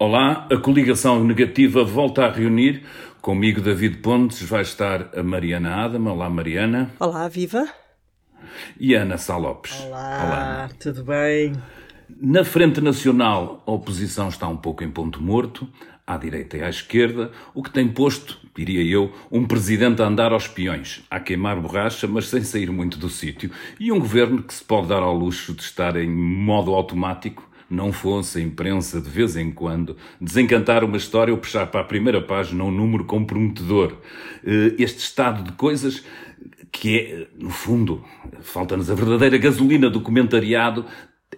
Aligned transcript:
Olá, 0.00 0.46
a 0.48 0.56
coligação 0.56 1.24
negativa 1.24 1.82
volta 1.82 2.24
a 2.24 2.30
reunir. 2.30 2.84
Comigo, 3.20 3.60
David 3.60 3.96
Pontes, 3.96 4.40
vai 4.42 4.62
estar 4.62 5.10
a 5.12 5.24
Mariana 5.24 5.74
Adama. 5.74 6.12
Olá, 6.12 6.30
Mariana. 6.30 6.88
Olá, 7.00 7.26
viva. 7.26 7.66
E 8.78 8.94
Ana 8.94 9.18
Sá 9.18 9.36
Lopes. 9.36 9.72
Olá, 9.80 10.22
Olá, 10.24 10.70
tudo 10.78 11.02
bem? 11.02 11.52
Na 12.08 12.44
Frente 12.44 12.80
Nacional, 12.80 13.60
a 13.66 13.72
oposição 13.72 14.28
está 14.28 14.46
um 14.46 14.56
pouco 14.56 14.84
em 14.84 14.90
ponto 14.90 15.20
morto, 15.20 15.68
à 16.06 16.16
direita 16.16 16.56
e 16.56 16.62
à 16.62 16.70
esquerda, 16.70 17.32
o 17.52 17.60
que 17.60 17.72
tem 17.72 17.88
posto, 17.88 18.38
diria 18.54 18.84
eu, 18.84 19.12
um 19.32 19.44
presidente 19.44 20.00
a 20.00 20.06
andar 20.06 20.32
aos 20.32 20.46
peões, 20.46 21.02
a 21.10 21.18
queimar 21.18 21.60
borracha, 21.60 22.06
mas 22.06 22.28
sem 22.28 22.44
sair 22.44 22.70
muito 22.70 22.98
do 22.98 23.08
sítio, 23.08 23.50
e 23.80 23.90
um 23.90 23.98
governo 23.98 24.44
que 24.44 24.54
se 24.54 24.62
pode 24.62 24.86
dar 24.86 25.02
ao 25.02 25.16
luxo 25.16 25.52
de 25.54 25.62
estar 25.62 25.96
em 25.96 26.08
modo 26.08 26.72
automático 26.72 27.47
não 27.70 27.92
fosse 27.92 28.38
a 28.38 28.42
imprensa 28.42 29.00
de 29.00 29.08
vez 29.08 29.36
em 29.36 29.50
quando 29.50 29.96
desencantar 30.20 30.82
uma 30.84 30.96
história 30.96 31.32
ou 31.32 31.38
puxar 31.38 31.66
para 31.66 31.80
a 31.80 31.84
primeira 31.84 32.20
página 32.20 32.64
um 32.64 32.70
número 32.70 33.04
comprometedor. 33.04 33.98
Eh, 34.44 34.74
este 34.78 34.98
estado 34.98 35.42
de 35.42 35.52
coisas 35.52 36.02
que 36.70 36.98
é, 36.98 37.26
no 37.36 37.50
fundo, 37.50 38.04
falta-nos 38.40 38.90
a 38.90 38.94
verdadeira 38.94 39.38
gasolina 39.38 39.88
do 39.88 40.00
comentariado, 40.00 40.84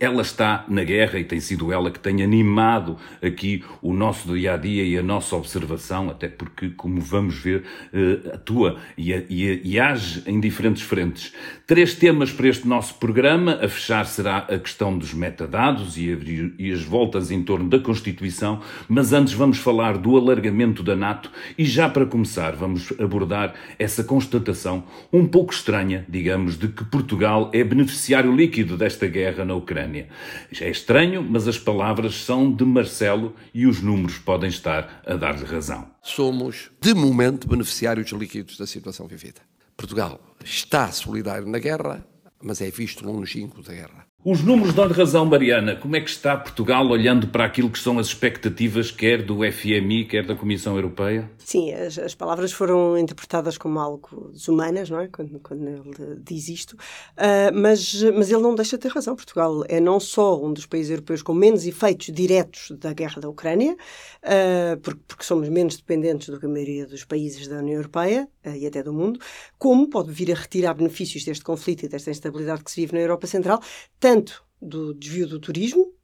ela 0.01 0.23
está 0.23 0.65
na 0.67 0.83
guerra 0.83 1.19
e 1.19 1.25
tem 1.25 1.39
sido 1.39 1.71
ela 1.73 1.91
que 1.91 2.01
tem 2.01 2.23
animado 2.23 2.97
aqui 3.23 3.63
o 3.83 3.93
nosso 3.93 4.33
dia 4.33 4.55
a 4.55 4.57
dia 4.57 4.83
e 4.83 4.97
a 4.97 5.03
nossa 5.03 5.37
observação, 5.37 6.09
até 6.09 6.27
porque, 6.27 6.71
como 6.71 7.01
vamos 7.01 7.37
ver, 7.37 7.65
eh, 7.93 8.33
atua 8.35 8.79
e, 8.97 9.13
e, 9.13 9.61
e 9.63 9.79
age 9.79 10.23
em 10.27 10.41
diferentes 10.41 10.83
frentes. 10.83 11.35
Três 11.67 11.95
temas 11.95 12.33
para 12.33 12.49
este 12.49 12.67
nosso 12.67 12.95
programa. 12.95 13.59
A 13.63 13.69
fechar 13.69 14.07
será 14.07 14.39
a 14.39 14.59
questão 14.59 14.97
dos 14.97 15.13
metadados 15.13 15.99
e, 15.99 16.55
e 16.59 16.73
as 16.73 16.83
voltas 16.83 17.31
em 17.31 17.43
torno 17.43 17.69
da 17.69 17.79
Constituição, 17.79 18.61
mas 18.89 19.13
antes 19.13 19.35
vamos 19.35 19.59
falar 19.59 19.99
do 19.99 20.17
alargamento 20.17 20.83
da 20.83 20.97
NATO 20.97 21.31
e 21.59 21.65
já 21.65 21.89
para 21.89 22.07
começar 22.07 22.57
vamos 22.57 22.93
abordar 22.99 23.55
essa 23.79 24.03
constatação 24.03 24.85
um 25.13 25.27
pouco 25.27 25.53
estranha, 25.53 26.07
digamos, 26.09 26.59
de 26.59 26.69
que 26.69 26.85
Portugal 26.85 27.51
é 27.53 27.63
beneficiário 27.63 28.35
líquido 28.35 28.77
desta 28.77 29.07
guerra 29.07 29.45
na 29.45 29.55
Ucrânia. 29.55 29.90
Ucrânia. 29.91 30.09
É 30.61 30.71
estranho, 30.71 31.23
mas 31.23 31.49
as 31.49 31.59
palavras 31.59 32.15
são 32.15 32.53
de 32.53 32.65
Marcelo 32.65 33.35
e 33.53 33.67
os 33.67 33.83
números 33.83 34.19
podem 34.19 34.49
estar 34.49 35.03
a 35.05 35.15
dar-lhe 35.15 35.45
razão. 35.45 35.91
Somos, 36.03 36.71
de 36.81 36.95
momento, 36.95 37.49
beneficiários 37.49 38.11
líquidos 38.13 38.57
da 38.57 38.67
situação 38.67 39.07
vivida. 39.07 39.41
Portugal 39.77 40.21
está 40.45 40.91
solidário 40.93 41.47
na 41.47 41.59
guerra, 41.59 42.07
mas 42.43 42.61
é 42.61 42.71
visto 42.71 43.05
longínquo 43.05 43.63
da 43.63 43.73
guerra. 43.73 44.10
Os 44.23 44.43
números 44.43 44.75
dão 44.75 44.87
razão, 44.87 45.25
Mariana. 45.25 45.77
Como 45.77 45.97
é 45.97 46.01
que 46.01 46.11
está 46.11 46.37
Portugal 46.37 46.87
olhando 46.87 47.29
para 47.29 47.47
aquilo 47.47 47.71
que 47.71 47.79
são 47.79 47.99
as 47.99 48.09
expectativas, 48.09 48.91
quer 48.91 49.23
do 49.23 49.39
FMI, 49.51 50.05
quer 50.05 50.27
da 50.27 50.35
Comissão 50.35 50.77
Europeia? 50.77 51.31
Sim, 51.39 51.73
as, 51.73 51.99
as 51.99 52.15
palavras 52.15 52.53
foram 52.53 52.99
interpretadas 52.99 53.57
como 53.57 53.79
algo 53.79 54.31
desumanas, 54.31 54.91
não 54.91 55.01
é? 55.01 55.09
Quando, 55.09 55.41
quando 55.41 55.67
ele 55.67 56.21
diz 56.23 56.51
isto. 56.51 56.75
Uh, 57.17 57.51
mas, 57.55 57.95
mas 58.15 58.31
ele 58.31 58.43
não 58.43 58.55
deixa 58.55 58.77
de 58.77 58.83
ter 58.83 58.93
razão. 58.93 59.17
Portugal 59.17 59.65
é 59.67 59.81
não 59.81 59.99
só 59.99 60.39
um 60.45 60.53
dos 60.53 60.67
países 60.67 60.91
europeus 60.91 61.23
com 61.23 61.33
menos 61.33 61.67
efeitos 61.67 62.15
diretos 62.15 62.73
da 62.79 62.93
guerra 62.93 63.23
da 63.23 63.29
Ucrânia, 63.31 63.73
uh, 63.73 64.79
porque, 64.83 65.01
porque, 65.09 65.25
somos 65.25 65.49
menos 65.49 65.79
dependentes 65.79 66.29
do 66.29 66.39
que 66.39 66.45
a 66.45 66.49
maioria 66.49 66.87
dos 66.87 67.07
países 67.07 67.49
da 67.49 67.57
União 67.57 67.77
Europeia 67.77 68.29
uh, 68.45 68.55
e 68.55 68.67
até 68.67 68.83
do 68.83 68.93
mundo, 68.93 69.19
como 69.59 69.89
pode 69.89 70.13
vir 70.13 70.31
a 70.31 70.35
retirar 70.35 70.75
benefícios 70.75 71.25
deste 71.25 71.43
conflito 71.43 71.87
e 71.87 71.89
desta 71.89 72.11
instabilidade 72.11 72.63
que 72.63 72.71
se 72.71 72.83
vive 72.83 72.93
na 72.93 73.01
Europa 73.01 73.27
Central, 73.27 73.61
tanto 74.11 74.43
do 74.61 74.93
desvio 74.93 75.29
do 75.29 75.39
turismo, 75.39 75.95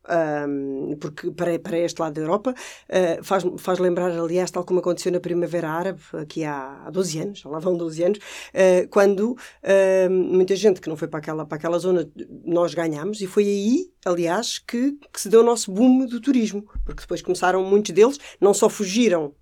porque 1.00 1.30
para, 1.30 1.58
para 1.58 1.78
este 1.78 2.00
lado 2.00 2.14
da 2.14 2.20
Europa 2.20 2.52
uh, 2.52 3.24
faz, 3.24 3.44
faz 3.58 3.78
lembrar, 3.78 4.10
aliás, 4.10 4.50
tal 4.50 4.64
como 4.64 4.80
aconteceu 4.80 5.12
na 5.12 5.20
Primavera 5.20 5.70
Árabe, 5.70 6.00
aqui 6.14 6.44
há, 6.44 6.82
há 6.86 6.90
12 6.90 7.18
anos, 7.20 7.38
já 7.40 7.48
lá 7.48 7.58
vão 7.58 7.76
12 7.76 8.02
anos, 8.02 8.18
uh, 8.18 8.88
quando 8.90 9.36
muita 10.10 10.54
gente 10.54 10.80
que 10.80 10.88
não 10.88 10.96
foi 10.96 11.08
para 11.08 11.18
aquela, 11.18 11.44
para 11.44 11.56
aquela 11.56 11.78
zona, 11.78 12.08
nós 12.44 12.74
ganhámos, 12.74 13.20
e 13.20 13.26
foi 13.26 13.44
aí, 13.44 13.90
aliás, 14.04 14.58
que, 14.58 14.92
que 15.12 15.20
se 15.20 15.28
deu 15.28 15.40
o 15.40 15.44
nosso 15.44 15.70
boom 15.70 16.06
do 16.06 16.20
turismo, 16.20 16.64
porque 16.84 17.00
depois 17.00 17.20
começaram 17.20 17.62
muitos 17.62 17.92
deles, 17.92 18.18
não 18.40 18.54
só 18.54 18.68
fugiram 18.68 19.34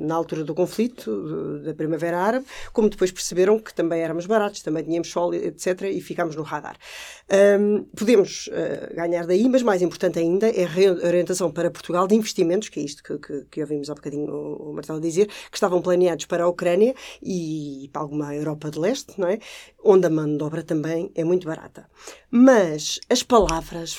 na 0.00 0.14
altura 0.14 0.44
do 0.44 0.54
conflito, 0.54 1.60
da 1.64 1.74
Primavera 1.74 2.18
Árabe, 2.18 2.46
como 2.72 2.88
depois 2.88 3.10
perceberam 3.10 3.58
que 3.58 3.74
também 3.74 4.00
éramos 4.00 4.26
baratos, 4.26 4.62
também 4.62 4.84
tínhamos 4.84 5.08
sol, 5.08 5.34
etc., 5.34 5.82
e 5.92 6.00
ficámos 6.00 6.36
no 6.36 6.42
radar. 6.42 6.76
Podemos 7.96 8.48
ganhar 8.94 9.26
daí, 9.26 9.48
mas 9.48 9.62
mais 9.62 9.82
importante, 9.82 9.95
importante 9.96 10.18
ainda 10.18 10.48
é 10.48 10.64
a 10.64 10.68
reorientação 10.68 11.50
para 11.50 11.70
Portugal 11.70 12.06
de 12.06 12.14
investimentos, 12.14 12.68
que 12.68 12.78
é 12.78 12.82
isto 12.82 13.02
que, 13.02 13.18
que, 13.18 13.44
que 13.50 13.60
ouvimos 13.62 13.88
há 13.88 13.94
bocadinho 13.94 14.30
o, 14.30 14.70
o 14.70 14.74
Marcelo 14.74 15.00
dizer, 15.00 15.26
que 15.26 15.56
estavam 15.56 15.80
planeados 15.80 16.26
para 16.26 16.44
a 16.44 16.48
Ucrânia 16.48 16.94
e 17.22 17.88
para 17.92 18.02
alguma 18.02 18.34
Europa 18.34 18.70
de 18.70 18.78
Leste, 18.78 19.18
não 19.18 19.26
é? 19.26 19.38
Onde 19.88 20.06
a 20.08 20.10
mão 20.10 20.36
de 20.36 20.42
obra 20.42 20.64
também 20.64 21.12
é 21.14 21.22
muito 21.22 21.46
barata. 21.46 21.88
Mas 22.28 22.98
as 23.08 23.22
palavras, 23.22 23.96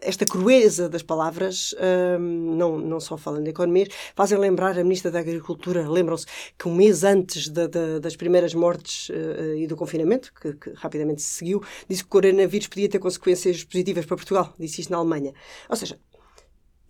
esta 0.00 0.24
crueza 0.24 0.88
das 0.88 1.02
palavras, 1.02 1.74
hum, 2.18 2.56
não, 2.56 2.78
não 2.78 2.98
só 2.98 3.18
falando 3.18 3.44
de 3.44 3.50
economia, 3.50 3.86
fazem 4.14 4.38
lembrar 4.38 4.78
a 4.78 4.82
Ministra 4.82 5.10
da 5.10 5.18
Agricultura. 5.18 5.86
Lembram-se 5.86 6.24
que 6.58 6.66
um 6.66 6.74
mês 6.74 7.04
antes 7.04 7.50
da, 7.50 7.66
da, 7.66 7.98
das 7.98 8.16
primeiras 8.16 8.54
mortes 8.54 9.10
uh, 9.10 9.56
e 9.58 9.66
do 9.66 9.76
confinamento, 9.76 10.32
que, 10.40 10.54
que 10.54 10.70
rapidamente 10.74 11.20
se 11.20 11.28
seguiu, 11.28 11.62
disse 11.86 12.02
que 12.02 12.08
o 12.08 12.10
coronavírus 12.12 12.68
podia 12.68 12.88
ter 12.88 12.98
consequências 12.98 13.62
positivas 13.62 14.06
para 14.06 14.16
Portugal. 14.16 14.54
Disse 14.58 14.80
isto 14.80 14.90
na 14.90 14.96
Alemanha. 14.96 15.34
Ou 15.68 15.76
seja, 15.76 15.98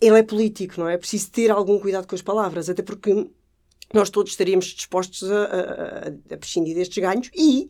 ele 0.00 0.20
é 0.20 0.22
político, 0.22 0.78
não 0.78 0.88
é? 0.88 0.94
É 0.94 0.98
preciso 0.98 1.32
ter 1.32 1.50
algum 1.50 1.80
cuidado 1.80 2.06
com 2.06 2.14
as 2.14 2.22
palavras, 2.22 2.70
até 2.70 2.82
porque 2.82 3.28
nós 3.92 4.08
todos 4.08 4.32
estaríamos 4.32 4.66
dispostos 4.66 5.30
a, 5.30 5.44
a, 5.44 6.34
a 6.34 6.36
prescindir 6.38 6.76
destes 6.76 6.98
ganhos 7.02 7.28
e 7.34 7.68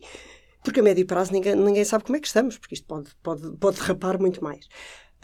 porque 0.67 0.81
a 0.81 0.83
médio 0.83 1.05
prazo 1.05 1.31
ninguém, 1.31 1.55
ninguém 1.55 1.85
sabe 1.85 2.03
como 2.03 2.17
é 2.17 2.19
que 2.19 2.27
estamos, 2.27 2.57
porque 2.57 2.75
isto 2.75 2.85
pode, 2.85 3.09
pode, 3.23 3.49
pode 3.55 3.77
derrapar 3.77 4.19
muito 4.19 4.43
mais. 4.43 4.67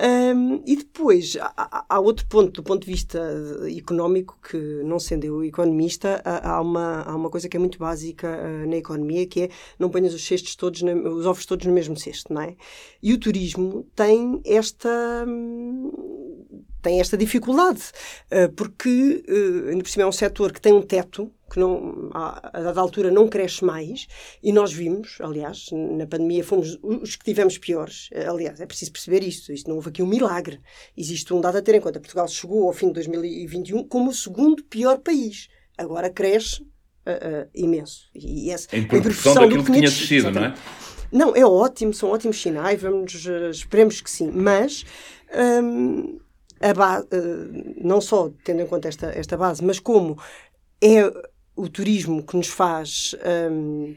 Um, 0.01 0.63
e 0.65 0.77
depois, 0.77 1.35
há, 1.37 1.85
há, 1.89 1.99
outro 1.99 2.25
ponto, 2.27 2.53
do 2.53 2.63
ponto 2.63 2.85
de 2.85 2.89
vista 2.89 3.19
económico, 3.77 4.39
que 4.41 4.57
não 4.85 4.97
sendo 4.99 5.25
eu 5.25 5.43
economista, 5.43 6.21
há 6.23 6.61
uma, 6.61 7.01
há 7.01 7.13
uma 7.13 7.29
coisa 7.29 7.49
que 7.49 7.57
é 7.57 7.59
muito 7.59 7.77
básica 7.77 8.25
uh, 8.25 8.69
na 8.69 8.77
economia, 8.77 9.27
que 9.27 9.41
é 9.41 9.49
não 9.77 9.89
ponhas 9.89 10.13
os 10.13 10.25
cestos 10.25 10.55
todos, 10.55 10.81
na, 10.81 10.93
os 10.93 11.25
ovos 11.25 11.45
todos 11.45 11.65
no 11.65 11.73
mesmo 11.73 11.97
cesto, 11.97 12.33
não 12.33 12.41
é? 12.41 12.55
E 13.01 13.13
o 13.13 13.19
turismo 13.19 13.85
tem 13.93 14.41
esta... 14.45 15.25
Hum, 15.27 15.91
tem 16.83 16.99
esta 16.99 17.17
dificuldade, 17.17 17.81
uh, 18.31 18.51
porque, 18.53 19.23
uh, 19.27 19.69
ainda 19.69 19.81
por 19.81 19.89
cima, 19.89 20.03
é 20.03 20.07
um 20.07 20.11
setor 20.11 20.51
que 20.51 20.61
tem 20.61 20.73
um 20.73 20.81
teto, 20.81 21.31
que 21.51 21.59
não, 21.59 22.09
a, 22.13 22.51
dada 22.51 22.81
altura 22.81 23.09
não 23.09 23.27
cresce 23.27 23.63
mais, 23.63 24.07
e 24.43 24.51
nós 24.51 24.73
vimos, 24.73 25.17
aliás, 25.21 25.69
na 25.71 26.05
pandemia 26.05 26.43
fomos 26.43 26.77
os 26.83 27.15
que 27.15 27.23
tivemos 27.23 27.57
piores. 27.57 28.09
Aliás, 28.27 28.59
é 28.59 28.65
preciso 28.65 28.91
perceber 28.91 29.23
isto, 29.23 29.53
isto 29.53 29.69
não 29.69 29.77
houve 29.77 29.89
aqui 29.89 30.01
um 30.01 30.07
milagre. 30.07 30.59
Existe 30.97 31.33
um 31.33 31.39
dado 31.39 31.57
a 31.57 31.61
ter 31.61 31.75
em 31.75 31.81
conta. 31.81 31.99
Portugal 31.99 32.27
chegou 32.27 32.67
ao 32.67 32.73
fim 32.73 32.87
de 32.87 32.93
2021 32.93 33.87
como 33.87 34.09
o 34.09 34.13
segundo 34.13 34.63
pior 34.63 34.97
país. 34.97 35.47
Agora 35.77 36.09
cresce 36.09 36.61
uh, 36.61 36.65
uh, 36.65 37.49
imenso. 37.53 38.09
E 38.15 38.49
essa, 38.49 38.75
em 38.75 38.87
proporção 38.87 39.35
daquilo 39.35 39.63
que 39.63 39.71
tinha 39.71 39.81
descido, 39.81 40.31
não 40.31 40.45
é? 40.45 40.55
Não, 41.11 41.35
é 41.35 41.45
ótimo, 41.45 41.93
são 41.93 42.09
ótimos 42.09 42.41
sinais, 42.41 42.81
vamos, 42.81 43.13
esperemos 43.51 44.01
que 44.01 44.09
sim, 44.09 44.31
mas 44.31 44.83
um, 45.63 46.17
a 46.17 46.19
base, 46.71 47.07
não 47.81 47.99
só 47.99 48.31
tendo 48.43 48.61
em 48.61 48.67
conta 48.67 48.87
esta, 48.87 49.07
esta 49.07 49.35
base, 49.35 49.63
mas 49.63 49.79
como 49.79 50.17
é 50.79 51.11
o 51.55 51.67
turismo 51.67 52.23
que 52.23 52.37
nos 52.37 52.47
faz 52.47 53.15
um, 53.51 53.95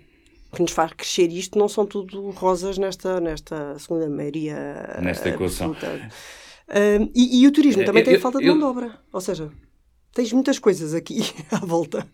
que 0.54 0.62
nos 0.62 0.72
faz 0.72 0.92
crescer 0.92 1.30
isto 1.32 1.58
não 1.58 1.68
são 1.68 1.84
tudo 1.84 2.30
rosas 2.30 2.78
nesta 2.78 3.20
nesta 3.20 3.78
segunda 3.78 4.08
maioria 4.08 4.98
nesta 5.02 5.28
equação. 5.28 5.70
um, 5.70 7.10
e, 7.14 7.42
e, 7.42 7.46
o 7.46 7.52
turismo 7.52 7.84
também 7.84 8.02
eu, 8.02 8.06
tem 8.06 8.14
eu, 8.14 8.20
falta 8.20 8.38
de 8.38 8.46
mão 8.46 8.58
de 8.58 8.64
obra. 8.64 8.98
Ou 9.12 9.20
seja 9.20 9.50
tens 10.14 10.32
muitas 10.32 10.58
coisas 10.58 10.94
aqui 10.94 11.20
à 11.52 11.58
volta 11.58 12.06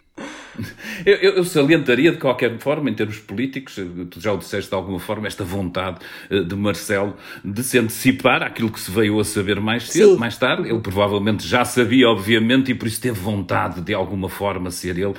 eu, 1.06 1.14
eu, 1.14 1.44
salientaria 1.44 2.12
de 2.12 2.18
qualquer 2.18 2.58
forma, 2.58 2.90
em 2.90 2.94
termos 2.94 3.18
políticos, 3.18 3.78
tu 4.10 4.20
já 4.20 4.32
o 4.32 4.36
disseste 4.36 4.70
de 4.70 4.74
alguma 4.74 4.98
forma, 4.98 5.26
esta 5.26 5.44
vontade 5.44 5.98
eh, 6.30 6.40
de 6.40 6.54
Marcelo 6.54 7.16
de 7.44 7.62
se 7.62 7.78
antecipar 7.78 8.42
àquilo 8.42 8.70
que 8.70 8.80
se 8.80 8.90
veio 8.90 9.18
a 9.18 9.24
saber 9.24 9.60
mais 9.60 9.90
cedo, 9.90 10.14
Sim. 10.14 10.18
mais 10.18 10.36
tarde. 10.36 10.68
Ele 10.68 10.80
provavelmente 10.80 11.46
já 11.46 11.64
sabia, 11.64 12.08
obviamente, 12.08 12.70
e 12.70 12.74
por 12.74 12.86
isso 12.86 13.00
teve 13.00 13.18
vontade 13.18 13.80
de 13.80 13.94
alguma 13.94 14.28
forma 14.28 14.70
ser 14.70 14.98
ele 14.98 15.06
uh, 15.06 15.14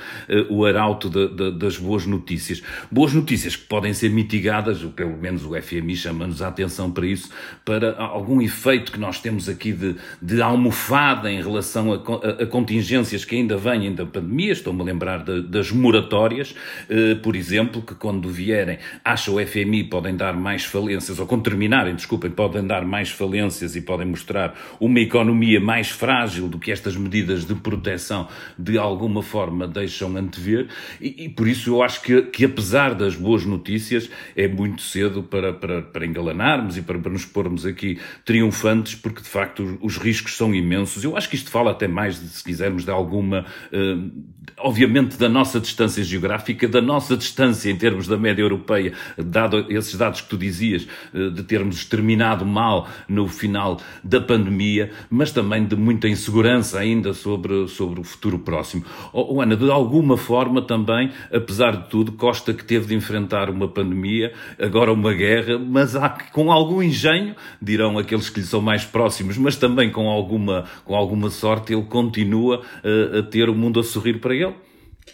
o 0.50 0.64
arauto 0.64 1.10
de, 1.10 1.28
de, 1.28 1.58
das 1.58 1.76
boas 1.78 2.06
notícias. 2.06 2.62
Boas 2.90 3.12
notícias 3.12 3.56
que 3.56 3.64
podem 3.66 3.92
ser 3.92 4.10
mitigadas, 4.10 4.82
ou 4.82 4.90
pelo 4.90 5.16
menos 5.16 5.44
o 5.44 5.60
FMI 5.60 5.96
chama-nos 5.96 6.42
a 6.42 6.48
atenção 6.48 6.90
para 6.90 7.06
isso, 7.06 7.30
para 7.64 7.96
algum 7.96 8.40
efeito 8.40 8.92
que 8.92 8.98
nós 8.98 9.20
temos 9.20 9.48
aqui 9.48 9.72
de, 9.72 9.96
de 10.20 10.40
almofada 10.40 11.30
em 11.30 11.42
relação 11.42 11.92
a, 11.92 11.96
a, 11.96 12.42
a 12.44 12.46
contingências 12.46 13.24
que 13.24 13.34
ainda 13.34 13.56
vêm 13.56 13.94
da 13.94 14.06
pandemia. 14.06 14.52
Estou-me 14.52 14.80
a 14.80 14.84
lembrar 14.84 15.23
de, 15.24 15.42
das 15.42 15.70
moratórias, 15.70 16.54
eh, 16.88 17.14
por 17.16 17.36
exemplo, 17.36 17.82
que 17.82 17.94
quando 17.94 18.28
vierem, 18.28 18.78
acha 19.04 19.30
o 19.30 19.44
FMI 19.44 19.84
podem 19.84 20.16
dar 20.16 20.34
mais 20.34 20.64
falências, 20.64 21.18
ou 21.18 21.26
quando 21.26 21.42
terminarem, 21.42 21.94
desculpem, 21.94 22.30
podem 22.30 22.66
dar 22.66 22.84
mais 22.84 23.10
falências 23.10 23.76
e 23.76 23.80
podem 23.80 24.06
mostrar 24.06 24.54
uma 24.80 25.00
economia 25.00 25.60
mais 25.60 25.90
frágil 25.90 26.48
do 26.48 26.58
que 26.58 26.70
estas 26.70 26.96
medidas 26.96 27.44
de 27.44 27.54
proteção 27.54 28.28
de 28.58 28.78
alguma 28.78 29.22
forma 29.22 29.66
deixam 29.66 30.16
antever, 30.16 30.68
e, 31.00 31.24
e 31.24 31.28
por 31.28 31.48
isso 31.48 31.70
eu 31.70 31.82
acho 31.82 32.02
que, 32.02 32.22
que 32.22 32.44
apesar 32.44 32.94
das 32.94 33.16
boas 33.16 33.44
notícias, 33.44 34.10
é 34.36 34.46
muito 34.46 34.82
cedo 34.82 35.22
para, 35.22 35.52
para, 35.52 35.82
para 35.82 36.06
engalanarmos 36.06 36.76
e 36.76 36.82
para, 36.82 36.98
para 36.98 37.10
nos 37.10 37.24
pormos 37.24 37.66
aqui 37.66 37.98
triunfantes, 38.24 38.94
porque 38.94 39.22
de 39.22 39.28
facto 39.28 39.62
os, 39.62 39.78
os 39.80 39.96
riscos 39.96 40.36
são 40.36 40.54
imensos. 40.54 41.04
Eu 41.04 41.16
acho 41.16 41.28
que 41.28 41.36
isto 41.36 41.50
fala 41.50 41.70
até 41.70 41.88
mais, 41.88 42.20
de, 42.20 42.28
se 42.28 42.42
quisermos, 42.42 42.84
de 42.84 42.90
alguma, 42.90 43.46
uh, 43.72 44.10
obviamente, 44.58 45.13
da 45.18 45.28
nossa 45.28 45.60
distância 45.60 46.02
geográfica, 46.02 46.68
da 46.68 46.80
nossa 46.80 47.16
distância 47.16 47.70
em 47.70 47.76
termos 47.76 48.06
da 48.06 48.16
média 48.16 48.42
europeia, 48.42 48.92
dado 49.16 49.66
esses 49.68 49.96
dados 49.96 50.20
que 50.20 50.28
tu 50.28 50.36
dizias, 50.36 50.86
uh, 51.12 51.30
de 51.30 51.42
termos 51.42 51.84
terminado 51.84 52.44
mal 52.44 52.88
no 53.08 53.28
final 53.28 53.80
da 54.02 54.20
pandemia, 54.20 54.90
mas 55.10 55.30
também 55.30 55.64
de 55.64 55.76
muita 55.76 56.08
insegurança 56.08 56.78
ainda 56.78 57.12
sobre, 57.12 57.68
sobre 57.68 58.00
o 58.00 58.04
futuro 58.04 58.38
próximo. 58.38 58.84
Oh, 59.12 59.40
Ana, 59.40 59.56
de 59.56 59.70
alguma 59.70 60.16
forma 60.16 60.62
também, 60.62 61.10
apesar 61.32 61.76
de 61.76 61.88
tudo, 61.88 62.12
Costa 62.12 62.52
que 62.52 62.64
teve 62.64 62.86
de 62.86 62.94
enfrentar 62.94 63.50
uma 63.50 63.68
pandemia, 63.68 64.32
agora 64.58 64.92
uma 64.92 65.12
guerra, 65.12 65.58
mas 65.58 65.96
há, 65.96 66.08
com 66.08 66.50
algum 66.50 66.82
engenho, 66.82 67.34
dirão 67.60 67.98
aqueles 67.98 68.30
que 68.30 68.40
lhe 68.40 68.46
são 68.46 68.60
mais 68.60 68.84
próximos, 68.84 69.36
mas 69.36 69.56
também 69.56 69.90
com 69.90 70.08
alguma, 70.08 70.64
com 70.84 70.94
alguma 70.94 71.30
sorte, 71.30 71.72
ele 71.72 71.82
continua 71.82 72.60
uh, 72.60 73.18
a 73.18 73.22
ter 73.22 73.48
o 73.48 73.54
mundo 73.54 73.80
a 73.80 73.84
sorrir 73.84 74.20
para 74.20 74.34
ele. 74.34 74.54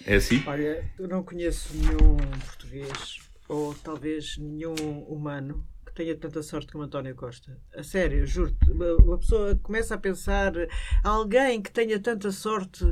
É 0.06 0.16
assim? 0.16 0.42
Olha, 0.46 0.84
eu 0.98 1.06
não 1.06 1.22
conheço 1.22 1.74
nenhum 1.76 2.16
português, 2.46 3.18
ou 3.48 3.74
talvez 3.74 4.38
nenhum 4.38 4.74
humano, 5.08 5.66
que 5.84 5.92
tenha 5.92 6.16
tanta 6.16 6.42
sorte 6.42 6.72
como 6.72 6.84
António 6.84 7.14
Costa. 7.14 7.58
A 7.74 7.82
sério, 7.82 8.26
juro-te. 8.26 8.70
Uma 8.70 9.18
pessoa 9.18 9.56
começa 9.56 9.94
a 9.94 9.98
pensar 9.98 10.52
alguém 11.02 11.60
que 11.60 11.70
tenha 11.70 11.98
tanta 11.98 12.30
sorte, 12.30 12.84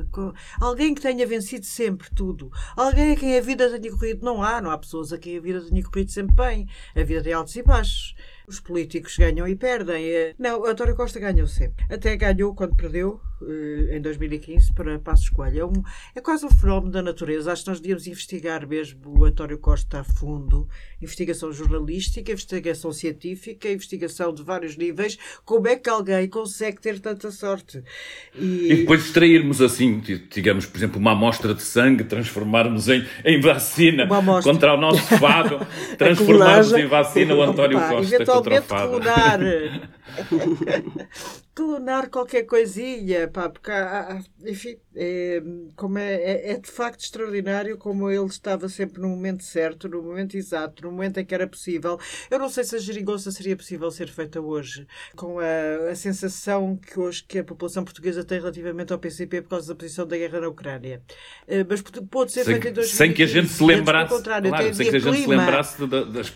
alguém 0.60 0.94
que 0.94 1.00
tenha 1.00 1.26
vencido 1.26 1.64
sempre 1.64 2.08
tudo, 2.14 2.50
alguém 2.76 3.12
a 3.12 3.16
quem 3.16 3.38
a 3.38 3.40
vida 3.40 3.78
tenha 3.78 3.93
corrido. 3.93 4.25
Não 4.25 4.43
há, 4.43 4.61
não 4.61 4.70
há 4.70 4.78
pessoas 4.78 5.12
a 5.12 5.19
quem 5.19 5.38
a 5.38 5.40
vida 5.40 5.61
tenha 5.62 5.82
corrido 5.82 6.11
sempre 6.11 6.34
bem. 6.34 6.69
A 6.94 7.02
vida 7.02 7.22
tem 7.22 7.32
altos 7.32 7.56
e 7.56 7.62
baixos. 7.62 8.14
Os 8.46 8.61
políticos 8.61 9.16
ganham 9.16 9.46
e 9.46 9.54
perdem. 9.54 10.34
Não, 10.38 10.64
António 10.64 10.96
Costa 10.96 11.20
ganhou 11.20 11.46
sempre. 11.46 11.84
Até 11.90 12.16
ganhou 12.16 12.54
quando 12.54 12.75
perdeu, 12.75 13.20
eh, 13.38 13.38
em 13.90 14.00
2015 14.00 14.73
para 14.73 14.99
Passos 14.99 15.29
Coelho. 15.29 15.61
É, 15.61 15.64
um, 15.64 15.82
é 16.14 16.20
quase 16.20 16.44
um 16.44 16.50
fenómeno 16.50 16.93
da 16.93 17.02
natureza. 17.02 17.52
Acho 17.52 17.64
que 17.64 17.70
nós 17.70 17.81
devíamos 17.81 18.06
investigar 18.06 18.67
mesmo 18.67 19.19
o 19.19 19.25
António 19.25 19.58
Costa 19.58 20.00
a 20.00 20.05
fundo. 20.05 20.69
Investigação 21.00 21.52
jornalística, 21.52 22.32
investigação 22.32 22.93
científica, 22.93 23.70
investigação 23.70 24.32
de 24.32 24.43
vários 24.43 24.76
níveis. 24.76 25.19
Como 25.44 25.69
é 25.69 25.76
que 25.76 25.88
alguém 25.88 26.29
consegue 26.29 26.81
ter 26.81 27.00
tanta 27.00 27.31
sorte? 27.31 27.82
E, 28.35 28.73
e 28.73 28.76
depois 28.79 29.05
extrairmos 29.05 29.61
assim, 29.61 30.02
digamos, 30.31 30.67
por 30.67 30.76
exemplo, 30.76 30.99
uma 30.99 31.12
amostra 31.12 31.55
de 31.55 31.62
sangue, 31.62 32.05
transformarmos 32.05 32.88
em, 32.88 33.06
em 33.25 33.40
vacina 33.40 34.06
contra 34.43 34.75
o 34.75 34.76
nosso 34.76 35.02
fado, 35.19 35.67
transformarmos 35.96 36.73
em 36.73 36.87
vacina 36.87 37.35
o 37.35 37.43
António 37.43 37.79
Opa, 37.79 37.88
Costa 37.88 38.25
contra 38.25 38.61
o 38.61 38.62
fado. 38.62 38.90
Clonar, 38.90 39.40
clonar 41.55 42.08
qualquer 42.08 42.44
coisinha 42.44 43.28
pá, 43.28 43.49
porque 43.49 43.70
há, 43.70 44.20
enfim, 44.44 44.76
é, 44.94 45.43
como 45.75 45.99
é, 45.99 46.14
é, 46.14 46.52
é, 46.52 46.58
de 46.58 46.70
facto 46.70 47.00
extraordinário 47.00 47.76
como 47.76 48.10
ele 48.10 48.26
estava 48.26 48.69
sempre 48.69 49.00
no 49.00 49.08
momento 49.08 49.43
certo, 49.43 49.88
no 49.88 50.02
momento 50.02 50.37
exato, 50.37 50.84
no 50.84 50.93
momento 50.93 51.19
em 51.19 51.25
que 51.25 51.34
era 51.34 51.46
possível. 51.46 51.99
Eu 52.31 52.38
não 52.38 52.49
sei 52.49 52.64
se 52.64 52.76
a 52.76 52.78
geringonça 52.78 53.31
seria 53.31 53.56
possível 53.56 53.90
ser 53.90 54.08
feita 54.08 54.40
hoje, 54.40 54.87
com 55.16 55.38
a, 55.38 55.90
a 55.90 55.94
sensação 55.94 56.76
que 56.76 56.99
hoje 56.99 57.25
que 57.26 57.38
a 57.38 57.44
população 57.44 57.84
portuguesa 57.84 58.25
tem 58.25 58.38
relativamente 58.38 58.93
ao 58.93 58.99
PCP 58.99 59.43
por 59.43 59.50
causa 59.50 59.69
da 59.69 59.75
posição 59.75 60.06
da 60.06 60.16
guerra 60.16 60.40
na 60.40 60.49
Ucrânia. 60.49 61.02
Eh, 61.46 61.64
mas 61.69 61.82
pode 61.82 62.32
ser 62.32 62.44
feita 62.44 62.69
em 62.69 62.72
2015. 62.72 62.96
Sem 62.96 63.12
que 63.12 63.22
a 63.22 63.26
gente 63.26 63.49
se 63.49 63.64
lembrasse, 63.64 64.22
claro, 64.22 64.75
sem 64.75 64.90
que 64.90 64.96
a 64.96 64.99
gente 65.00 65.22
se 65.22 65.26
lembrasse 65.26 65.87
das 65.87 66.31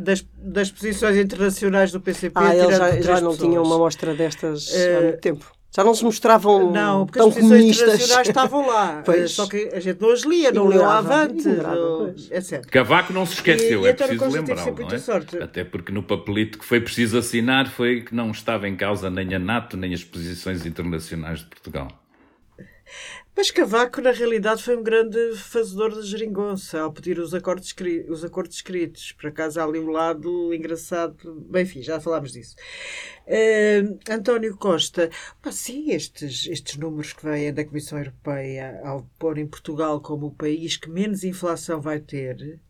das, 0.00 0.24
das 0.36 0.70
posições 0.70 1.16
internacionais 1.16 1.92
do 1.92 2.00
PCP. 2.00 2.32
Ah, 2.34 2.54
eles 2.54 2.76
já, 2.76 3.00
já 3.00 3.20
não 3.20 3.36
tinham 3.36 3.62
uma 3.62 3.78
mostra 3.78 4.14
destas 4.14 4.68
uh, 4.68 4.98
há 4.98 5.00
muito 5.02 5.20
tempo. 5.20 5.54
Já 5.76 5.82
não 5.82 5.92
se 5.92 6.04
mostravam 6.04 6.70
não, 6.70 7.04
porque 7.04 7.18
tão 7.18 7.30
as 7.30 7.34
comunistas. 7.34 7.82
internacionais 7.82 8.28
estavam 8.28 8.66
lá. 8.66 9.02
Pois. 9.04 9.32
Só 9.32 9.48
que 9.48 9.70
a 9.72 9.80
gente 9.80 10.00
não 10.00 10.12
as 10.12 10.22
lia, 10.22 10.52
não 10.52 10.68
leu 10.68 10.88
avante, 10.88 11.48
etc. 12.30 12.64
Cavaco 12.66 13.12
não 13.12 13.26
se 13.26 13.34
esqueceu, 13.34 13.84
e, 13.84 13.88
é 13.88 13.90
e 13.90 13.94
preciso 13.94 14.24
lembrar, 14.28 14.72
não 14.72 14.88
é? 14.88 14.98
Sorte. 14.98 15.36
Até 15.42 15.64
porque 15.64 15.90
no 15.90 16.02
papelito 16.04 16.58
que 16.58 16.64
foi 16.64 16.80
preciso 16.80 17.18
assinar 17.18 17.68
foi 17.68 18.02
que 18.02 18.14
não 18.14 18.30
estava 18.30 18.68
em 18.68 18.76
causa 18.76 19.10
nem 19.10 19.34
a 19.34 19.38
NATO, 19.38 19.76
nem 19.76 19.92
as 19.92 20.04
posições 20.04 20.64
internacionais 20.64 21.40
de 21.40 21.46
Portugal. 21.46 21.88
Mas 23.36 23.50
Cavaco, 23.50 24.00
na 24.00 24.12
realidade, 24.12 24.62
foi 24.62 24.76
um 24.76 24.82
grande 24.82 25.36
fazedor 25.36 25.90
de 25.90 26.06
geringonça 26.06 26.80
ao 26.80 26.92
pedir 26.92 27.18
os 27.18 27.34
acordos, 27.34 27.74
os 28.08 28.24
acordos 28.24 28.56
escritos. 28.56 29.10
Por 29.10 29.26
acaso 29.26 29.58
há 29.58 29.64
ali 29.64 29.80
um 29.80 29.90
lado 29.90 30.54
engraçado. 30.54 31.44
Bem, 31.50 31.64
enfim, 31.64 31.82
já 31.82 31.98
falámos 32.00 32.32
disso. 32.32 32.54
Uh, 33.26 33.98
António 34.08 34.56
Costa, 34.56 35.10
pá, 35.42 35.50
sim, 35.50 35.90
estes, 35.90 36.46
estes 36.46 36.76
números 36.76 37.12
que 37.12 37.24
vêm 37.24 37.52
da 37.52 37.64
Comissão 37.64 37.98
Europeia 37.98 38.80
ao 38.84 39.02
pôr 39.18 39.36
em 39.38 39.46
Portugal 39.46 40.00
como 40.00 40.26
o 40.26 40.34
país 40.34 40.76
que 40.76 40.88
menos 40.88 41.24
inflação 41.24 41.80
vai 41.80 41.98
ter, 41.98 42.60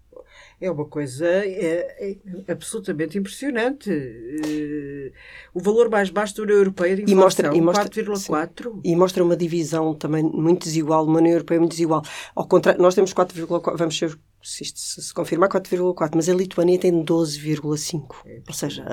é 0.64 0.70
uma 0.70 0.86
coisa 0.86 1.26
é, 1.26 2.16
é 2.46 2.52
absolutamente 2.52 3.18
impressionante. 3.18 3.90
Uh, 3.90 5.12
o 5.52 5.60
valor 5.60 5.90
mais 5.90 6.10
baixo 6.10 6.36
da 6.36 6.42
União 6.42 6.56
Europeia 6.58 6.96
de 6.96 7.02
inflação, 7.02 7.52
4,4. 7.52 8.80
E 8.82 8.96
mostra 8.96 9.22
uma 9.22 9.36
divisão 9.36 9.94
também 9.94 10.22
muito 10.22 10.64
desigual, 10.64 11.04
uma 11.04 11.18
União 11.18 11.32
Europeia 11.34 11.60
muito 11.60 11.72
desigual. 11.72 12.02
Ao 12.34 12.46
contrário, 12.46 12.80
nós 12.80 12.94
temos 12.94 13.12
4,4, 13.12 13.76
vamos 13.76 13.98
ser 13.98 14.18
se 14.44 14.62
isto 14.62 14.78
se 14.78 15.12
confirmar, 15.14 15.48
4,4, 15.48 16.10
mas 16.14 16.28
a 16.28 16.34
Lituânia 16.34 16.78
tem 16.78 16.92
12,5. 16.92 18.16
É, 18.26 18.40
Ou 18.46 18.54
seja, 18.54 18.84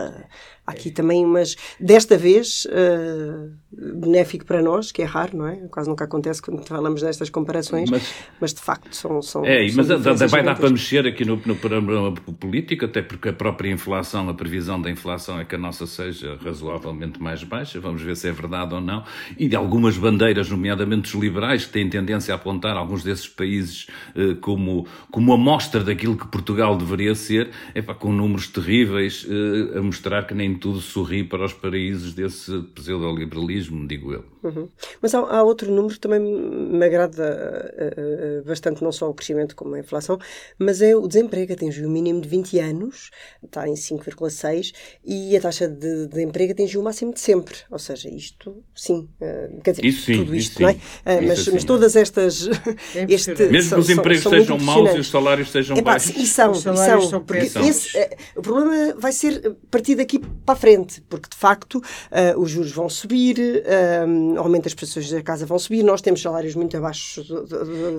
há 0.66 0.72
aqui 0.72 0.90
é. 0.90 0.92
também, 0.92 1.26
mas 1.26 1.58
desta 1.78 2.18
vez, 2.18 2.66
uh, 2.66 3.52
benéfico 3.72 4.46
para 4.46 4.62
nós, 4.62 4.92
que 4.92 5.02
é 5.02 5.06
raro, 5.06 5.38
não 5.38 5.48
é? 5.48 5.56
Quase 5.70 5.90
nunca 5.90 6.06
acontece 6.06 6.42
quando 6.42 6.66
falamos 6.66 7.02
destas 7.02 7.30
comparações, 7.30 7.90
mas, 7.90 8.14
mas 8.40 8.54
de 8.54 8.62
facto 8.62 8.96
são. 8.96 9.22
são 9.22 9.46
é, 9.46 9.68
são 9.68 9.86
mas 9.86 10.32
vai 10.32 10.42
dar 10.42 10.56
para 10.56 10.70
mexer 10.70 11.06
aqui 11.06 11.26
no, 11.26 11.42
no 11.46 11.56
panorama 11.56 12.14
político, 12.14 12.86
até 12.86 13.02
porque 13.02 13.30
a 13.30 13.34
própria 13.34 13.70
inflação, 13.70 14.30
a 14.30 14.34
previsão 14.34 14.82
da 14.82 14.90
inflação 14.90 15.40
é 15.40 15.44
que 15.44 15.56
a 15.56 15.58
nossa 15.58 15.86
seja 15.86 16.38
razoavelmente 16.42 17.22
mais 17.22 17.44
baixa, 17.44 17.80
vamos 17.80 18.02
ver 18.02 18.16
se 18.16 18.30
é 18.30 18.32
verdade 18.32 18.74
ou 18.74 18.80
não, 18.80 19.04
e 19.38 19.50
de 19.50 19.56
algumas 19.56 19.98
bandeiras, 19.98 20.50
nomeadamente 20.50 21.14
os 21.14 21.22
liberais, 21.22 21.66
que 21.66 21.74
têm 21.74 21.90
tendência 21.90 22.34
a 22.34 22.38
apontar 22.38 22.78
alguns 22.78 23.04
desses 23.04 23.28
países 23.28 23.88
uh, 24.16 24.36
como, 24.38 24.88
como 25.12 25.34
a 25.34 25.41
amostra 25.42 25.84
daquilo 25.84 26.16
que 26.16 26.28
Portugal 26.28 26.78
deveria 26.78 27.16
ser, 27.16 27.50
é 27.74 27.82
pá, 27.82 27.96
com 27.96 28.14
números 28.14 28.48
terríveis, 28.48 29.26
eh, 29.28 29.80
a 29.80 29.82
mostrar 29.82 30.28
que 30.28 30.36
nem 30.36 30.56
tudo 30.56 30.80
sorri 30.80 31.24
para 31.24 31.44
os 31.44 31.54
paraísos 31.54 32.14
desse 32.14 32.62
pseudo-liberalismo, 32.76 33.88
digo 33.88 34.14
eu. 34.14 34.24
Uhum. 34.44 34.68
Mas 35.02 35.14
há, 35.14 35.20
há, 35.20 35.44
outro 35.44 35.72
número 35.72 35.94
que 35.94 36.00
também 36.00 36.20
me 36.20 36.84
agrada 36.84 37.72
uh, 37.74 38.42
uh, 38.42 38.44
bastante, 38.44 38.84
não 38.84 38.92
só 38.92 39.10
o 39.10 39.14
crescimento 39.14 39.56
como 39.56 39.76
a 39.76 39.80
inflação, 39.80 40.18
mas 40.58 40.82
é 40.82 40.96
o 40.96 41.08
desemprego. 41.08 41.54
Atingiu 41.54 41.88
o 41.88 41.92
mínimo 41.92 42.22
de 42.22 42.28
20 42.28 42.60
anos, 42.60 43.12
está 43.44 43.68
em 43.68 43.74
5,6, 43.74 44.74
e 45.06 45.36
a 45.38 45.42
taxa 45.42 45.68
de, 45.68 46.08
de 46.08 46.24
emprego 46.24 46.54
atingiu 46.54 46.82
o 46.82 46.84
máximo 46.84 47.14
de 47.14 47.20
sempre. 47.20 47.56
Ou 47.70 47.78
seja, 47.78 48.10
isto, 48.10 48.64
sim, 48.74 49.08
uh, 49.22 49.62
quer 49.62 49.72
dizer, 49.72 49.86
isso 49.86 50.06
sim, 50.06 50.18
tudo 50.18 50.36
isto, 50.36 50.54
isso 50.54 50.62
não 50.62 50.70
é? 50.70 51.22
mas, 51.22 51.48
mas 51.48 51.64
todas 51.64 51.96
estas. 51.96 52.50
este, 53.08 53.32
Mesmo 53.46 53.70
são, 53.70 53.78
que 53.78 53.84
os 53.84 53.90
empregos 53.90 54.24
são, 54.24 54.32
sejam 54.32 54.58
maus 54.58 54.96
e 54.96 55.00
os 55.00 55.10
salários 55.10 55.31
salários 55.32 55.52
sejam 55.52 55.78
Epá, 55.78 55.92
baixos. 55.92 56.16
E 56.16 56.28
são, 56.28 56.52
Os 56.52 56.62
salários 56.62 57.10
são. 57.10 57.24
são 57.26 57.66
esse, 57.68 57.98
é, 57.98 58.18
o 58.36 58.42
problema 58.42 58.96
vai 58.98 59.12
ser 59.12 59.56
partir 59.70 59.96
daqui 59.96 60.20
para 60.20 60.54
a 60.54 60.56
frente, 60.56 61.02
porque 61.10 61.30
de 61.30 61.36
facto 61.36 61.76
uh, 61.76 62.40
os 62.40 62.50
juros 62.50 62.72
vão 62.72 62.90
subir, 62.90 63.38
uh, 63.40 64.40
aumento 64.40 64.66
das 64.66 64.74
prestações 64.74 65.10
da 65.10 65.22
casa 65.22 65.46
vão 65.46 65.58
subir, 65.58 65.84
nós 65.84 66.02
temos 66.02 66.22
salários 66.22 66.56
muito 66.56 66.76
abaixo 66.78 67.24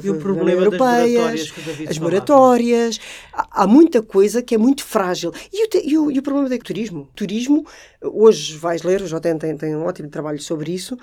e 0.02 0.10
o 0.10 0.18
problema 0.18 0.70
das 0.70 0.78
moratórias, 0.78 1.52
as 1.88 1.98
moratórias, 1.98 3.00
há, 3.32 3.62
há, 3.62 3.66
muita 3.66 4.02
coisa 4.02 4.42
que 4.42 4.54
é 4.54 4.58
muito 4.58 4.84
frágil. 4.84 5.32
E 5.52 5.64
o, 5.64 5.68
e 5.84 5.98
o, 5.98 6.10
e 6.10 6.18
o 6.18 6.22
problema 6.22 6.48
do 6.48 6.58
turismo? 6.58 7.08
Turismo, 7.14 7.66
hoje 8.02 8.56
vais 8.56 8.82
ler, 8.82 9.02
o 9.02 9.06
JN 9.06 9.38
tem, 9.38 9.56
tem 9.56 9.76
um 9.76 9.84
ótimo 9.84 10.08
trabalho 10.08 10.40
sobre 10.40 10.72
isso, 10.72 10.96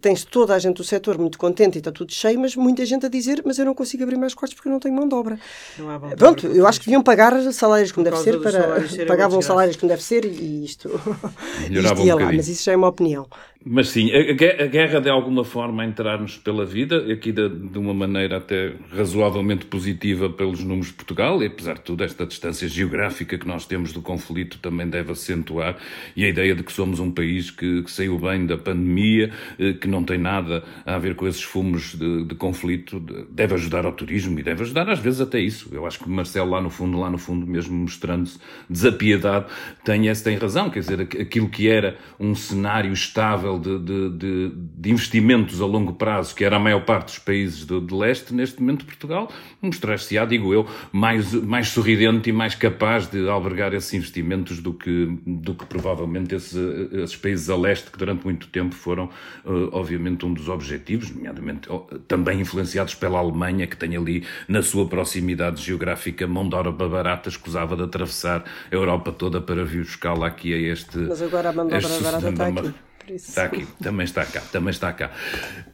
tens 0.00 0.24
toda 0.24 0.54
a 0.54 0.58
gente 0.58 0.76
do 0.76 0.84
setor 0.84 1.18
muito 1.18 1.38
contente 1.38 1.76
e 1.76 1.78
está 1.78 1.90
tudo 1.90 2.12
cheio, 2.12 2.38
mas 2.38 2.54
muita 2.56 2.84
gente 2.84 3.06
a 3.06 3.08
dizer, 3.08 3.42
mas 3.44 3.58
eu 3.58 3.64
não 3.64 3.74
consigo 3.74 4.02
abrir 4.02 4.16
mais 4.16 4.34
quartos 4.34 4.54
porque 4.54 4.68
eu 4.68 4.72
não 4.72 4.80
tenho 4.80 4.94
mão 4.94 5.08
de 5.08 5.14
obra. 5.14 5.38
Não 5.78 5.90
há 5.90 5.98
mão 5.98 6.10
de 6.10 6.16
Pronto, 6.16 6.46
obra, 6.46 6.58
eu 6.58 6.66
acho 6.66 6.80
que 6.80 6.86
deviam 6.86 7.02
pagar 7.02 7.34
salários 7.52 7.92
como 7.92 8.04
deve 8.04 8.18
ser, 8.18 8.40
para, 8.40 9.06
pagavam 9.06 9.40
salários 9.40 9.76
como 9.76 9.88
deve 9.88 10.02
ser 10.02 10.24
e 10.24 10.64
isto, 10.64 10.88
isto 11.70 12.02
ia 12.02 12.16
um 12.16 12.18
lá, 12.18 12.32
mas 12.32 12.48
isso 12.48 12.64
já 12.64 12.72
é 12.72 12.76
uma 12.76 12.88
opinião. 12.88 13.26
Mas 13.66 13.88
sim, 13.88 14.10
a, 14.12 14.66
guerra 14.66 15.00
de 15.00 15.08
alguma 15.08 15.42
forma 15.42 15.82
a 15.82 15.86
entrar-nos 15.86 16.36
pela 16.36 16.66
vida, 16.66 17.10
aqui 17.10 17.32
de, 17.32 17.48
de, 17.48 17.78
uma 17.78 17.94
maneira 17.94 18.36
até 18.36 18.74
razoavelmente 18.92 19.64
positiva 19.64 20.28
pelos 20.28 20.62
números 20.62 20.88
de 20.88 20.92
Portugal, 20.92 21.42
e 21.42 21.46
apesar 21.46 21.76
de 21.76 21.80
tudo, 21.80 22.04
esta 22.04 22.26
distância 22.26 22.68
geográfica 22.68 23.38
que 23.38 23.48
nós 23.48 23.64
temos 23.64 23.90
do 23.90 24.02
conflito 24.02 24.58
também 24.58 24.86
deve 24.86 25.12
acentuar, 25.12 25.78
e 26.14 26.26
a 26.26 26.28
ideia 26.28 26.54
de 26.54 26.62
que 26.62 26.70
somos 26.70 27.00
um 27.00 27.10
país 27.10 27.50
que, 27.50 27.82
que 27.82 27.90
saiu 27.90 28.18
bem 28.18 28.44
da 28.44 28.58
pandemia, 28.58 29.30
eh, 29.58 29.72
que 29.72 29.88
não 29.88 30.04
tem 30.04 30.18
nada 30.18 30.62
a 30.84 30.98
ver 30.98 31.14
com 31.14 31.26
esses 31.26 31.42
fumos 31.42 31.94
de, 31.94 32.24
de 32.24 32.34
conflito, 32.34 33.00
deve 33.30 33.54
ajudar 33.54 33.86
ao 33.86 33.92
turismo 33.92 34.38
e 34.38 34.42
deve 34.42 34.62
ajudar 34.62 34.90
às 34.90 34.98
vezes 34.98 35.22
até 35.22 35.40
isso. 35.40 35.70
Eu 35.72 35.86
acho 35.86 36.00
que 36.00 36.08
Marcelo 36.10 36.50
lá 36.50 36.60
no 36.60 36.68
fundo, 36.68 37.00
lá 37.00 37.08
no 37.08 37.16
fundo, 37.16 37.46
mesmo 37.46 37.74
mostrando-se 37.74 38.38
desapiedado, 38.68 39.46
tem, 39.82 40.12
tem 40.12 40.36
razão, 40.36 40.68
quer 40.68 40.80
dizer, 40.80 41.00
aquilo 41.00 41.48
que 41.48 41.66
era 41.66 41.96
um 42.20 42.34
cenário 42.34 42.92
estável 42.92 43.53
nível 43.54 43.58
de, 43.58 43.78
de, 43.78 44.10
de, 44.10 44.52
de, 44.54 44.90
investimentos 44.90 45.60
a 45.60 45.66
longo 45.66 45.92
prazo, 45.94 46.34
que 46.34 46.44
era 46.44 46.56
a 46.56 46.58
maior 46.58 46.84
parte 46.84 47.06
dos 47.06 47.18
países 47.18 47.64
do, 47.64 47.80
de 47.80 47.94
leste, 47.94 48.34
neste 48.34 48.60
momento 48.60 48.84
Portugal 48.84 49.30
mostrar-se-á, 49.60 50.24
digo 50.24 50.52
eu, 50.52 50.66
mais, 50.92 51.32
mais 51.32 51.68
sorridente 51.68 52.28
e 52.30 52.32
mais 52.32 52.54
capaz 52.54 53.06
de 53.06 53.28
albergar 53.28 53.72
esses 53.74 53.92
investimentos 53.94 54.60
do 54.60 54.72
que, 54.72 55.18
do 55.26 55.54
que 55.54 55.64
provavelmente 55.66 56.34
esses, 56.34 56.54
esses 56.92 57.16
países 57.16 57.48
a 57.48 57.56
leste, 57.56 57.90
que 57.90 57.98
durante 57.98 58.24
muito 58.24 58.48
tempo 58.48 58.74
foram, 58.74 59.06
uh, 59.44 59.68
obviamente, 59.72 60.26
um 60.26 60.32
dos 60.32 60.48
objetivos, 60.48 61.10
nomeadamente 61.10 61.68
também 62.06 62.40
influenciados 62.40 62.94
pela 62.94 63.18
Alemanha, 63.18 63.66
que 63.66 63.76
tem 63.76 63.96
ali 63.96 64.24
na 64.48 64.62
sua 64.62 64.86
proximidade 64.86 65.62
geográfica 65.62 66.26
mão 66.26 66.48
de 66.48 66.54
obra 66.54 66.88
barata, 66.88 67.28
escusava 67.28 67.76
de 67.76 67.82
atravessar 67.82 68.44
a 68.70 68.74
Europa 68.74 69.12
toda 69.12 69.40
para 69.40 69.64
vir 69.64 69.84
buscá-la 69.84 70.26
aqui 70.26 70.52
a 70.52 70.58
este. 70.72 70.98
Mas 70.98 71.22
agora 71.22 71.50
a 71.50 71.52
mão 71.52 71.66
de 71.66 71.74
obra 71.74 72.00
barata 72.00 72.30
está 72.30 72.46
aqui. 72.48 72.74
Está 73.12 73.44
aqui, 73.44 73.66
também 73.82 74.04
está 74.04 74.24
cá, 74.24 74.40
também 74.40 74.70
está 74.70 74.92
cá. 74.92 75.10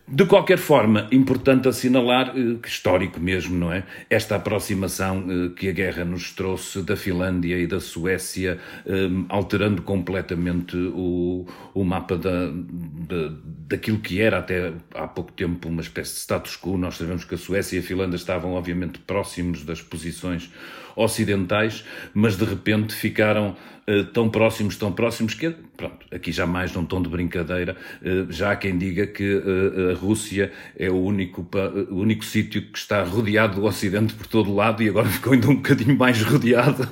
De 0.06 0.26
qualquer 0.26 0.58
forma, 0.58 1.06
importante 1.12 1.68
assinalar 1.68 2.30
eh, 2.36 2.56
que 2.60 2.68
histórico 2.68 3.20
mesmo, 3.20 3.56
não 3.56 3.72
é? 3.72 3.84
Esta 4.08 4.36
aproximação 4.36 5.24
eh, 5.28 5.50
que 5.54 5.68
a 5.68 5.72
guerra 5.72 6.04
nos 6.04 6.32
trouxe 6.32 6.82
da 6.82 6.96
Finlândia 6.96 7.56
e 7.56 7.66
da 7.66 7.78
Suécia, 7.78 8.58
eh, 8.84 9.08
alterando 9.28 9.82
completamente 9.82 10.76
o, 10.76 11.46
o 11.72 11.84
mapa 11.84 12.16
da, 12.18 12.50
da, 12.50 13.36
daquilo 13.68 14.00
que 14.00 14.20
era 14.20 14.38
até 14.38 14.72
há 14.94 15.06
pouco 15.06 15.30
tempo 15.30 15.68
uma 15.68 15.80
espécie 15.80 16.14
de 16.14 16.18
status 16.18 16.56
quo. 16.56 16.76
Nós 16.76 16.96
sabemos 16.96 17.24
que 17.24 17.36
a 17.36 17.38
Suécia 17.38 17.76
e 17.76 17.78
a 17.78 17.82
Finlândia 17.82 18.16
estavam, 18.16 18.54
obviamente, 18.54 18.98
próximos 18.98 19.64
das 19.64 19.80
posições 19.80 20.50
ocidentais, 20.96 21.84
mas 22.14 22.36
de 22.36 22.44
repente 22.44 22.94
ficaram 22.94 23.56
uh, 23.90 24.04
tão 24.06 24.28
próximos, 24.28 24.76
tão 24.76 24.92
próximos 24.92 25.34
que, 25.34 25.50
pronto, 25.76 26.06
aqui 26.10 26.32
já 26.32 26.46
mais 26.46 26.72
num 26.74 26.84
tom 26.84 27.02
de 27.02 27.08
brincadeira, 27.08 27.76
uh, 28.02 28.30
já 28.30 28.52
há 28.52 28.56
quem 28.56 28.76
diga 28.78 29.06
que 29.06 29.34
uh, 29.34 29.90
a 29.90 29.94
Rússia 29.94 30.52
é 30.76 30.90
o 30.90 30.96
único, 30.96 31.46
o 31.90 31.96
único 31.96 32.24
sítio 32.24 32.62
que 32.62 32.78
está 32.78 33.02
rodeado 33.02 33.60
do 33.60 33.64
Ocidente 33.64 34.14
por 34.14 34.26
todo 34.26 34.54
lado 34.54 34.82
e 34.82 34.88
agora 34.88 35.08
ficou 35.10 35.32
ainda 35.32 35.48
um 35.48 35.56
bocadinho 35.56 35.96
mais 35.96 36.22
rodeado 36.22 36.86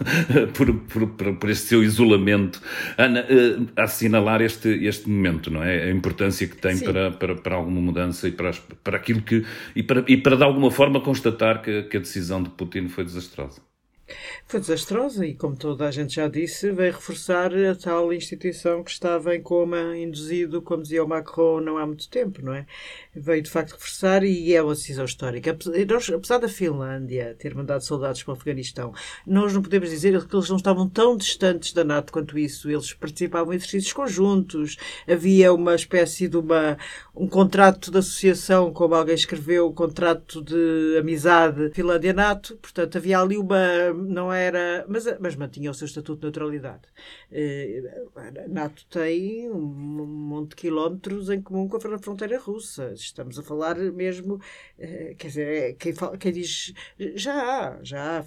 por, 0.55 0.75
por, 0.75 1.09
por, 1.09 1.37
por, 1.37 1.51
este 1.51 1.67
seu 1.67 1.83
isolamento. 1.83 2.61
Ana, 2.97 3.25
a 3.77 3.85
assinalar 3.85 4.43
este, 4.43 4.69
este 4.85 5.09
momento, 5.09 5.51
não 5.51 5.63
é? 5.63 5.85
A 5.85 5.91
importância 5.91 6.47
que 6.47 6.57
tem 6.57 6.79
para, 6.79 7.11
para, 7.11 7.35
para 7.37 7.57
alguma 7.57 7.81
mudança 7.81 8.29
e 8.29 8.33
para, 8.33 8.53
para 8.83 8.97
aquilo 8.97 9.23
que. 9.23 9.45
e 9.75 9.83
para, 9.83 10.05
e 10.07 10.17
para 10.17 10.37
de 10.37 10.45
alguma 10.45 10.71
forma 10.71 11.01
constatar 11.01 11.63
que, 11.63 11.85
que 11.85 11.97
a 11.97 12.01
decisão 12.01 12.43
de 12.43 12.51
Putin 12.51 12.89
foi 12.89 13.05
desastrosa. 13.05 13.68
Foi 14.47 14.61
desastrosa 14.61 15.27
e, 15.27 15.35
como 15.35 15.57
toda 15.57 15.87
a 15.87 15.91
gente 15.91 16.15
já 16.15 16.29
disse, 16.29 16.71
veio 16.71 16.93
reforçar 16.93 17.53
a 17.55 17.75
tal 17.75 18.13
instituição 18.13 18.83
que 18.83 18.91
estava 18.91 19.35
em 19.35 19.43
coma 19.43 19.97
induzido, 19.97 20.63
como 20.63 20.83
dizia 20.83 21.05
o 21.05 21.09
Macron, 21.09 21.61
não 21.61 21.77
há 21.77 21.87
muito 21.87 22.09
tempo, 22.09 22.41
não 22.43 22.55
é? 22.55 22.67
Veio 23.15 23.43
de 23.43 23.51
facto 23.51 23.73
reforçar 23.73 24.25
e 24.25 24.55
é 24.55 24.63
uma 24.63 24.75
decisão 24.75 25.05
histórica. 25.05 25.57
Apesar 26.15 26.39
da 26.39 26.49
Finlândia 26.49 27.37
ter 27.39 27.55
mandado 27.55 27.83
soldados 27.83 28.23
para 28.23 28.33
o 28.33 28.37
Afeganistão, 28.37 28.95
nós 29.27 29.53
não 29.53 29.63
podemos 29.63 29.91
dizer 29.91 30.27
que 30.27 30.35
eles 30.35 30.49
não 30.49 30.57
estavam 30.57 30.89
tão 30.89 31.17
distantes 31.17 31.73
da 31.73 31.85
NATO 31.85 32.13
quanto 32.13 32.39
isso. 32.39 32.71
Eles 32.71 32.93
participavam 32.95 33.53
em 33.53 33.57
exercícios 33.57 33.93
conjuntos, 33.93 34.77
havia 35.07 35.53
uma 35.53 35.75
espécie 35.75 36.29
de 36.29 36.37
uma, 36.37 36.79
um 37.15 37.29
contrato 37.29 37.91
de 37.91 37.99
associação, 37.99 38.73
como 38.73 38.95
alguém 38.95 39.15
escreveu, 39.15 39.69
um 39.69 39.75
contrato 39.75 40.43
de 40.43 40.97
amizade 40.99 41.71
Finlândia-NATO, 41.75 42.57
portanto 42.57 42.97
havia 42.97 43.19
ali 43.19 43.37
uma 43.37 43.59
não 44.07 44.33
era. 44.33 44.85
Mas, 44.89 45.05
mas 45.19 45.37
mantinha 45.37 45.71
o 45.71 45.75
seu 45.75 45.87
estatuto 45.87 46.21
de 46.21 46.27
neutralidade. 46.27 46.83
Eh, 47.31 47.83
a 48.17 48.49
NATO 48.49 48.87
tem 48.87 49.51
um 49.51 49.61
monte 49.61 50.51
de 50.51 50.57
quilómetros 50.57 51.31
em 51.31 51.41
comum 51.43 51.69
com 51.69 51.77
a 51.77 51.99
fronteira 51.99 52.39
russa. 52.39 52.93
Estamos 52.95 53.39
a 53.39 53.43
falar 53.43 53.77
mesmo. 53.77 54.41
Eh, 54.79 55.15
quer 55.19 55.29
dizer, 55.29 55.49
é, 55.49 55.73
quem, 55.75 55.95
fala, 55.95 56.17
quem 56.17 56.33
diz. 56.33 56.73
Já 57.15 57.35
há, 57.35 57.83
já 57.83 58.19
há. 58.19 58.25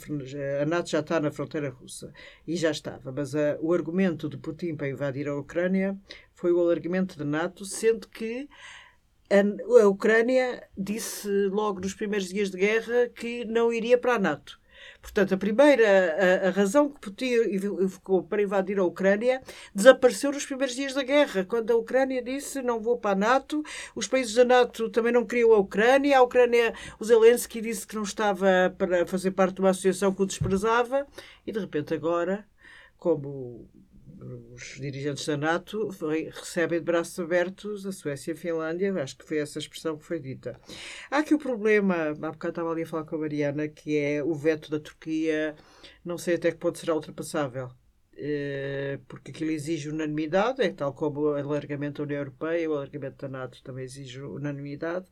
A 0.62 0.66
NATO 0.66 0.90
já 0.90 1.00
está 1.00 1.20
na 1.20 1.32
fronteira 1.32 1.70
russa. 1.70 2.14
E 2.48 2.56
já 2.56 2.72
estava. 2.72 3.12
Mas 3.12 3.36
a, 3.36 3.58
o 3.62 3.74
argumento 3.74 4.30
de 4.30 4.38
Putin 4.38 4.76
para 4.76 4.90
invadir 4.90 5.28
a 5.28 5.36
Ucrânia 5.36 5.98
foi 6.34 6.52
o 6.52 6.60
alargamento 6.60 7.18
da 7.18 7.26
NATO, 7.26 7.66
sendo 7.66 8.08
que 8.08 8.50
a 9.82 9.88
Ucrânia 9.88 10.68
disse 10.78 11.30
logo 11.48 11.80
nos 11.80 11.94
primeiros 11.94 12.28
dias 12.28 12.52
de 12.52 12.58
guerra 12.58 13.10
que 13.16 13.46
não 13.46 13.72
iria 13.72 13.98
para 13.98 14.16
a 14.16 14.20
NATO. 14.20 14.60
Portanto, 15.02 15.34
a 15.34 15.38
primeira 15.38 15.84
a, 16.44 16.48
a 16.48 16.52
razão 16.52 16.90
que 16.90 17.00
Putin 17.00 17.88
ficou 17.90 18.24
para 18.24 18.42
invadir 18.42 18.78
a 18.80 18.84
Ucrânia 18.84 19.42
desapareceu 19.74 20.32
nos 20.32 20.46
primeiros 20.46 20.76
dias 20.76 20.94
da 20.94 21.04
guerra, 21.04 21.44
quando 21.44 21.72
a 21.72 21.76
Ucrânia 21.76 22.22
disse 22.22 22.62
não 22.62 22.80
vou 22.80 22.98
para 22.98 23.12
a 23.12 23.16
NATO, 23.16 23.64
os 23.96 24.08
países 24.08 24.36
da 24.36 24.46
NATO 24.46 24.90
também 24.90 25.12
não 25.12 25.26
queriam 25.26 25.54
a 25.54 25.58
Ucrânia, 25.58 26.20
a 26.20 26.22
Ucrânia, 26.22 26.74
o 27.00 27.04
Zelensky 27.04 27.62
disse 27.62 27.88
que 27.88 27.96
não 27.96 28.04
estava 28.04 28.74
para 28.78 29.06
fazer 29.06 29.32
parte 29.32 29.56
de 29.56 29.62
uma 29.62 29.72
associação 29.72 30.14
que 30.14 30.22
o 30.22 30.26
desprezava, 30.26 31.08
e 31.46 31.52
de 31.52 31.60
repente 31.60 31.94
agora, 31.94 32.46
como 32.98 33.68
os 34.54 34.76
dirigentes 34.80 35.26
da 35.26 35.36
NATO 35.36 35.90
recebem 36.32 36.80
de 36.80 36.86
braços 36.86 37.20
abertos 37.20 37.86
a 37.86 37.92
Suécia 37.92 38.32
e 38.32 38.34
a 38.34 38.38
Finlândia, 38.38 38.94
acho 39.02 39.18
que 39.18 39.26
foi 39.26 39.38
essa 39.38 39.60
expressão 39.60 39.98
que 39.98 40.06
foi 40.06 40.20
dita. 40.20 40.60
Há 41.10 41.20
aqui 41.20 41.34
o 41.34 41.40
problema, 41.40 42.10
há 42.10 42.14
bocado 42.14 42.50
estava 42.50 42.72
ali 42.72 42.84
a 42.84 42.86
falar 42.86 43.06
com 43.06 43.16
a 43.16 43.20
Mariana, 43.20 43.68
que 43.68 43.98
é 43.98 44.24
o 44.24 44.34
veto 44.34 44.70
da 44.70 44.80
Turquia, 44.80 45.56
não 46.06 46.18
sei 46.18 46.36
até 46.36 46.52
que 46.52 46.58
ponto 46.58 46.78
será 46.78 46.94
ultrapassável. 46.94 47.72
Eh, 48.24 49.00
porque 49.08 49.32
aquilo 49.32 49.52
exige 49.52 49.90
unanimidade, 49.90 50.62
é 50.62 50.70
tal 50.72 50.94
como 50.94 51.22
o 51.22 51.34
alargamento 51.34 52.02
da 52.02 52.04
União 52.04 52.20
Europeia, 52.20 52.70
o 52.70 52.74
alargamento 52.74 53.18
da 53.18 53.28
NATO 53.28 53.64
também 53.64 53.84
exige 53.84 54.22
unanimidade, 54.22 55.08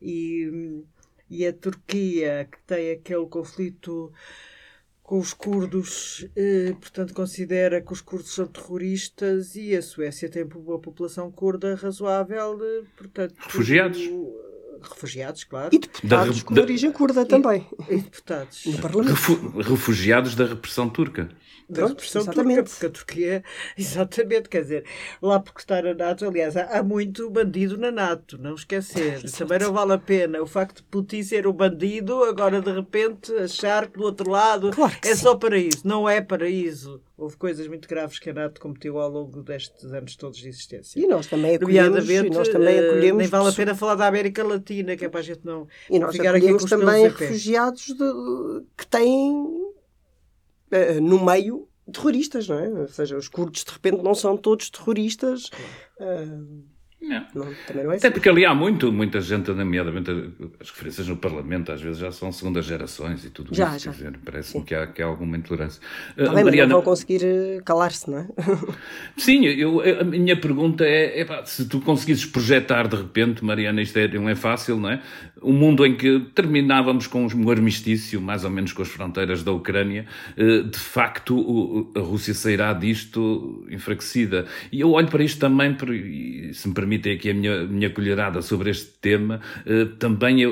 e, 0.00 0.84
e 1.30 1.46
a 1.46 1.52
Turquia, 1.52 2.48
que 2.50 2.60
tem 2.66 2.90
aquele 2.92 3.26
conflito 3.26 4.12
com 5.12 5.18
os 5.18 5.34
curdos, 5.34 6.26
eh, 6.34 6.74
portanto, 6.80 7.12
considera 7.12 7.82
que 7.82 7.92
os 7.92 8.00
curdos 8.00 8.34
são 8.34 8.46
terroristas 8.46 9.54
e 9.54 9.76
a 9.76 9.82
Suécia 9.82 10.26
tem 10.26 10.42
uma 10.42 10.78
população 10.78 11.30
curda 11.30 11.74
razoável, 11.74 12.58
eh, 12.64 12.84
portanto. 12.96 13.34
Refugiados. 13.38 14.00
Refugiados, 14.88 15.44
claro. 15.44 15.70
E 15.72 15.78
deputados 15.78 16.38
da, 16.38 16.44
com 16.44 16.54
da, 16.54 16.62
origem 16.62 16.92
curda 16.92 17.24
também. 17.24 17.66
E, 17.88 17.94
e 17.94 18.00
deputados. 18.00 18.66
No 18.66 18.78
Parlamento. 18.78 19.60
refugiados 19.60 20.34
da 20.34 20.46
repressão 20.46 20.88
turca 20.88 21.28
da 21.72 21.86
repressão 21.86 22.24
turca, 22.24 22.62
porque 22.62 22.86
a 22.86 22.90
Turquia, 22.90 23.44
exatamente, 23.76 24.48
quer 24.48 24.62
dizer, 24.62 24.84
lá 25.20 25.40
porque 25.40 25.60
está 25.60 25.80
na 25.80 25.94
NATO, 25.94 26.26
aliás, 26.26 26.56
há, 26.56 26.78
há 26.78 26.82
muito 26.82 27.30
bandido 27.30 27.78
na 27.78 27.90
NATO, 27.90 28.38
não 28.38 28.54
esquecer. 28.54 29.22
Também 29.32 29.58
não 29.58 29.72
vale 29.72 29.94
a 29.94 29.98
pena 29.98 30.42
o 30.42 30.46
facto 30.46 30.78
de 30.78 30.82
Putin 30.84 31.22
ser 31.22 31.46
o 31.46 31.52
bandido, 31.52 32.22
agora 32.24 32.60
de 32.60 32.70
repente 32.70 33.32
achar 33.34 33.86
que 33.86 33.98
do 33.98 34.04
outro 34.04 34.30
lado 34.30 34.70
claro 34.70 34.92
é 35.02 35.14
sim. 35.14 35.22
só 35.22 35.34
paraíso. 35.34 35.80
Não 35.84 36.08
é 36.08 36.20
paraíso. 36.20 37.00
Houve 37.22 37.36
coisas 37.36 37.68
muito 37.68 37.88
graves 37.88 38.18
que 38.18 38.30
a 38.30 38.32
NATO 38.32 38.60
cometeu 38.60 38.98
ao 38.98 39.08
longo 39.08 39.44
destes 39.44 39.92
anos 39.92 40.16
todos 40.16 40.38
de 40.38 40.48
existência. 40.48 40.98
E 40.98 41.06
nós 41.06 41.28
também 41.28 41.54
acolhemos, 41.54 42.10
e 42.10 42.30
nós 42.30 42.48
também 42.48 42.74
eh, 42.74 42.88
acolhemos 42.88 43.18
nem 43.18 43.28
vale 43.28 43.48
a 43.48 43.52
pena 43.52 43.76
falar 43.76 43.94
da 43.94 44.08
América 44.08 44.42
Latina, 44.42 44.96
que 44.96 45.04
é 45.04 45.08
para 45.08 45.20
a 45.20 45.22
gente 45.22 45.44
não 45.44 45.68
e 45.88 46.00
nós 46.00 46.16
ficar 46.16 46.34
aqui 46.34 46.52
com 46.52 46.66
também 46.66 47.04
refugiados 47.08 47.86
de, 47.86 48.64
que 48.76 48.84
têm 48.88 49.34
uh, 49.36 51.00
no 51.00 51.24
meio 51.24 51.68
terroristas, 51.92 52.48
não 52.48 52.58
é? 52.58 52.68
Ou 52.68 52.88
seja, 52.88 53.16
os 53.16 53.28
curdos 53.28 53.62
de 53.62 53.70
repente 53.70 54.02
não 54.02 54.16
são 54.16 54.36
todos 54.36 54.68
terroristas. 54.68 55.44
Uh, 56.00 56.64
não. 57.12 57.44
Não, 57.44 57.54
também 57.66 57.84
não 57.84 57.92
é 57.92 57.96
Até 57.96 58.08
assim. 58.08 58.14
porque 58.14 58.28
ali 58.28 58.44
há 58.44 58.54
muito, 58.54 58.92
muita 58.92 59.20
gente, 59.20 59.50
nomeadamente 59.50 60.10
as 60.60 60.70
referências 60.70 61.08
no 61.08 61.16
Parlamento, 61.16 61.72
às 61.72 61.80
vezes 61.80 61.98
já 61.98 62.10
são 62.10 62.32
segundas 62.32 62.64
gerações 62.64 63.24
e 63.24 63.30
tudo 63.30 63.54
já, 63.54 63.76
isso. 63.76 63.92
Já. 63.92 64.12
Parece-me 64.24 64.64
que 64.64 64.74
há, 64.74 64.86
que 64.86 65.02
há 65.02 65.06
alguma 65.06 65.36
intolerância. 65.36 65.80
Tá 66.16 66.30
uh, 66.30 66.34
bem, 66.34 66.44
Mariana... 66.44 66.68
não 66.68 66.76
vão 66.76 66.84
conseguir 66.84 67.22
eh, 67.24 67.60
calar-se, 67.64 68.10
não 68.10 68.18
é? 68.18 68.26
Sim, 69.16 69.44
eu, 69.44 69.80
a 70.00 70.04
minha 70.04 70.36
pergunta 70.36 70.84
é, 70.84 71.20
é 71.20 71.24
pá, 71.24 71.44
se 71.44 71.66
tu 71.68 71.80
conseguisses 71.80 72.24
projetar 72.24 72.88
de 72.88 72.96
repente, 72.96 73.44
Mariana, 73.44 73.82
isto 73.82 73.98
é, 73.98 74.08
não 74.08 74.28
é 74.28 74.34
fácil, 74.34 74.78
não 74.78 74.90
é? 74.90 75.02
Um 75.42 75.52
mundo 75.52 75.84
em 75.84 75.96
que 75.96 76.20
terminávamos 76.34 77.06
com 77.06 77.26
um 77.26 77.50
armistício, 77.50 78.20
mais 78.20 78.44
ou 78.44 78.50
menos 78.50 78.72
com 78.72 78.82
as 78.82 78.88
fronteiras 78.88 79.42
da 79.42 79.52
Ucrânia, 79.52 80.06
uh, 80.36 80.62
de 80.62 80.78
facto 80.78 81.90
a 81.96 82.00
Rússia 82.00 82.34
sairá 82.34 82.72
disto 82.72 83.66
enfraquecida. 83.70 84.46
E 84.70 84.80
eu 84.80 84.92
olho 84.92 85.08
para 85.08 85.22
isto 85.22 85.38
também, 85.38 85.76
se 86.52 86.68
me 86.68 86.74
permite 86.74 87.01
permitem 87.02 87.14
aqui 87.14 87.30
a 87.30 87.34
minha, 87.34 87.64
minha 87.64 87.90
colherada 87.90 88.40
sobre 88.40 88.70
este 88.70 88.92
tema, 89.00 89.40
eh, 89.66 89.86
também 89.98 90.44
é 90.44 90.46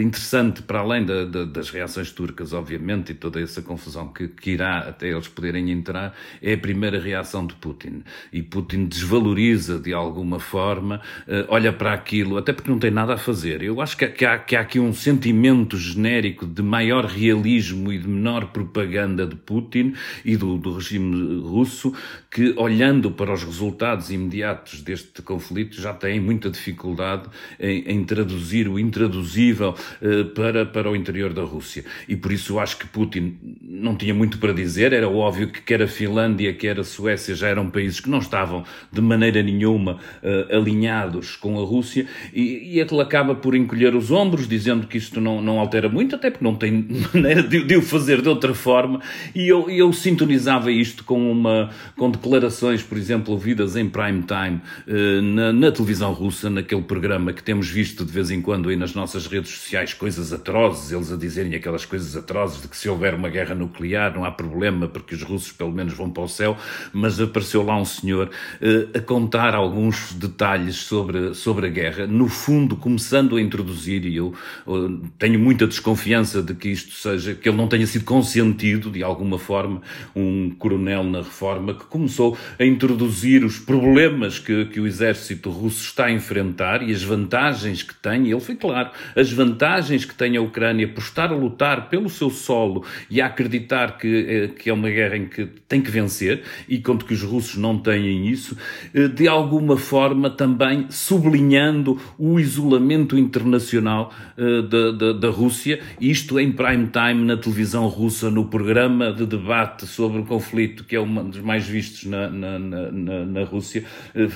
interessante, 0.00 0.62
para 0.62 0.80
além 0.80 1.04
da, 1.04 1.24
da, 1.24 1.44
das 1.44 1.70
reações 1.70 2.10
turcas, 2.10 2.52
obviamente, 2.52 3.12
e 3.12 3.14
toda 3.14 3.40
essa 3.40 3.60
confusão 3.60 4.08
que, 4.08 4.28
que, 4.28 4.52
irá 4.52 4.78
até 4.78 5.08
eles 5.10 5.28
poderem 5.28 5.70
entrar, 5.70 6.14
é 6.42 6.54
a 6.54 6.58
primeira 6.58 6.98
reação 6.98 7.46
de 7.46 7.54
Putin. 7.54 8.02
E 8.32 8.42
Putin 8.42 8.86
desvaloriza 8.86 9.78
de 9.78 9.92
alguma 9.92 10.40
forma, 10.40 11.00
eh, 11.26 11.44
olha 11.48 11.72
para 11.72 11.92
aquilo, 11.92 12.38
até 12.38 12.52
porque 12.52 12.70
não 12.70 12.78
tem 12.78 12.90
nada 12.90 13.14
a 13.14 13.18
fazer. 13.18 13.62
Eu 13.62 13.80
acho 13.80 13.96
que, 13.96 14.06
que, 14.08 14.24
há, 14.24 14.38
que 14.38 14.56
há 14.56 14.60
aqui 14.60 14.80
um 14.80 14.92
sentimento 14.92 15.76
genérico 15.76 16.46
de 16.46 16.62
maior 16.62 17.04
realismo 17.04 17.92
e 17.92 17.98
de 17.98 18.08
menor 18.08 18.46
propaganda 18.46 19.26
de 19.26 19.36
Putin 19.36 19.94
e 20.24 20.36
do, 20.36 20.56
do 20.56 20.74
regime 20.74 21.40
russo, 21.42 21.92
que 22.30 22.54
olhando 22.56 23.10
para 23.10 23.32
os 23.32 23.42
resultados 23.42 24.10
imediatos 24.10 24.80
deste 24.80 25.22
conflito 25.22 25.47
já 25.70 25.92
têm 25.92 26.20
muita 26.20 26.50
dificuldade 26.50 27.28
em, 27.58 27.84
em 27.86 28.04
traduzir 28.04 28.68
o 28.68 28.78
intraduzível 28.78 29.74
uh, 30.02 30.24
para, 30.26 30.64
para 30.66 30.90
o 30.90 30.96
interior 30.96 31.32
da 31.32 31.42
Rússia. 31.42 31.84
E 32.08 32.16
por 32.16 32.32
isso 32.32 32.58
acho 32.58 32.78
que 32.78 32.86
Putin 32.86 33.36
não 33.62 33.96
tinha 33.96 34.14
muito 34.14 34.38
para 34.38 34.52
dizer, 34.52 34.92
era 34.92 35.08
óbvio 35.08 35.48
que 35.48 35.60
quer 35.62 35.82
a 35.82 35.88
Finlândia, 35.88 36.52
quer 36.52 36.78
a 36.78 36.84
Suécia 36.84 37.34
já 37.34 37.48
eram 37.48 37.70
países 37.70 38.00
que 38.00 38.10
não 38.10 38.18
estavam 38.18 38.64
de 38.92 39.00
maneira 39.00 39.42
nenhuma 39.42 39.98
uh, 40.22 40.56
alinhados 40.56 41.36
com 41.36 41.58
a 41.58 41.64
Rússia 41.64 42.06
e, 42.32 42.74
e 42.74 42.80
ele 42.80 43.00
acaba 43.00 43.34
por 43.34 43.54
encolher 43.54 43.94
os 43.94 44.10
ombros, 44.10 44.48
dizendo 44.48 44.86
que 44.86 44.98
isto 44.98 45.20
não, 45.20 45.40
não 45.40 45.58
altera 45.58 45.88
muito, 45.88 46.14
até 46.14 46.30
porque 46.30 46.44
não 46.44 46.54
tem 46.54 46.86
maneira 47.12 47.42
de, 47.42 47.64
de 47.64 47.76
o 47.76 47.82
fazer 47.82 48.22
de 48.22 48.28
outra 48.28 48.54
forma. 48.54 49.00
E 49.34 49.48
eu, 49.48 49.68
eu 49.70 49.92
sintonizava 49.92 50.70
isto 50.70 51.04
com 51.04 51.30
uma 51.30 51.70
com 51.96 52.10
declarações, 52.10 52.82
por 52.82 52.96
exemplo, 52.96 53.32
ouvidas 53.32 53.76
em 53.76 53.88
prime 53.88 54.22
time 54.22 54.60
uh, 54.86 55.22
na, 55.38 55.52
na 55.52 55.70
televisão 55.70 56.12
russa, 56.12 56.50
naquele 56.50 56.82
programa 56.82 57.32
que 57.32 57.40
temos 57.40 57.68
visto 57.68 58.04
de 58.04 58.10
vez 58.10 58.28
em 58.28 58.42
quando 58.42 58.68
aí 58.70 58.74
nas 58.76 58.92
nossas 58.92 59.28
redes 59.28 59.52
sociais, 59.52 59.94
coisas 59.94 60.32
atrozes, 60.32 60.90
eles 60.90 61.12
a 61.12 61.16
dizerem 61.16 61.54
aquelas 61.54 61.84
coisas 61.84 62.16
atrozes 62.16 62.60
de 62.60 62.66
que 62.66 62.76
se 62.76 62.88
houver 62.88 63.14
uma 63.14 63.28
guerra 63.28 63.54
nuclear 63.54 64.12
não 64.12 64.24
há 64.24 64.32
problema 64.32 64.88
porque 64.88 65.14
os 65.14 65.22
russos 65.22 65.52
pelo 65.52 65.70
menos 65.70 65.94
vão 65.94 66.10
para 66.10 66.24
o 66.24 66.28
céu, 66.28 66.56
mas 66.92 67.20
apareceu 67.20 67.62
lá 67.62 67.76
um 67.76 67.84
senhor 67.84 68.28
uh, 68.28 68.98
a 68.98 69.00
contar 69.00 69.54
alguns 69.54 70.12
detalhes 70.12 70.74
sobre, 70.76 71.34
sobre 71.34 71.68
a 71.68 71.70
guerra, 71.70 72.06
no 72.08 72.28
fundo 72.28 72.74
começando 72.74 73.36
a 73.36 73.40
introduzir, 73.40 74.04
e 74.06 74.16
eu 74.16 74.34
uh, 74.66 75.00
tenho 75.20 75.38
muita 75.38 75.68
desconfiança 75.68 76.42
de 76.42 76.52
que 76.52 76.68
isto 76.68 76.94
seja, 76.94 77.34
que 77.36 77.48
ele 77.48 77.56
não 77.56 77.68
tenha 77.68 77.86
sido 77.86 78.04
consentido 78.04 78.90
de 78.90 79.04
alguma 79.04 79.38
forma, 79.38 79.80
um 80.16 80.50
coronel 80.50 81.04
na 81.04 81.18
reforma 81.18 81.74
que 81.74 81.84
começou 81.84 82.36
a 82.58 82.64
introduzir 82.64 83.44
os 83.44 83.56
problemas 83.56 84.40
que, 84.40 84.64
que 84.64 84.80
o 84.80 84.86
exército 84.86 85.27
russo 85.46 85.84
está 85.84 86.06
a 86.06 86.12
enfrentar 86.12 86.82
e 86.82 86.92
as 86.92 87.02
vantagens 87.02 87.82
que 87.82 87.94
tem, 87.94 88.30
ele 88.30 88.40
foi 88.40 88.54
claro, 88.54 88.90
as 89.16 89.30
vantagens 89.32 90.04
que 90.04 90.14
tem 90.14 90.36
a 90.36 90.40
Ucrânia 90.40 90.88
por 90.88 91.00
estar 91.00 91.30
a 91.30 91.34
lutar 91.36 91.88
pelo 91.88 92.08
seu 92.08 92.30
solo 92.30 92.84
e 93.10 93.20
a 93.20 93.26
acreditar 93.26 93.98
que, 93.98 94.26
eh, 94.28 94.48
que 94.48 94.70
é 94.70 94.72
uma 94.72 94.88
guerra 94.88 95.16
em 95.16 95.26
que 95.26 95.46
tem 95.68 95.80
que 95.80 95.90
vencer, 95.90 96.42
e 96.68 96.78
quanto 96.78 97.04
que 97.04 97.14
os 97.14 97.22
russos 97.22 97.56
não 97.56 97.78
têm 97.78 98.28
isso, 98.28 98.56
eh, 98.94 99.08
de 99.08 99.28
alguma 99.28 99.76
forma 99.76 100.30
também 100.30 100.86
sublinhando 100.90 102.00
o 102.18 102.38
isolamento 102.40 103.16
internacional 103.18 104.12
eh, 104.36 104.62
da, 104.62 104.90
da, 104.92 105.12
da 105.12 105.28
Rússia, 105.30 105.80
isto 106.00 106.38
em 106.38 106.52
prime 106.52 106.88
time 106.88 107.24
na 107.24 107.36
televisão 107.36 107.86
russa, 107.86 108.30
no 108.30 108.46
programa 108.46 109.12
de 109.12 109.26
debate 109.26 109.86
sobre 109.86 110.20
o 110.20 110.24
conflito, 110.24 110.84
que 110.84 110.96
é 110.96 111.00
um 111.00 111.28
dos 111.28 111.40
mais 111.40 111.66
vistos 111.66 112.04
na, 112.04 112.28
na, 112.28 112.58
na, 112.58 113.24
na 113.24 113.44
Rússia, 113.44 113.84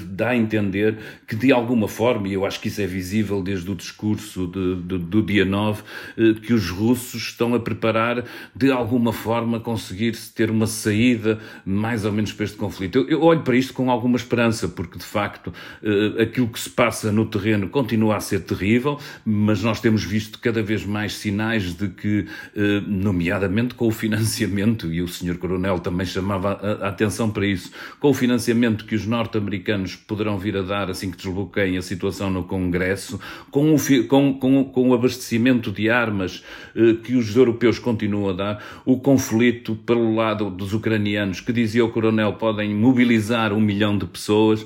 dá 0.09 0.31
a 0.31 0.37
entender 0.37 0.82
que 1.27 1.37
de 1.37 1.53
alguma 1.53 1.89
forma, 1.89 2.29
e 2.29 2.35
eu 2.35 2.45
acho 2.45 2.61
que 2.61 2.69
isso 2.69 2.81
é 2.81 2.87
visível 2.87 3.43
desde 3.43 3.71
o 3.71 3.75
discurso 3.75 4.47
de, 4.47 4.77
de, 4.77 4.99
do 4.99 5.23
dia 5.23 5.45
9, 5.45 5.83
eh, 6.17 6.35
que 6.41 6.53
os 6.53 6.69
russos 6.71 7.23
estão 7.23 7.55
a 7.55 7.61
preparar 7.61 8.25
de 8.55 8.71
alguma 8.71 9.13
forma 9.13 9.61
conseguir-se 9.61 10.33
ter 10.33 10.51
uma 10.51 10.67
saída 10.67 11.41
mais 11.65 12.05
ou 12.05 12.13
menos 12.13 12.33
para 12.33 12.45
este 12.45 12.57
conflito. 12.57 12.99
Eu, 12.99 13.09
eu, 13.09 13.23
olho 13.23 13.43
para 13.43 13.57
isto 13.57 13.73
com 13.73 13.91
alguma 13.91 14.17
esperança, 14.17 14.69
porque 14.69 14.99
de 14.99 15.05
facto 15.05 15.53
eh, 15.83 16.23
aquilo 16.23 16.49
que 16.49 16.59
se 16.59 16.71
passa 16.71 17.13
no 17.13 17.27
terreno 17.27 17.69
continua 17.69 18.17
a 18.17 18.21
ser 18.21 18.41
terrível, 18.41 18.99
mas 19.25 19.63
nós 19.63 19.81
temos 19.81 20.05
visto 20.05 20.39
cada 20.39 20.63
vez 20.63 20.85
mais 20.85 21.15
sinais 21.15 21.75
de 21.75 21.89
que, 21.89 22.27
eh, 22.57 22.83
nomeadamente 22.87 23.75
com 23.75 23.87
o 23.87 23.91
financiamento, 23.91 24.93
e 24.93 25.03
o 25.03 25.09
Sr. 25.09 25.37
Coronel 25.39 25.79
também 25.79 26.07
chamava 26.07 26.53
a, 26.53 26.87
a 26.87 26.89
atenção 26.89 27.31
para 27.31 27.47
isso, 27.47 27.71
com 28.01 28.11
o 28.11 28.15
financiamento 28.15 28.85
que 28.85 28.95
os 28.95 29.07
norte-americanos 29.07 29.97
poderão 29.97 30.39
vir 30.39 30.57
a 30.57 30.63
dar 30.63 30.72
assim 30.73 31.11
que 31.11 31.17
desbloqueiem 31.17 31.77
a 31.77 31.83
situação 31.83 32.31
no 32.31 32.45
Congresso, 32.45 33.21
com 33.51 33.75
o, 33.75 33.79
com, 34.09 34.35
com, 34.39 34.65
com 34.65 34.91
o 34.91 34.95
abastecimento 34.95 35.71
de 35.71 35.91
armas 35.91 36.45
eh, 36.75 36.95
que 37.03 37.15
os 37.15 37.35
europeus 37.37 37.79
continuam 37.79 38.31
a 38.31 38.33
dar, 38.33 38.65
o 38.85 38.99
conflito 38.99 39.75
pelo 39.75 40.15
lado 40.15 40.51
dos 40.51 40.73
ucranianos, 40.73 41.41
que 41.41 41.53
dizia 41.53 41.85
o 41.85 41.91
coronel, 41.91 42.35
podem 42.35 42.75
mobilizar 42.75 43.53
um 43.53 43.61
milhão 43.61 43.97
de 43.97 44.07
pessoas, 44.07 44.65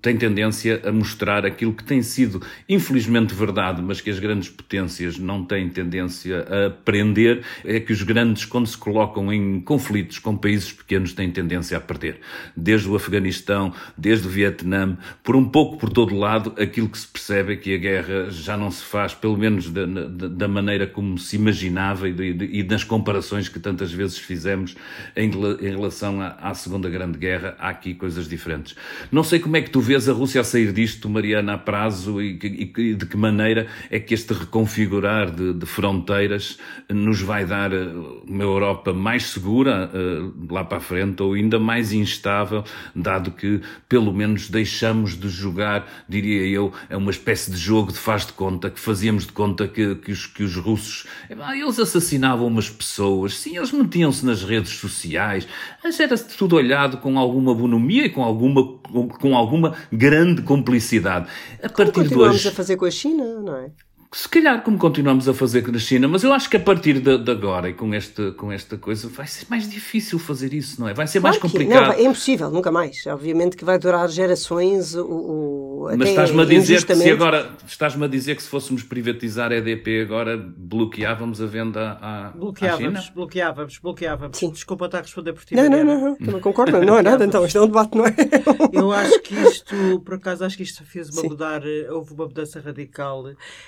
tem 0.00 0.16
tendência 0.16 0.80
a 0.84 0.92
mostrar 0.92 1.44
aquilo 1.44 1.72
que 1.72 1.84
tem 1.84 2.02
sido, 2.02 2.42
infelizmente, 2.68 3.34
verdade, 3.34 3.82
mas 3.82 4.00
que 4.00 4.10
as 4.10 4.18
grandes 4.18 4.48
potências 4.48 5.18
não 5.18 5.44
têm 5.44 5.68
tendência 5.68 6.46
a 6.48 6.66
aprender, 6.66 7.42
é 7.64 7.80
que 7.80 7.92
os 7.92 8.02
grandes, 8.02 8.44
quando 8.44 8.66
se 8.66 8.76
colocam 8.76 9.32
em 9.32 9.60
conflitos 9.60 10.18
com 10.18 10.36
países 10.36 10.72
pequenos, 10.72 11.12
têm 11.12 11.30
tendência 11.30 11.76
a 11.76 11.80
perder. 11.80 12.20
Desde 12.56 12.88
o 12.88 12.96
Afeganistão, 12.96 13.72
desde 13.96 14.26
o 14.26 14.30
Vietnã, 14.30 14.96
por 15.22 15.36
um 15.36 15.48
pouco 15.48 15.76
por 15.76 15.90
todo 15.90 16.16
lado, 16.16 16.54
aquilo 16.58 16.88
que 16.88 16.98
se 16.98 17.06
percebe 17.06 17.54
é 17.54 17.56
que 17.56 17.74
a 17.74 17.78
guerra 17.78 18.30
já 18.30 18.56
não 18.56 18.70
se 18.70 18.82
faz, 18.82 19.14
pelo 19.14 19.36
menos 19.36 19.70
da, 19.70 19.86
da, 19.86 20.48
maneira 20.48 20.86
como 20.86 21.18
se 21.18 21.36
imaginava 21.36 22.08
e, 22.08 22.12
de, 22.12 22.44
e, 22.44 22.62
nas 22.62 22.84
comparações 22.84 23.48
que 23.48 23.58
tantas 23.58 23.92
vezes 23.92 24.18
fizemos 24.18 24.76
em, 25.16 25.30
em 25.30 25.70
relação 25.70 26.20
à, 26.20 26.36
à, 26.40 26.54
Segunda 26.54 26.88
Grande 26.88 27.18
Guerra, 27.18 27.56
há 27.58 27.68
aqui 27.68 27.94
coisas 27.94 28.28
diferentes. 28.28 28.74
Não 29.10 29.22
sei 29.22 29.38
como 29.38 29.56
é 29.56 29.62
que 29.62 29.70
tu 29.70 29.80
vês 29.80 30.08
a 30.08 30.12
Rússia 30.12 30.40
a 30.40 30.44
sair 30.44 30.72
disto, 30.72 31.08
Mariana, 31.08 31.54
a 31.54 31.58
prazo 31.58 32.20
e, 32.20 32.38
e 32.76 32.94
de 32.94 33.06
que 33.06 33.16
maneira 33.16 33.66
é 33.90 33.98
que 33.98 34.14
este 34.14 34.32
reconfigurar 34.32 35.30
de, 35.30 35.52
de 35.52 35.66
fronteiras 35.66 36.58
nos 36.88 37.20
vai 37.20 37.44
dar 37.44 37.72
eh, 37.72 37.88
uma 38.26 38.42
Europa 38.42 38.92
mais 38.92 39.24
segura 39.24 39.90
uh, 39.92 40.52
lá 40.52 40.64
para 40.64 40.78
a 40.78 40.80
frente 40.80 41.22
ou 41.22 41.34
ainda 41.34 41.58
mais 41.58 41.92
instável, 41.92 42.64
dado 42.94 43.30
que 43.30 43.60
pelo 43.88 44.12
menos 44.12 44.48
deixamos 44.48 44.89
de 45.16 45.28
jogar, 45.28 45.86
diria 46.08 46.46
eu, 46.46 46.72
é 46.88 46.96
uma 46.96 47.10
espécie 47.10 47.50
de 47.50 47.56
jogo 47.56 47.92
de 47.92 47.98
faz 47.98 48.26
de 48.26 48.32
conta, 48.32 48.70
que 48.70 48.80
fazíamos 48.80 49.26
de 49.26 49.32
conta 49.32 49.66
que, 49.66 49.94
que, 49.96 50.12
os, 50.12 50.26
que 50.26 50.42
os 50.42 50.56
russos, 50.56 51.06
eles 51.28 51.78
assassinavam 51.78 52.46
umas 52.46 52.68
pessoas, 52.68 53.38
sim, 53.38 53.56
eles 53.56 53.72
metiam-se 53.72 54.24
nas 54.24 54.42
redes 54.42 54.72
sociais, 54.72 55.46
mas 55.82 55.98
era 55.98 56.16
tudo 56.16 56.56
olhado 56.56 56.98
com 56.98 57.18
alguma 57.18 57.54
bonomia 57.54 58.06
e 58.06 58.10
com 58.10 58.22
alguma, 58.22 58.78
com 59.20 59.36
alguma 59.36 59.74
grande 59.92 60.42
complicidade. 60.42 61.26
A 61.62 61.68
Como 61.68 61.92
partir 61.92 62.08
de 62.08 62.14
hoje... 62.14 62.48
a 62.48 62.52
fazer 62.52 62.76
com 62.76 62.84
a 62.84 62.90
China, 62.90 63.24
não 63.40 63.56
é? 63.56 63.70
Se 64.12 64.28
calhar 64.28 64.62
como 64.62 64.76
continuamos 64.76 65.28
a 65.28 65.34
fazer 65.34 65.66
na 65.70 65.78
China, 65.78 66.08
mas 66.08 66.24
eu 66.24 66.32
acho 66.32 66.50
que 66.50 66.56
a 66.56 66.60
partir 66.60 66.98
de, 66.98 67.16
de, 67.16 67.30
agora 67.30 67.68
e 67.68 67.74
com 67.74 67.94
esta, 67.94 68.32
com 68.32 68.50
esta 68.50 68.76
coisa 68.76 69.08
vai 69.08 69.26
ser 69.26 69.46
mais 69.48 69.70
difícil 69.70 70.18
fazer 70.18 70.52
isso, 70.52 70.80
não 70.80 70.88
é? 70.88 70.94
Vai 70.94 71.06
ser 71.06 71.20
claro 71.20 71.38
mais 71.38 71.40
complicado. 71.40 71.86
Não, 71.86 71.92
é 71.92 72.02
impossível, 72.02 72.50
nunca 72.50 72.72
mais. 72.72 73.06
Obviamente 73.06 73.56
que 73.56 73.64
vai 73.64 73.78
durar 73.78 74.08
gerações 74.08 74.96
o, 74.96 75.06
o 75.06 75.96
Mas 75.96 76.08
estás-me 76.08 76.42
a 76.42 76.44
dizer 76.44 76.84
que 76.84 76.94
se 76.96 77.10
agora 77.10 77.52
estás-me 77.64 78.04
a 78.04 78.08
dizer 78.08 78.34
que 78.34 78.42
se 78.42 78.48
fôssemos 78.48 78.82
privatizar 78.82 79.52
a 79.52 79.54
EDP 79.54 80.02
agora 80.02 80.36
bloqueávamos 80.36 81.40
a 81.40 81.46
venda 81.46 81.96
à, 82.00 82.32
bloqueávamos, 82.34 82.98
à 82.98 83.02
China? 83.02 83.14
Bloqueávamos, 83.14 83.78
bloqueávamos. 83.78 84.38
Sim. 84.38 84.50
Desculpa 84.50 84.86
estar 84.86 84.98
a 84.98 85.02
responder 85.02 85.34
por 85.34 85.44
ti. 85.44 85.54
Não, 85.54 85.70
não, 85.70 85.84
não, 85.84 86.00
não, 86.00 86.16
também 86.16 86.40
concordo. 86.40 86.82
Não 86.82 86.98
é 86.98 87.02
nada, 87.02 87.24
então 87.24 87.46
isto 87.46 87.58
é 87.58 87.60
um 87.60 87.66
debate, 87.66 87.96
não 87.96 88.04
é? 88.04 88.14
eu 88.72 88.90
acho 88.90 89.20
que 89.22 89.34
isto, 89.34 90.00
por 90.04 90.14
acaso, 90.14 90.44
acho 90.44 90.56
que 90.56 90.64
isto 90.64 90.84
fez 90.84 91.08
uma 91.10 91.22
mudar, 91.22 91.62
houve 91.90 92.12
uma 92.12 92.26
mudança 92.26 92.60
radical 92.60 93.24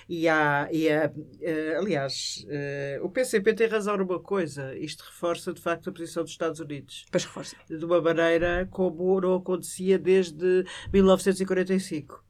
e 0.08 0.28
há, 0.28 0.31
e 0.70 0.88
há 0.90 1.10
uh, 1.10 1.78
aliás, 1.78 2.44
uh, 2.46 3.04
o 3.04 3.10
PCP 3.10 3.54
tem 3.54 3.68
razão 3.68 3.96
numa 3.96 4.20
coisa, 4.20 4.74
isto 4.76 5.02
reforça 5.04 5.52
de 5.52 5.60
facto 5.60 5.90
a 5.90 5.92
posição 5.92 6.22
dos 6.22 6.32
Estados 6.32 6.60
Unidos. 6.60 7.04
Pois 7.10 7.24
reforça. 7.24 7.56
De 7.68 7.84
uma 7.84 8.00
maneira 8.00 8.66
como 8.70 9.20
não 9.20 9.34
acontecia 9.34 9.98
desde 9.98 10.64
1945. 10.92 12.22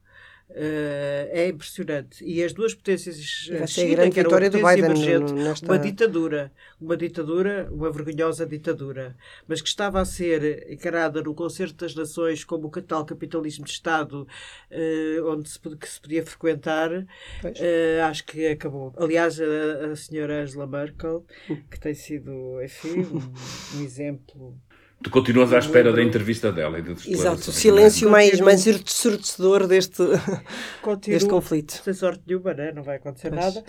Uh, 0.55 1.25
é 1.31 1.47
impressionante. 1.47 2.23
E 2.23 2.43
as 2.43 2.53
duas 2.53 2.75
potências 2.75 3.15
China, 3.17 4.03
a 4.03 4.09
que 4.11 4.19
era 4.19 4.29
uma 4.29 4.39
potência 4.39 4.85
emergente, 4.85 5.33
nesta... 5.33 5.65
uma 5.65 5.79
ditadura, 5.79 6.51
uma 6.79 6.95
ditadura, 6.95 7.67
uma 7.71 7.91
vergonhosa 7.91 8.45
ditadura, 8.45 9.15
mas 9.47 9.63
que 9.63 9.67
estava 9.67 9.99
a 9.99 10.05
ser 10.05 10.71
encarada 10.71 11.23
no 11.23 11.33
concerto 11.33 11.77
das 11.77 11.95
nações 11.95 12.43
como 12.43 12.67
o 12.67 12.81
tal 12.83 13.03
capitalismo 13.03 13.65
de 13.65 13.71
Estado 13.71 14.27
uh, 14.71 15.27
onde 15.27 15.49
se, 15.49 15.59
que 15.59 15.89
se 15.89 15.99
podia 15.99 16.23
frequentar, 16.23 16.91
uh, 16.91 18.03
acho 18.07 18.23
que 18.23 18.45
acabou. 18.45 18.93
Aliás, 18.95 19.41
a, 19.41 19.91
a 19.91 19.95
senhora 19.95 20.43
Angela 20.43 20.67
Merkel, 20.67 21.25
hum. 21.49 21.63
que 21.69 21.79
tem 21.79 21.95
sido, 21.95 22.61
enfim, 22.61 22.99
um, 22.99 23.79
um 23.79 23.83
exemplo 23.83 24.55
Tu 25.03 25.09
continuas 25.09 25.51
à 25.51 25.59
espera 25.59 25.91
da 25.91 26.01
entrevista 26.01 26.49
dela 26.49 26.79
e 26.79 26.81
da 26.81 26.93
Exato, 26.93 27.49
o 27.49 27.53
silêncio 27.53 28.09
mais, 28.09 28.39
mais 28.39 28.65
ensurdecedor 28.65 29.67
deste, 29.67 30.01
Continuo, 30.81 31.19
deste 31.19 31.29
conflito. 31.29 31.73
Sem 31.83 31.93
sorte 31.93 32.23
nenhuma, 32.25 32.53
né? 32.53 32.71
não 32.71 32.83
vai 32.83 32.95
acontecer 32.95 33.29
pois. 33.29 33.41
nada. 33.41 33.63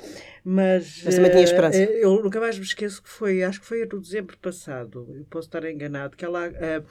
Mas, 0.44 1.03
mas 1.05 1.16
também 1.16 1.33
tinha 1.33 1.42
esperança. 1.42 1.79
Uh, 1.79 1.83
eu 1.83 2.23
nunca 2.23 2.38
mais 2.38 2.57
me 2.57 2.64
esqueço 2.64 3.03
que 3.03 3.09
foi, 3.09 3.42
acho 3.42 3.61
que 3.61 3.66
foi 3.66 3.85
no 3.85 4.01
dezembro 4.01 4.38
passado, 4.38 5.09
eu 5.12 5.25
posso 5.29 5.49
estar 5.49 5.64
enganado, 5.68 6.16
que 6.16 6.25
ela. 6.25 6.49
Uh, 6.49 6.85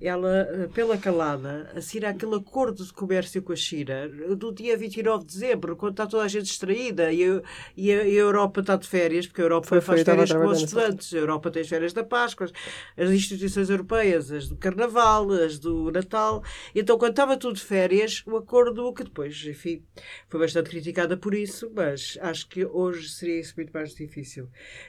ela, 0.00 0.48
eh, 0.50 0.68
pela 0.74 0.98
calada, 0.98 1.70
assina 1.74 2.10
aquele 2.10 2.34
acordo 2.34 2.84
de 2.84 2.92
comércio 2.92 3.42
com 3.42 3.52
a 3.52 3.56
China 3.56 4.08
do 4.36 4.52
dia 4.52 4.76
29 4.76 5.24
de 5.24 5.32
dezembro, 5.32 5.74
quando 5.74 5.92
está 5.92 6.06
toda 6.06 6.22
a 6.22 6.28
gente 6.28 6.44
distraída 6.44 7.10
e 7.12 7.24
a, 7.24 7.42
e 7.74 7.90
a, 7.92 8.06
Europa 8.06 8.60
está 8.60 8.76
de 8.76 8.86
férias, 8.86 9.26
porque 9.26 9.40
a 9.40 9.44
Europa 9.44 9.68
foi, 9.68 9.80
faz 9.80 10.02
férias 10.02 10.32
com 10.32 10.46
os 10.46 10.60
estudantes, 10.60 11.14
a 11.14 11.16
Europa 11.16 11.50
tem 11.50 11.62
as 11.62 11.68
férias 11.68 11.92
da 11.94 12.04
Páscoa, 12.04 12.50
as 12.96 13.10
instituições 13.10 13.70
europeias, 13.70 14.30
as 14.30 14.48
do 14.48 14.56
Carnaval, 14.56 15.32
as 15.32 15.58
do 15.58 15.90
Natal. 15.90 16.42
Então, 16.74 16.98
quando 16.98 17.12
estava 17.12 17.36
tudo 17.36 17.54
de 17.54 17.62
férias, 17.62 18.22
o 18.26 18.36
acordo, 18.36 18.92
que 18.92 19.04
depois, 19.04 19.44
enfim, 19.46 19.82
foi 20.28 20.40
bastante 20.40 20.68
criticada 20.68 21.16
por 21.16 21.34
isso, 21.34 21.70
mas 21.74 22.18
acho 22.20 22.48
que 22.48 22.66
hoje 22.66 23.08
seria 23.08 23.40
isso 23.40 23.54
muito 23.56 23.70
mais 23.70 23.94
difícil. 23.94 24.48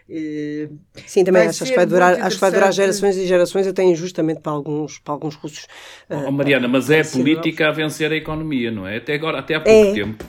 E, 0.09 0.69
Sim, 1.05 1.23
também 1.23 1.47
acho, 1.47 1.63
que 1.63 1.75
vai 1.75 1.85
durar, 1.85 2.21
acho 2.21 2.35
que 2.35 2.41
vai 2.41 2.51
durar 2.51 2.73
gerações 2.73 3.15
e 3.15 3.25
gerações, 3.25 3.67
até 3.67 3.83
injustamente 3.83 4.41
para 4.41 4.51
alguns 4.51 4.96
para 4.99 5.13
alguns 5.13 5.35
russos. 5.35 5.67
Oh, 6.09 6.31
Mariana, 6.31 6.67
mas 6.67 6.89
é 6.89 7.01
a 7.01 7.05
política 7.05 7.67
a 7.67 7.71
vencer 7.71 8.11
a 8.11 8.15
economia, 8.15 8.71
não 8.71 8.87
é? 8.87 8.97
Até 8.97 9.15
agora, 9.15 9.39
até 9.39 9.55
há 9.55 9.61
pouco 9.61 9.89
é. 9.89 9.93
tempo, 9.93 10.25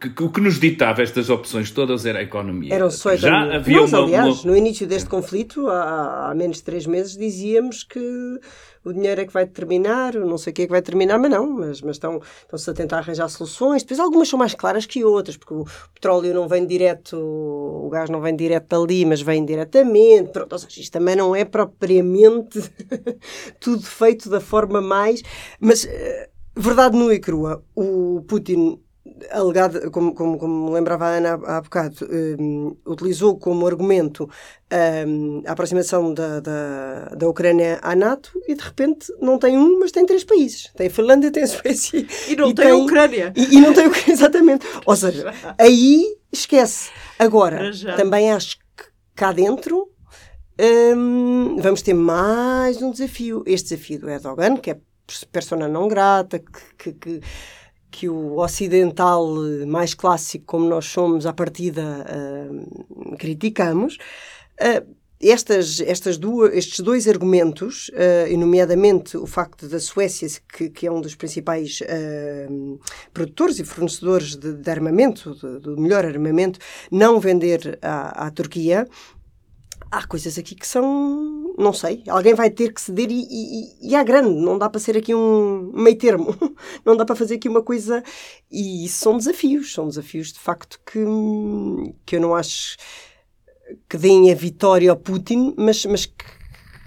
que, 0.00 0.10
que, 0.10 0.22
o 0.22 0.30
que 0.30 0.40
nos 0.40 0.58
ditava 0.58 1.02
estas 1.02 1.30
opções 1.30 1.70
todas 1.70 2.06
era 2.06 2.18
a 2.18 2.22
economia. 2.22 2.74
Eram 2.74 2.90
só 2.90 3.10
a 3.10 3.14
economia. 3.14 3.50
Já 3.50 3.56
havia 3.56 3.80
Nós, 3.80 3.92
uma, 3.92 4.02
aliás, 4.02 4.44
uma... 4.44 4.52
no 4.52 4.56
início 4.56 4.86
deste 4.86 5.08
conflito, 5.08 5.66
há, 5.68 6.30
há 6.30 6.34
menos 6.34 6.58
de 6.58 6.62
três 6.64 6.86
meses, 6.86 7.16
dizíamos 7.16 7.84
que 7.84 8.00
o 8.84 8.92
dinheiro 8.92 9.20
é 9.20 9.26
que 9.26 9.32
vai 9.32 9.44
determinar, 9.44 10.14
não 10.14 10.38
sei 10.38 10.52
o 10.52 10.54
que 10.54 10.62
é 10.62 10.64
que 10.64 10.70
vai 10.70 10.80
determinar, 10.80 11.18
mas 11.18 11.30
não, 11.30 11.46
mas, 11.50 11.82
mas 11.82 11.96
estão, 11.96 12.20
estão-se 12.42 12.70
a 12.70 12.72
tentar 12.72 12.98
arranjar 12.98 13.28
soluções. 13.28 13.82
Depois 13.82 14.00
algumas 14.00 14.28
são 14.28 14.38
mais 14.38 14.54
claras 14.54 14.86
que 14.86 15.04
outras, 15.04 15.36
porque 15.36 15.52
o 15.52 15.66
petróleo 15.92 16.32
não 16.32 16.48
vem 16.48 16.66
direto, 16.66 17.16
o 17.18 17.90
gás 17.90 18.08
não 18.08 18.22
vem 18.22 18.34
direto 18.34 18.68
dali, 18.68 19.04
mas 19.04 19.20
vem 19.20 19.44
diretamente. 19.44 20.30
Pronto, 20.30 20.52
ou 20.52 20.58
seja, 20.58 20.80
isto 20.80 20.92
também 20.92 21.14
não 21.14 21.36
é 21.36 21.44
propriamente 21.44 22.58
tudo 23.60 23.82
feito 23.82 24.09
da 24.18 24.40
forma 24.40 24.80
mais. 24.80 25.22
Mas, 25.60 25.84
eh, 25.84 26.30
verdade 26.56 26.96
nua 26.96 27.14
e 27.14 27.20
crua, 27.20 27.62
o 27.74 28.24
Putin 28.26 28.78
alegado, 29.30 29.90
como, 29.90 30.14
como, 30.14 30.38
como 30.38 30.72
lembrava 30.72 31.06
a 31.06 31.16
Ana 31.16 31.40
há, 31.44 31.56
há 31.56 31.60
bocado, 31.60 31.96
um, 32.38 32.76
utilizou 32.86 33.38
como 33.38 33.66
argumento 33.66 34.28
um, 35.06 35.42
a 35.46 35.52
aproximação 35.52 36.12
da, 36.12 36.40
da, 36.40 37.04
da 37.16 37.28
Ucrânia 37.28 37.78
à 37.82 37.94
NATO 37.94 38.30
e 38.46 38.54
de 38.54 38.62
repente 38.62 39.12
não 39.20 39.38
tem 39.38 39.56
um, 39.56 39.78
mas 39.80 39.92
tem 39.92 40.06
três 40.06 40.24
países. 40.24 40.70
Tem 40.76 40.86
a 40.86 40.90
Finlândia, 40.90 41.30
tem 41.30 41.42
a 41.42 41.46
Suécia 41.48 42.06
e 42.28 42.36
não 42.36 42.50
e 42.50 42.54
tem, 42.54 42.70
a 42.70 42.76
Ucrânia. 42.76 43.32
E, 43.36 43.56
e 43.56 43.60
não 43.60 43.72
tem 43.72 43.86
Ucrânia, 43.86 44.12
exatamente. 44.12 44.66
Ou 44.86 44.96
seja, 44.96 45.32
aí 45.58 46.04
esquece. 46.32 46.90
Agora, 47.18 47.70
também 47.96 48.30
acho 48.30 48.58
que 48.58 48.84
cá 49.14 49.32
dentro 49.32 49.89
um, 50.60 51.56
vamos 51.60 51.82
ter 51.82 51.94
mais 51.94 52.82
um 52.82 52.90
desafio. 52.90 53.42
Este 53.46 53.70
desafio 53.70 54.00
do 54.00 54.10
Erdogan, 54.10 54.56
que 54.56 54.70
é 54.70 54.78
persona 55.32 55.66
não 55.66 55.88
grata, 55.88 56.38
que, 56.38 56.52
que, 56.78 56.92
que 56.92 57.20
que 57.90 58.08
o 58.08 58.38
ocidental 58.38 59.26
mais 59.66 59.94
clássico, 59.94 60.44
como 60.46 60.68
nós 60.68 60.86
somos 60.86 61.26
à 61.26 61.32
partida, 61.32 62.06
uh, 62.06 63.16
criticamos, 63.16 63.98
uh, 64.60 65.00
estas, 65.22 65.80
estas 65.80 66.16
duas, 66.16 66.54
estes 66.54 66.80
dois 66.80 67.06
argumentos, 67.06 67.90
uh, 67.90 68.38
nomeadamente 68.38 69.18
o 69.18 69.26
facto 69.26 69.68
da 69.68 69.78
Suécia, 69.78 70.28
que, 70.50 70.70
que 70.70 70.86
é 70.86 70.90
um 70.90 71.00
dos 71.00 71.14
principais 71.14 71.80
uh, 71.82 72.80
produtores 73.12 73.58
e 73.58 73.64
fornecedores 73.64 74.34
de, 74.34 74.54
de 74.54 74.70
armamento, 74.70 75.34
do 75.60 75.78
melhor 75.78 76.06
armamento, 76.06 76.58
não 76.90 77.20
vender 77.20 77.78
à, 77.82 78.26
à 78.26 78.30
Turquia, 78.30 78.88
há 79.90 80.06
coisas 80.06 80.38
aqui 80.38 80.54
que 80.54 80.66
são. 80.66 81.54
Não 81.58 81.72
sei. 81.72 82.02
Alguém 82.08 82.34
vai 82.34 82.50
ter 82.50 82.72
que 82.72 82.80
ceder 82.80 83.10
e, 83.10 83.26
e, 83.30 83.94
e 83.94 84.04
grande. 84.04 84.40
Não 84.40 84.56
dá 84.58 84.68
para 84.70 84.80
ser 84.80 84.96
aqui 84.96 85.14
um 85.14 85.72
meio 85.74 85.98
termo. 85.98 86.34
Não 86.84 86.96
dá 86.96 87.04
para 87.04 87.16
fazer 87.16 87.34
aqui 87.34 87.48
uma 87.48 87.62
coisa. 87.62 88.02
E 88.50 88.84
isso 88.84 89.00
são 89.00 89.16
desafios. 89.16 89.72
São 89.72 89.88
desafios 89.88 90.32
de 90.32 90.38
facto 90.38 90.80
que, 90.84 91.04
que 92.06 92.16
eu 92.16 92.20
não 92.20 92.34
acho 92.34 92.76
que 93.88 93.96
deem 93.96 94.32
a 94.32 94.34
vitória 94.34 94.90
ao 94.90 94.96
Putin, 94.96 95.54
mas, 95.56 95.84
mas 95.86 96.06
que 96.06 96.39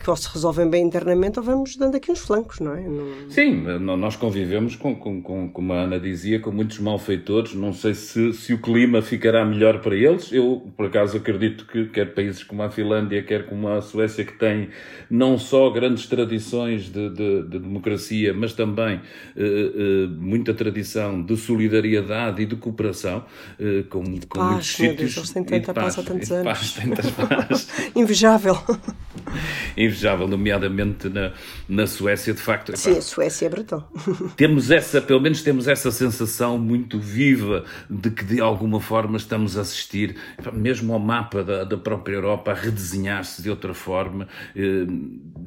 ou 0.10 0.16
se 0.16 0.30
resolvem 0.34 0.70
bem 0.70 0.84
internamente 0.84 1.40
ou 1.40 1.46
vamos 1.46 1.76
dando 1.76 1.96
aqui 1.96 2.12
uns 2.12 2.20
flancos, 2.20 2.60
não 2.60 2.74
é? 2.74 2.82
Não... 2.82 3.30
Sim, 3.30 3.62
nós 3.80 4.16
convivemos, 4.16 4.76
com, 4.76 4.96
com, 4.96 5.22
com, 5.22 5.50
como 5.50 5.74
a 5.74 5.82
Ana 5.82 6.00
dizia, 6.00 6.40
com 6.40 6.52
muitos 6.52 6.80
malfeitores. 6.80 7.54
Não 7.54 7.74
sei 7.74 7.94
se, 7.94 8.34
se 8.34 8.54
o 8.54 8.58
clima 8.60 9.02
ficará 9.02 9.46
melhor 9.46 9.82
para 9.82 9.96
eles. 9.96 10.32
Eu, 10.32 10.72
por 10.76 10.88
acaso, 10.88 11.18
acredito 11.18 11.66
que 11.66 11.86
quer 11.86 12.14
países 12.14 12.44
como 12.44 12.64
a 12.64 12.70
Finlândia, 12.70 13.24
quer 13.24 13.46
como 13.46 13.68
a 13.68 13.82
Suécia, 13.82 14.26
que 14.26 14.34
têm 14.34 14.70
não 15.10 15.38
só 15.38 15.70
grandes 15.70 16.08
tradições 16.08 16.90
de, 16.90 17.10
de, 17.10 17.44
de 17.44 17.60
democracia, 17.60 18.34
mas 18.34 18.54
também 18.54 18.98
uh, 18.98 19.00
uh, 19.40 20.10
muita 20.20 20.54
tradição 20.54 21.22
de 21.22 21.36
solidariedade 21.38 22.42
e 22.42 22.46
de 22.46 22.56
cooperação 22.56 23.26
uh, 23.60 23.84
com, 23.90 24.04
e 24.04 24.20
de 24.20 24.28
com 24.28 24.40
paz, 24.40 24.52
muitos 24.52 24.68
sítios. 24.68 24.98
Deus, 24.98 25.18
eles 25.18 25.30
têm 25.32 25.44
tanta 25.44 25.74
paz, 25.74 25.96
paz 25.96 26.00
há 26.00 26.10
tantos 26.10 26.32
anos. 26.32 26.44
Paz, 26.46 27.08
paz. 27.28 27.68
Invejável 27.96 28.58
invejável, 29.94 30.28
nomeadamente 30.28 31.08
na, 31.08 31.32
na 31.70 31.88
Suécia, 31.88 32.34
de 32.34 32.42
facto. 32.42 32.76
Sim, 32.76 32.98
a 32.98 33.02
Suécia 33.02 33.46
é 33.46 33.50
brutal. 33.50 33.92
Temos 34.36 34.72
essa, 34.72 35.02
pelo 35.02 35.22
menos 35.22 35.42
temos 35.42 35.68
essa 35.68 35.92
sensação 35.92 36.58
muito 36.58 37.00
viva 37.00 37.64
de 37.90 38.10
que 38.10 38.24
de 38.24 38.42
alguma 38.42 38.80
forma 38.80 39.18
estamos 39.18 39.58
a 39.58 39.62
assistir, 39.62 40.16
mesmo 40.52 40.94
ao 40.94 41.00
mapa 41.00 41.44
da, 41.44 41.64
da 41.64 41.78
própria 41.78 42.16
Europa, 42.16 42.52
a 42.52 42.54
redesenhar-se 42.54 43.42
de 43.42 43.50
outra 43.50 43.74
forma. 43.74 44.28
Eh, 44.56 44.86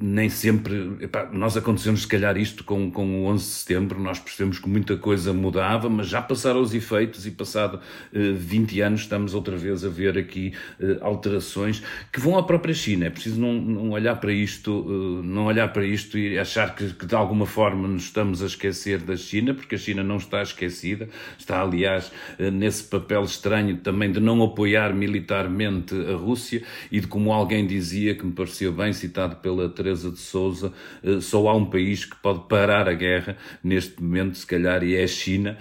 nem 0.01 0.29
sempre. 0.29 0.97
Epá, 1.01 1.29
nós 1.33 1.57
acontecemos, 1.57 2.03
se 2.03 2.07
calhar, 2.07 2.37
isto 2.37 2.65
com, 2.65 2.91
com 2.91 3.23
o 3.23 3.27
11 3.27 3.45
de 3.45 3.51
setembro, 3.51 4.01
nós 4.01 4.19
percebemos 4.19 4.59
que 4.59 4.69
muita 4.69 4.97
coisa 4.97 5.33
mudava, 5.33 5.89
mas 5.89 6.09
já 6.09 6.23
passaram 6.23 6.61
os 6.61 6.75
efeitos 6.75 7.27
e, 7.27 7.31
passado 7.31 7.81
eh, 8.13 8.33
20 8.33 8.81
anos, 8.81 9.01
estamos 9.03 9.35
outra 9.35 9.57
vez 9.57 9.85
a 9.85 9.89
ver 9.89 10.19
aqui 10.19 10.53
eh, 10.81 10.99
alterações 11.01 11.83
que 12.13 12.21
vão 12.21 12.39
à 12.39 12.43
própria 12.43 12.75
China. 12.75 13.07
É 13.07 13.11
preciso 13.11 13.41
não, 13.41 13.55
não 13.55 13.91
olhar 13.91 14.17
para 14.17 14.33
isto, 14.42 14.87
eh, 14.88 15.27
não 15.27 15.46
olhar 15.46 15.72
para 15.72 15.85
isto 15.85 16.18
e 16.18 16.38
achar 16.38 16.75
que, 16.75 16.92
que, 16.92 17.07
de 17.07 17.14
alguma 17.14 17.46
forma 17.46 17.88
nos 17.88 18.05
estamos 18.05 18.42
a 18.42 18.46
esquecer 18.46 19.01
da 19.01 19.16
China, 19.16 19.55
porque 19.55 19.75
a 19.75 19.79
China 19.79 20.03
não 20.03 20.16
está 20.16 20.42
esquecida, 20.42 21.09
está 21.38 21.61
aliás 21.61 22.12
eh, 22.38 22.51
nesse 22.51 22.85
papel 22.85 23.22
estranho 23.25 23.77
também 23.79 24.11
de 24.11 24.20
não 24.20 24.42
apoiar 24.42 24.94
militarmente 24.94 25.94
a 25.94 26.16
Rússia 26.16 26.62
e 26.90 27.01
de 27.01 27.07
como 27.07 27.33
alguém 27.33 27.66
dizia, 27.66 28.14
que 28.14 28.25
me 28.25 28.33
pareceu 28.33 28.72
bem 28.72 28.92
citado 28.92 29.37
pela 29.37 29.68
Teresa 29.68 30.11
de 30.11 30.18
Souza, 30.18 30.72
eh, 31.03 31.20
só 31.20 31.49
há 31.49 31.55
um 31.55 31.66
país 31.66 32.05
que 32.05 32.16
pode 32.16 32.49
parar 32.49 32.88
a 32.88 32.94
guerra 32.94 33.37
neste 33.62 34.03
momento, 34.03 34.37
se 34.37 34.46
calhar, 34.46 34.83
e 34.83 34.94
é 34.94 35.05
a 35.05 35.09
China, 35.09 35.57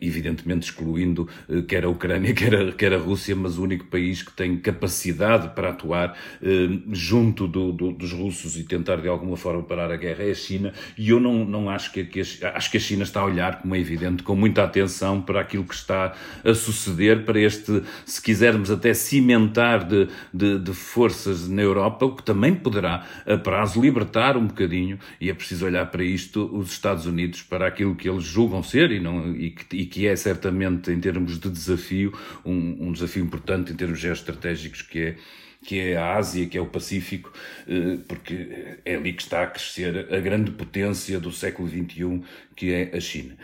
evidentemente 0.00 0.66
excluindo 0.66 1.28
quer 1.68 1.84
a 1.84 1.88
Ucrânia, 1.88 2.32
quer 2.34 2.54
a, 2.54 2.72
quer 2.72 2.92
a 2.92 2.98
Rússia, 2.98 3.34
mas 3.36 3.58
o 3.58 3.62
único 3.62 3.86
país 3.86 4.22
que 4.22 4.32
tem 4.32 4.56
capacidade 4.56 5.54
para 5.54 5.70
atuar 5.70 6.16
junto 6.92 7.46
do, 7.46 7.72
do, 7.72 7.92
dos 8.00 8.12
russos 8.12 8.56
e 8.56 8.64
tentar 8.64 8.96
de 8.96 9.08
alguma 9.08 9.36
forma 9.36 9.62
parar 9.62 9.92
a 9.92 9.96
guerra 9.96 10.24
é 10.24 10.30
a 10.30 10.34
China, 10.34 10.72
e 10.96 11.10
eu 11.10 11.20
não, 11.20 11.44
não 11.44 11.70
acho 11.70 11.92
que, 11.92 12.04
que 12.04 12.20
a, 12.20 12.56
acho 12.56 12.70
que 12.70 12.76
a 12.76 12.80
China 12.80 13.02
está 13.04 13.20
a 13.20 13.24
olhar, 13.24 13.60
como 13.60 13.74
é 13.74 13.78
evidente, 13.78 14.22
com 14.22 14.34
muita 14.34 14.64
atenção 14.64 15.20
para 15.20 15.40
aquilo 15.40 15.64
que 15.64 15.74
está 15.74 16.14
a 16.44 16.54
suceder, 16.54 17.24
para 17.24 17.38
este, 17.38 17.82
se 18.04 18.20
quisermos 18.20 18.70
até 18.70 18.94
cimentar 18.94 19.86
de, 19.86 20.08
de, 20.32 20.58
de 20.58 20.72
forças 20.72 21.48
na 21.48 21.62
Europa, 21.62 22.06
o 22.06 22.16
que 22.16 22.22
também 22.22 22.54
poderá 22.54 23.06
a 23.26 23.36
prazo 23.36 23.80
libertar 23.80 24.36
um 24.36 24.46
bocadinho, 24.46 24.98
e 25.20 25.30
é 25.30 25.34
preciso 25.34 25.66
olhar 25.66 25.86
para 25.86 26.02
isto, 26.02 26.50
os 26.52 26.72
Estados 26.72 27.06
Unidos, 27.06 27.42
para 27.42 27.66
aquilo 27.66 27.94
que 27.94 28.08
eles 28.08 28.24
julgam 28.24 28.62
ser, 28.62 28.90
e, 28.90 29.00
não, 29.00 29.36
e, 29.36 29.50
que, 29.50 29.76
e 29.76 29.86
que 29.86 30.06
é 30.06 30.16
certamente, 30.16 30.90
em 30.90 30.98
termos 30.98 31.38
de 31.38 31.50
desafio, 31.50 32.12
um, 32.44 32.88
um 32.88 32.92
desafio 32.92 33.22
importante 33.22 33.72
em 33.72 33.76
termos 33.76 33.98
geoestratégicos, 33.98 34.82
que 34.82 34.98
é 34.98 35.16
que 35.62 35.78
é 35.78 35.96
a 35.96 36.16
Ásia, 36.16 36.46
que 36.48 36.56
é 36.56 36.60
o 36.60 36.66
Pacífico, 36.66 37.32
eh, 37.68 37.98
porque 38.08 38.78
é 38.84 38.94
ali 38.96 39.12
que 39.12 39.22
está 39.22 39.42
a 39.42 39.46
crescer 39.46 40.12
a 40.12 40.20
grande 40.20 40.50
potência 40.52 41.20
do 41.20 41.30
século 41.32 41.68
XXI, 41.68 42.22
que 42.56 42.72
é 42.72 42.96
a 42.96 43.00
China. 43.00 43.36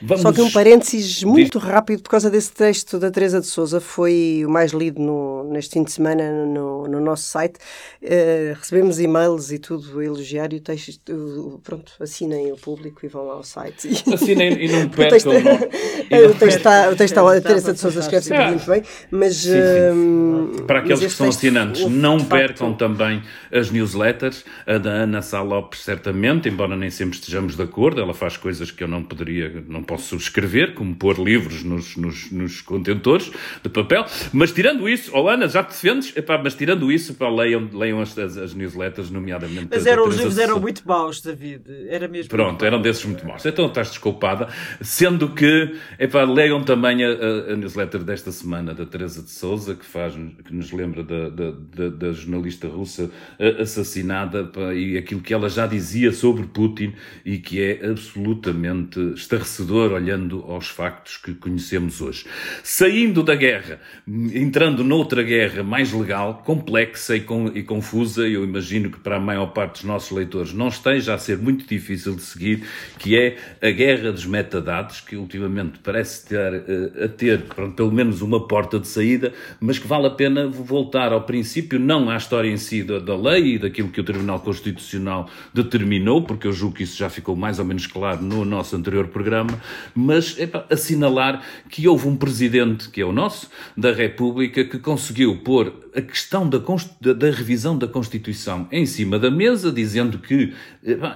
Vamos... 0.00 0.22
Só 0.22 0.32
que 0.32 0.40
um 0.40 0.50
parênteses 0.50 1.22
muito 1.24 1.58
rápido, 1.58 2.02
por 2.02 2.10
causa 2.10 2.30
desse 2.30 2.52
texto 2.52 2.98
da 2.98 3.10
Teresa 3.10 3.40
de 3.40 3.46
Souza, 3.46 3.80
foi 3.80 4.42
o 4.46 4.50
mais 4.50 4.72
lido 4.72 5.00
no, 5.00 5.44
neste 5.44 5.74
fim 5.74 5.82
de 5.82 5.90
semana 5.90 6.46
no, 6.46 6.86
no 6.86 7.00
nosso 7.00 7.24
site. 7.24 7.58
Uh, 8.02 8.54
recebemos 8.54 9.00
e-mails 9.00 9.50
e 9.50 9.58
tudo 9.58 9.98
a 9.98 10.04
elogiar 10.04 10.52
e 10.52 10.56
o 10.56 10.60
texto, 10.60 11.60
pronto, 11.64 11.92
assinem 12.00 12.52
o 12.52 12.56
público 12.56 13.04
e 13.04 13.08
vão 13.08 13.26
lá 13.26 13.34
ao 13.34 13.42
site. 13.42 13.88
Assinem 14.12 14.64
e 14.64 14.68
não 14.68 14.88
percam. 14.88 15.06
o 15.06 15.10
texto, 15.10 15.30
o 16.30 16.34
texto 16.38 16.56
está, 16.58 16.90
o 16.90 16.96
texto 16.96 17.18
está, 17.18 17.36
a 17.36 17.40
Teresa 17.40 17.72
de 17.72 17.80
Souza 17.80 18.00
escreve 18.00 18.24
sempre 18.24 18.46
muito 18.46 18.66
bem, 18.66 18.82
mas... 19.10 19.36
Sim, 19.36 19.50
sim. 19.50 20.60
Uh, 20.60 20.62
Para 20.64 20.80
aqueles 20.80 21.00
que 21.00 21.10
são 21.10 21.28
assinantes, 21.28 21.84
não 21.86 22.24
percam 22.24 22.68
facto... 22.68 22.78
também 22.78 23.22
as 23.52 23.70
newsletters, 23.70 24.44
a 24.66 24.78
da 24.78 24.90
Ana 24.90 25.22
Sá 25.22 25.42
Lopes, 25.42 25.80
certamente, 25.80 26.48
embora 26.48 26.76
nem 26.76 26.90
sempre 26.90 27.18
estejamos 27.18 27.56
de 27.56 27.62
acordo, 27.62 28.00
ela 28.00 28.14
faz 28.14 28.36
coisas 28.36 28.70
que 28.70 28.82
eu 28.82 28.88
não 28.88 29.02
poderia, 29.02 29.64
não 29.66 29.82
posso 29.88 30.10
subscrever, 30.10 30.74
como 30.74 30.94
pôr 30.94 31.18
livros 31.18 31.64
nos, 31.64 31.96
nos, 31.96 32.30
nos 32.30 32.60
contentores 32.60 33.32
de 33.62 33.70
papel. 33.70 34.04
Mas 34.34 34.52
tirando 34.52 34.86
isso, 34.86 35.10
oh 35.14 35.26
Ana, 35.26 35.48
já 35.48 35.64
te 35.64 35.70
defendes? 35.70 36.14
Epá, 36.14 36.38
mas 36.38 36.54
tirando 36.54 36.92
isso, 36.92 37.12
epá, 37.12 37.28
leiam, 37.30 37.70
leiam 37.72 38.00
as, 38.00 38.16
as, 38.18 38.36
as 38.36 38.54
newsletters, 38.54 39.10
nomeadamente. 39.10 39.68
Mas 39.70 39.86
eram, 39.86 40.06
os 40.06 40.16
livros 40.16 40.36
eram 40.36 40.60
muito 40.60 40.86
maus, 40.86 41.22
David. 41.22 41.62
Era 41.88 42.06
mesmo. 42.06 42.28
Pronto, 42.28 42.62
eram 42.64 42.82
desses 42.82 43.04
muito 43.06 43.26
maus. 43.26 43.44
Então 43.46 43.66
estás 43.66 43.88
desculpada. 43.88 44.48
Sendo 44.82 45.30
que, 45.30 45.74
epá, 45.98 46.22
leiam 46.24 46.62
também 46.62 47.02
a, 47.02 47.08
a, 47.08 47.52
a 47.52 47.56
newsletter 47.56 48.02
desta 48.02 48.30
semana 48.30 48.74
da 48.74 48.84
Teresa 48.84 49.22
de 49.22 49.30
Souza, 49.30 49.74
que, 49.74 49.86
faz, 49.86 50.12
que 50.44 50.54
nos 50.54 50.70
lembra 50.70 51.02
da, 51.02 51.30
da, 51.30 51.50
da, 51.50 51.88
da 51.88 52.12
jornalista 52.12 52.68
russa 52.68 53.10
assassinada 53.58 54.40
epá, 54.40 54.74
e 54.74 54.98
aquilo 54.98 55.22
que 55.22 55.32
ela 55.32 55.48
já 55.48 55.66
dizia 55.66 56.12
sobre 56.12 56.42
Putin 56.46 56.92
e 57.24 57.38
que 57.38 57.62
é 57.62 57.86
absolutamente 57.88 59.00
estarrecedor 59.14 59.77
olhando 59.78 60.44
aos 60.48 60.68
factos 60.68 61.16
que 61.16 61.34
conhecemos 61.34 62.00
hoje. 62.00 62.26
Saindo 62.62 63.22
da 63.22 63.34
guerra, 63.34 63.80
entrando 64.06 64.82
noutra 64.84 65.22
guerra 65.22 65.62
mais 65.62 65.92
legal, 65.92 66.42
complexa 66.44 67.16
e, 67.16 67.20
com, 67.20 67.48
e 67.48 67.62
confusa, 67.62 68.26
eu 68.26 68.44
imagino 68.44 68.90
que 68.90 68.98
para 68.98 69.16
a 69.16 69.20
maior 69.20 69.48
parte 69.48 69.74
dos 69.74 69.84
nossos 69.84 70.10
leitores 70.10 70.52
não 70.52 70.68
esteja 70.68 71.14
a 71.14 71.18
ser 71.18 71.38
muito 71.38 71.66
difícil 71.66 72.14
de 72.14 72.22
seguir, 72.22 72.64
que 72.98 73.16
é 73.16 73.36
a 73.62 73.70
guerra 73.70 74.12
dos 74.12 74.26
metadados, 74.26 75.00
que 75.00 75.16
ultimamente 75.16 75.78
parece 75.82 76.26
ter, 76.26 76.54
uh, 76.54 77.04
a 77.04 77.08
ter 77.08 77.42
pronto, 77.42 77.74
pelo 77.74 77.92
menos 77.92 78.22
uma 78.22 78.46
porta 78.46 78.78
de 78.78 78.88
saída, 78.88 79.32
mas 79.60 79.78
que 79.78 79.86
vale 79.86 80.06
a 80.06 80.10
pena 80.10 80.48
voltar 80.48 81.12
ao 81.12 81.22
princípio, 81.22 81.78
não 81.78 82.10
à 82.10 82.16
história 82.16 82.50
em 82.50 82.56
si 82.56 82.82
da, 82.82 82.98
da 82.98 83.16
lei 83.16 83.54
e 83.54 83.58
daquilo 83.58 83.88
que 83.88 84.00
o 84.00 84.04
Tribunal 84.04 84.40
Constitucional 84.40 85.28
determinou, 85.52 86.22
porque 86.22 86.46
eu 86.46 86.52
julgo 86.52 86.76
que 86.76 86.82
isso 86.82 86.96
já 86.96 87.08
ficou 87.08 87.36
mais 87.36 87.58
ou 87.58 87.64
menos 87.64 87.86
claro 87.86 88.22
no 88.22 88.44
nosso 88.44 88.76
anterior 88.76 89.08
programa, 89.08 89.60
mas 89.94 90.36
assinalar 90.70 91.42
que 91.68 91.86
houve 91.88 92.08
um 92.08 92.16
presidente, 92.16 92.88
que 92.88 93.00
é 93.00 93.04
o 93.04 93.12
nosso, 93.12 93.48
da 93.76 93.92
República, 93.92 94.64
que 94.64 94.78
conseguiu 94.78 95.38
pôr 95.38 95.72
a 95.94 96.00
questão 96.00 96.48
da, 96.48 96.58
da, 97.00 97.12
da 97.12 97.30
revisão 97.30 97.76
da 97.76 97.88
Constituição 97.88 98.68
em 98.70 98.86
cima 98.86 99.18
da 99.18 99.30
mesa, 99.30 99.72
dizendo 99.72 100.18
que 100.18 100.52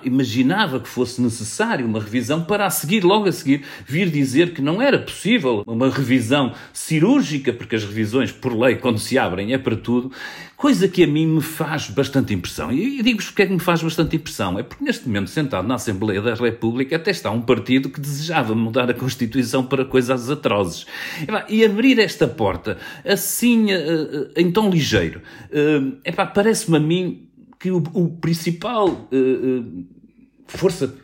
imaginava 0.02 0.80
que 0.80 0.88
fosse 0.88 1.20
necessário 1.20 1.86
uma 1.86 2.00
revisão 2.00 2.42
para 2.42 2.66
a 2.66 2.70
seguir, 2.70 3.04
logo 3.04 3.28
a 3.28 3.32
seguir, 3.32 3.62
vir 3.86 4.10
dizer 4.10 4.52
que 4.52 4.60
não 4.60 4.82
era 4.82 4.98
possível 4.98 5.62
uma 5.66 5.88
revisão 5.90 6.52
cirúrgica, 6.72 7.52
porque 7.52 7.76
as 7.76 7.84
revisões, 7.84 8.32
por 8.32 8.58
lei, 8.58 8.76
quando 8.76 8.98
se 8.98 9.18
abrem, 9.18 9.52
é 9.52 9.58
para 9.58 9.76
tudo, 9.76 10.12
coisa 10.62 10.86
que 10.86 11.02
a 11.02 11.08
mim 11.08 11.26
me 11.26 11.40
faz 11.40 11.90
bastante 11.90 12.32
impressão. 12.32 12.70
E 12.70 13.02
digo-vos 13.02 13.26
porque 13.26 13.42
é 13.42 13.46
que 13.46 13.52
me 13.52 13.58
faz 13.58 13.82
bastante 13.82 14.14
impressão. 14.14 14.56
É 14.56 14.62
porque 14.62 14.84
neste 14.84 15.08
momento, 15.08 15.28
sentado 15.28 15.66
na 15.66 15.74
Assembleia 15.74 16.22
da 16.22 16.34
República, 16.34 16.94
até 16.94 17.10
está 17.10 17.32
um 17.32 17.42
partido 17.42 17.90
que 17.90 18.00
desejava 18.00 18.54
mudar 18.54 18.88
a 18.88 18.94
Constituição 18.94 19.64
para 19.64 19.84
coisas 19.84 20.30
atrozes. 20.30 20.86
E 21.48 21.64
abrir 21.64 21.98
esta 21.98 22.28
porta 22.28 22.78
assim, 23.04 23.72
eh, 23.72 24.30
eh, 24.36 24.40
em 24.40 24.52
tom 24.52 24.70
ligeiro, 24.70 25.20
eh, 25.50 26.12
parece-me 26.32 26.76
a 26.76 26.80
mim 26.80 27.28
que 27.58 27.72
o, 27.72 27.82
o 27.92 28.08
principal 28.10 28.88
uh, 28.88 29.84
força 30.46 30.94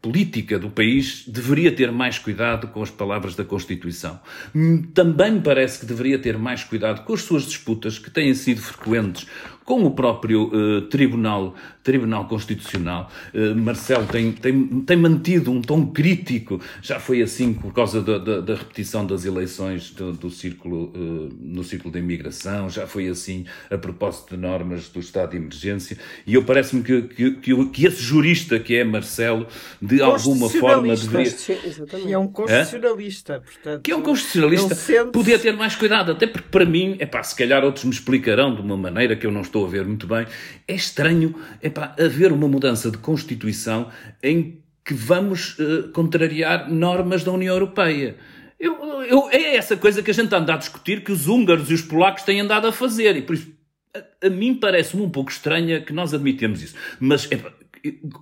política 0.00 0.58
do 0.58 0.70
país 0.70 1.24
deveria 1.26 1.72
ter 1.72 1.90
mais 1.90 2.18
cuidado 2.18 2.68
com 2.68 2.82
as 2.82 2.90
palavras 2.90 3.34
da 3.34 3.44
Constituição. 3.44 4.20
Hum, 4.54 4.82
também 4.94 5.32
me 5.32 5.40
parece 5.40 5.80
que 5.80 5.86
deveria 5.86 6.18
ter 6.18 6.38
mais 6.38 6.62
cuidado 6.64 7.04
com 7.04 7.14
as 7.14 7.22
suas 7.22 7.44
disputas, 7.44 7.98
que 7.98 8.10
têm 8.10 8.32
sido 8.34 8.60
frequentes 8.60 9.26
com 9.68 9.84
o 9.84 9.90
próprio 9.90 10.44
uh, 10.44 10.80
Tribunal, 10.88 11.54
Tribunal 11.84 12.24
Constitucional. 12.24 13.10
Uh, 13.34 13.54
Marcelo 13.54 14.06
tem, 14.06 14.32
tem, 14.32 14.66
tem 14.66 14.96
mantido 14.96 15.52
um 15.52 15.60
tom 15.60 15.88
crítico, 15.88 16.58
já 16.80 16.98
foi 16.98 17.20
assim 17.20 17.52
por 17.52 17.74
causa 17.74 18.00
da, 18.00 18.16
da, 18.16 18.40
da 18.40 18.54
repetição 18.54 19.04
das 19.04 19.26
eleições 19.26 19.90
do, 19.90 20.14
do 20.14 20.30
círculo, 20.30 20.84
uh, 20.96 21.28
no 21.38 21.62
círculo 21.62 21.92
da 21.92 21.98
imigração, 21.98 22.70
já 22.70 22.86
foi 22.86 23.08
assim 23.08 23.44
a 23.70 23.76
propósito 23.76 24.34
de 24.34 24.40
normas 24.40 24.88
do 24.88 25.00
estado 25.00 25.32
de 25.32 25.36
emergência, 25.36 25.98
e 26.26 26.32
eu 26.32 26.42
parece-me 26.44 26.82
que, 26.82 27.02
que, 27.02 27.30
que, 27.32 27.66
que, 27.66 27.86
esse 27.86 28.00
jurista 28.00 28.58
que 28.58 28.74
é 28.74 28.84
Marcelo, 28.84 29.46
de 29.82 30.00
alguma 30.00 30.48
forma 30.48 30.96
deveria... 30.96 31.30
Que 31.30 32.10
é 32.14 32.18
um 32.18 32.28
constitucionalista, 32.28 33.44
portanto... 33.44 33.82
Que 33.82 33.92
é 33.92 33.96
um 33.96 34.00
constitucionalista, 34.00 34.74
sente... 34.74 35.10
podia 35.10 35.38
ter 35.38 35.54
mais 35.54 35.76
cuidado, 35.76 36.12
até 36.12 36.26
porque 36.26 36.48
para 36.50 36.64
mim, 36.64 36.96
é 36.98 37.04
pá, 37.04 37.22
se 37.22 37.36
calhar 37.36 37.62
outros 37.62 37.84
me 37.84 37.90
explicarão 37.90 38.54
de 38.54 38.62
uma 38.62 38.74
maneira 38.78 39.14
que 39.14 39.26
eu 39.26 39.30
não 39.30 39.42
estou 39.42 39.57
estou 39.58 39.66
a 39.66 39.68
ver 39.68 39.84
muito 39.84 40.06
bem, 40.06 40.26
é 40.66 40.74
estranho 40.74 41.34
epá, 41.62 41.94
haver 41.98 42.32
uma 42.32 42.46
mudança 42.46 42.90
de 42.90 42.98
Constituição 42.98 43.88
em 44.22 44.58
que 44.84 44.94
vamos 44.94 45.58
uh, 45.58 45.88
contrariar 45.92 46.70
normas 46.70 47.24
da 47.24 47.32
União 47.32 47.54
Europeia. 47.54 48.16
Eu, 48.58 48.74
eu, 49.02 49.28
é 49.30 49.56
essa 49.56 49.76
coisa 49.76 50.02
que 50.02 50.10
a 50.10 50.14
gente 50.14 50.34
anda 50.34 50.54
a 50.54 50.56
discutir 50.56 51.02
que 51.04 51.12
os 51.12 51.28
húngaros 51.28 51.70
e 51.70 51.74
os 51.74 51.82
polacos 51.82 52.22
têm 52.22 52.40
andado 52.40 52.66
a 52.66 52.72
fazer. 52.72 53.16
E 53.16 53.22
por 53.22 53.34
isso, 53.34 53.52
a, 53.94 54.26
a 54.26 54.30
mim 54.30 54.54
parece-me 54.54 55.02
um 55.02 55.10
pouco 55.10 55.30
estranha 55.30 55.80
que 55.80 55.92
nós 55.92 56.14
admitemos 56.14 56.62
isso. 56.62 56.74
Mas 56.98 57.28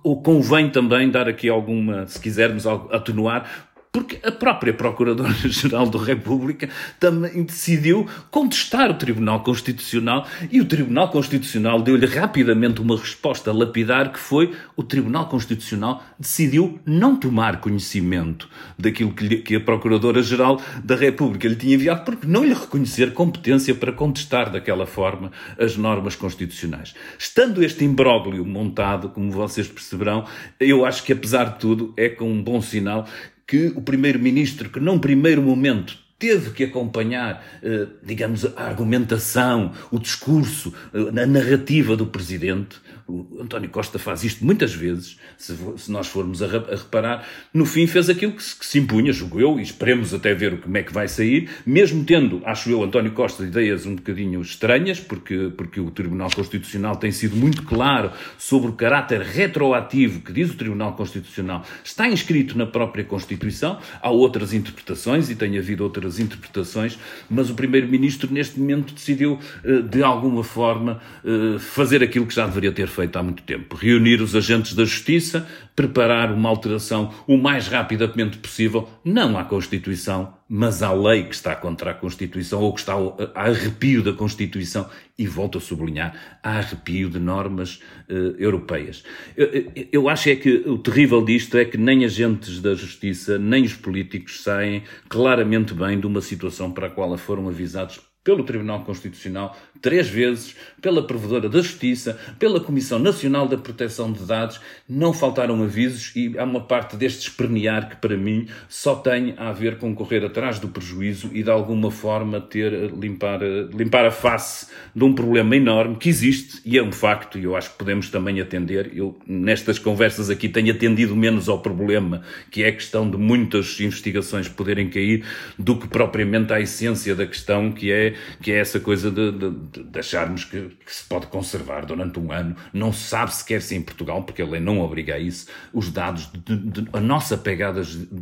ou 0.03 0.21
convém 0.21 0.69
também 0.69 1.09
dar 1.09 1.27
aqui 1.27 1.49
alguma, 1.49 2.05
se 2.07 2.19
quisermos 2.19 2.67
atenuar, 2.67 3.66
porque 3.97 4.19
a 4.23 4.31
própria 4.31 4.71
Procuradora-Geral 4.71 5.89
da 5.89 5.97
República 5.97 6.69
também 6.99 7.41
decidiu 7.41 8.07
contestar 8.29 8.91
o 8.91 8.93
Tribunal 8.93 9.39
Constitucional 9.39 10.27
e 10.51 10.61
o 10.61 10.65
Tribunal 10.65 11.09
Constitucional 11.09 11.81
deu-lhe 11.81 12.05
rapidamente 12.05 12.79
uma 12.79 12.95
resposta 12.95 13.51
lapidar 13.51 14.13
que 14.13 14.19
foi 14.19 14.53
o 14.75 14.83
Tribunal 14.83 15.27
Constitucional 15.29 16.03
decidiu 16.19 16.79
não 16.85 17.15
tomar 17.15 17.59
conhecimento 17.59 18.47
daquilo 18.77 19.11
que, 19.13 19.27
lhe, 19.27 19.37
que 19.37 19.55
a 19.55 19.59
Procuradora-Geral 19.59 20.61
da 20.83 20.95
República 20.95 21.47
lhe 21.47 21.55
tinha 21.55 21.73
enviado 21.73 22.05
porque 22.05 22.27
não 22.27 22.43
lhe 22.43 22.53
reconhecer 22.53 23.15
competência 23.15 23.73
para 23.73 23.91
contestar 23.91 24.51
daquela 24.51 24.85
forma 24.85 25.31
as 25.57 25.75
normas 25.75 26.15
constitucionais. 26.15 26.93
Estando 27.17 27.63
este 27.63 27.83
imbróglio 27.83 28.45
montado, 28.45 29.09
como 29.09 29.31
vocês 29.31 29.67
perceberão, 29.67 30.23
eu 30.59 30.85
acho 30.85 31.03
que 31.03 31.13
apesar 31.13 31.45
de 31.45 31.59
tudo 31.59 31.95
é 31.97 32.09
com 32.09 32.31
um 32.31 32.43
bom 32.43 32.61
sinal 32.61 33.07
que 33.47 33.71
o 33.75 33.81
primeiro-ministro, 33.81 34.69
que 34.69 34.79
num 34.79 34.99
primeiro 34.99 35.41
momento 35.41 35.97
teve 36.19 36.51
que 36.51 36.65
acompanhar, 36.65 37.45
eh, 37.63 37.87
digamos, 38.03 38.45
a 38.57 38.63
argumentação, 38.63 39.71
o 39.89 39.97
discurso, 39.97 40.73
eh, 40.93 41.21
a 41.21 41.25
narrativa 41.25 41.95
do 41.95 42.07
presidente, 42.07 42.77
o 43.07 43.41
António 43.41 43.69
Costa 43.69 43.97
faz 43.97 44.23
isto 44.23 44.43
muitas 44.43 44.73
vezes, 44.73 45.17
se, 45.37 45.55
se 45.77 45.91
nós 45.91 46.07
formos 46.07 46.43
a, 46.43 46.45
a, 46.45 46.75
reparar. 46.75 47.25
No 47.53 47.65
fim, 47.65 47.87
fez 47.87 48.09
aquilo 48.09 48.33
que 48.33 48.43
se, 48.43 48.57
que 48.57 48.65
se, 48.65 48.79
impunha, 48.79 49.13
julgo 49.13 49.39
eu, 49.39 49.59
e 49.59 49.63
esperemos 49.63 50.13
até 50.13 50.33
ver 50.33 50.59
como 50.59 50.77
é 50.77 50.83
que 50.83 50.93
vai 50.93 51.07
sair, 51.07 51.49
mesmo 51.65 52.03
tendo, 52.03 52.41
acho 52.45 52.69
eu, 52.69 52.83
António 52.83 53.13
Costa, 53.13 53.43
ideias 53.43 53.85
um 53.85 53.95
bocadinho 53.95 54.41
estranhas, 54.41 54.99
porque, 54.99 55.51
porque 55.55 55.79
o 55.79 55.89
Tribunal 55.89 56.29
Constitucional 56.35 56.97
tem 56.97 57.11
sido 57.11 57.35
muito 57.37 57.63
claro 57.63 58.11
sobre 58.37 58.69
o 58.69 58.73
caráter 58.73 59.21
retroativo 59.21 60.19
que 60.19 60.33
diz 60.33 60.51
o 60.51 60.55
Tribunal 60.55 60.93
Constitucional. 60.93 61.63
Está 61.83 62.09
inscrito 62.09 62.57
na 62.57 62.65
própria 62.65 63.05
Constituição, 63.05 63.79
há 64.01 64.09
outras 64.09 64.53
interpretações 64.53 65.29
e 65.29 65.35
tem 65.35 65.57
havido 65.57 65.83
outras 65.83 66.19
interpretações, 66.19 66.99
mas 67.29 67.49
o 67.49 67.53
Primeiro-Ministro, 67.53 68.31
neste 68.33 68.59
momento, 68.59 68.93
decidiu, 68.93 69.39
eh, 69.63 69.81
de 69.81 70.03
alguma 70.03 70.43
forma, 70.43 70.99
eh, 71.23 71.57
fazer 71.57 72.03
aquilo 72.03 72.25
que 72.25 72.35
já 72.35 72.45
deveria 72.45 72.71
ter 72.71 72.87
feito 72.87 72.96
há 73.01 73.23
muito 73.23 73.43
tempo. 73.43 73.75
Reunir 73.75 74.21
os 74.21 74.35
agentes 74.35 74.73
da 74.73 74.85
justiça, 74.85 75.47
preparar 75.75 76.31
uma 76.31 76.49
alteração 76.49 77.13
o 77.27 77.37
mais 77.37 77.67
rapidamente 77.67 78.37
possível, 78.37 78.89
não 79.03 79.37
à 79.37 79.43
Constituição, 79.43 80.33
mas 80.49 80.81
à 80.81 80.93
lei 80.93 81.23
que 81.23 81.35
está 81.35 81.55
contra 81.55 81.91
a 81.91 81.93
Constituição 81.93 82.61
ou 82.61 82.73
que 82.73 82.79
está 82.79 82.93
a 83.35 83.43
arrepio 83.43 84.01
da 84.01 84.13
Constituição 84.13 84.89
e 85.17 85.27
volto 85.27 85.57
a 85.57 85.61
sublinhar, 85.61 86.39
a 86.41 86.57
arrepio 86.57 87.09
de 87.09 87.19
normas 87.19 87.81
uh, 88.09 88.35
europeias. 88.37 89.03
Eu, 89.35 89.71
eu, 89.91 90.09
acho 90.09 90.29
é 90.29 90.35
que 90.35 90.63
o 90.65 90.77
terrível 90.77 91.23
disto 91.23 91.57
é 91.57 91.65
que 91.65 91.77
nem 91.77 92.05
agentes 92.05 92.61
da 92.61 92.73
justiça, 92.73 93.37
nem 93.37 93.63
os 93.63 93.73
políticos 93.73 94.41
saem 94.43 94.83
claramente 95.09 95.73
bem 95.73 95.99
de 95.99 96.07
uma 96.07 96.21
situação 96.21 96.71
para 96.71 96.87
a 96.87 96.89
qual 96.89 97.17
foram 97.17 97.47
avisados 97.47 97.99
pelo 98.27 98.43
Tribunal 98.43 98.83
Constitucional 98.83 99.55
três 99.81 100.09
vezes, 100.09 100.53
pela 100.81 101.05
Provedora 101.05 101.47
da 101.47 101.61
Justiça, 101.61 102.19
pela 102.37 102.59
Comissão 102.59 102.99
Nacional 102.99 103.47
da 103.47 103.57
Proteção 103.57 104.11
de 104.11 104.25
Dados, 104.25 104.59
não 104.89 105.13
faltaram 105.13 105.63
avisos 105.63 106.11
e 106.15 106.37
há 106.37 106.43
uma 106.43 106.61
parte 106.61 106.97
deste 106.97 107.29
espernear 107.29 107.89
que, 107.89 107.95
para 107.95 108.17
mim, 108.17 108.47
só 108.67 108.95
tem 108.95 109.33
a 109.37 109.51
ver 109.51 109.77
com 109.77 109.95
correr 109.95 110.25
atrás 110.25 110.59
do 110.59 110.67
prejuízo 110.67 111.29
e, 111.33 111.41
de 111.41 111.49
alguma 111.49 111.89
forma, 111.89 112.41
ter, 112.41 112.91
limpar, 112.91 113.39
limpar 113.73 114.05
a 114.05 114.11
face 114.11 114.67
de 114.93 115.03
um 115.03 115.13
problema 115.13 115.55
enorme 115.55 115.95
que 115.95 116.09
existe 116.09 116.61
e 116.65 116.77
é 116.77 116.83
um 116.83 116.91
facto 116.91 117.37
e 117.37 117.43
eu 117.43 117.55
acho 117.55 117.71
que 117.71 117.77
podemos 117.77 118.09
também 118.09 118.41
atender. 118.41 118.91
Eu, 118.93 119.17
nestas 119.25 119.79
conversas 119.79 120.29
aqui, 120.29 120.49
tenho 120.49 120.73
atendido 120.73 121.15
menos 121.15 121.47
ao 121.47 121.61
problema, 121.61 122.21
que 122.51 122.63
é 122.63 122.67
a 122.67 122.73
questão 122.73 123.09
de 123.09 123.17
muitas 123.17 123.79
investigações 123.79 124.49
poderem 124.49 124.89
cair, 124.89 125.23
do 125.57 125.77
que 125.77 125.87
propriamente 125.87 126.51
à 126.51 126.59
essência 126.59 127.15
da 127.15 127.25
questão, 127.25 127.71
que 127.71 127.91
é, 127.91 128.16
que 128.41 128.51
é 128.51 128.59
essa 128.59 128.79
coisa 128.79 129.09
de, 129.11 129.31
de 129.31 129.67
de, 129.83 129.99
acharmos 129.99 130.43
que, 130.43 130.69
que, 130.85 130.93
se 130.93 131.03
pode 131.03 131.27
conservar 131.27 131.85
durante 131.85 132.19
um 132.19 132.31
ano, 132.31 132.55
não 132.73 132.91
se 132.91 133.03
sabe 133.03 133.33
sequer 133.33 133.61
se 133.61 133.75
em 133.75 133.81
Portugal, 133.81 134.23
porque 134.23 134.41
a 134.41 134.45
lei 134.45 134.59
não 134.59 134.79
obriga 134.79 135.15
a 135.15 135.19
isso, 135.19 135.47
os 135.73 135.91
dados, 135.91 136.29
de, 136.45 136.87
a 136.93 136.99
nossa 136.99 137.37
pegada 137.37 137.81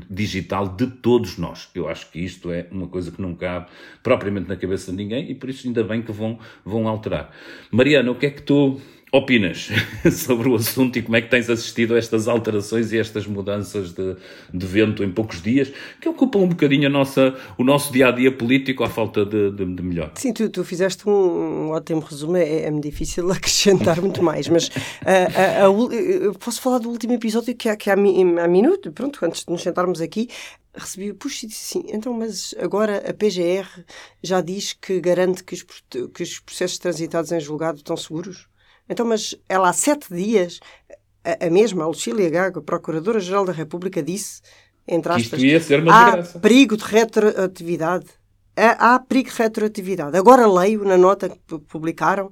digital 0.09 0.67
de 0.67 0.87
todos 0.87 1.37
nós. 1.37 1.69
Eu 1.73 1.87
acho 1.87 2.09
que 2.11 2.19
isto 2.19 2.51
é 2.51 2.67
uma 2.71 2.87
coisa 2.87 3.11
que 3.11 3.21
não 3.21 3.35
cabe 3.35 3.67
propriamente 4.01 4.47
na 4.47 4.55
cabeça 4.55 4.91
de 4.91 4.97
ninguém 4.97 5.31
e 5.31 5.35
por 5.35 5.49
isso 5.49 5.67
ainda 5.67 5.83
bem 5.83 6.01
que 6.01 6.11
vão, 6.11 6.39
vão 6.63 6.87
alterar. 6.87 7.31
Mariana, 7.71 8.11
o 8.11 8.15
que 8.15 8.25
é 8.25 8.29
que 8.29 8.41
tu 8.41 8.79
opinas 9.11 9.69
sobre 10.11 10.49
o 10.49 10.55
assunto 10.55 10.97
e 10.99 11.01
como 11.01 11.15
é 11.15 11.21
que 11.21 11.29
tens 11.29 11.49
assistido 11.49 11.95
a 11.95 11.97
estas 11.97 12.27
alterações 12.27 12.91
e 12.91 12.97
estas 12.97 13.25
mudanças 13.25 13.93
de, 13.93 14.15
de 14.53 14.65
vento 14.65 15.03
em 15.03 15.11
poucos 15.11 15.41
dias 15.41 15.71
que 16.01 16.09
ocupam 16.09 16.39
um 16.39 16.49
bocadinho 16.49 16.87
a 16.87 16.89
nossa, 16.89 17.35
o 17.57 17.63
nosso 17.63 17.91
dia 17.93 18.07
a 18.09 18.11
dia 18.11 18.31
político 18.31 18.83
à 18.83 18.89
falta 18.89 19.25
de, 19.25 19.51
de, 19.51 19.65
de 19.65 19.83
melhor? 19.83 20.11
Sim, 20.15 20.33
tu, 20.33 20.49
tu 20.49 20.63
fizeste 20.63 21.07
um, 21.07 21.69
ótimo 21.69 22.01
resumo, 22.01 22.35
é, 22.35 22.63
é-me 22.63 22.81
difícil 22.81 23.29
acrescentar 23.31 24.01
muito 24.01 24.21
mais, 24.21 24.47
mas 24.49 24.67
uh, 24.67 25.69
uh, 25.69 26.29
uh, 26.29 26.39
posso 26.39 26.61
falar 26.61 26.79
do 26.79 26.89
último 26.89 27.13
episódio 27.13 27.55
que 27.55 27.69
há, 27.69 27.75
que 27.75 27.89
há, 27.89 27.93
há 27.93 28.47
minuto, 28.47 28.91
pronto, 28.91 29.23
antes 29.23 29.45
de 29.45 29.51
nos 29.51 29.61
sentarmos 29.61 30.01
aqui, 30.01 30.27
recebi, 30.73 31.13
puxa, 31.13 31.45
e 31.45 31.49
disse 31.49 31.77
assim, 31.77 31.87
então, 31.89 32.13
mas 32.13 32.53
agora 32.59 32.97
a 33.09 33.13
PGR 33.13 33.85
já 34.21 34.41
diz 34.41 34.73
que 34.73 34.99
garante 34.99 35.43
que 35.43 35.53
os, 35.53 35.63
que 36.13 36.23
os 36.23 36.39
processos 36.39 36.77
transitados 36.77 37.31
em 37.31 37.39
julgado 37.39 37.77
estão 37.77 37.95
seguros? 37.95 38.47
Então, 38.89 39.05
mas 39.05 39.35
ela 39.49 39.69
há 39.69 39.73
sete 39.73 40.13
dias, 40.13 40.59
a, 41.23 41.47
a 41.47 41.49
mesma, 41.49 41.83
a 41.83 41.87
Lucília 41.87 42.29
Gago, 42.29 42.59
a 42.59 42.61
Procuradora-Geral 42.61 43.45
da 43.45 43.53
República, 43.53 44.01
disse, 44.01 44.41
entre 44.87 45.11
aspas, 45.11 45.39
isto 45.39 45.45
ia 45.45 45.59
ser 45.59 45.81
uma 45.81 45.93
há 45.93 46.05
desgraça. 46.05 46.39
perigo 46.39 46.77
de 46.77 46.83
retroatividade. 46.83 48.05
Há, 48.55 48.95
há 48.95 48.99
perigo 48.99 49.29
de 49.29 49.35
retroatividade. 49.35 50.17
Agora 50.17 50.47
leio 50.47 50.85
na 50.85 50.97
nota 50.97 51.29
que 51.29 51.59
publicaram 51.59 52.31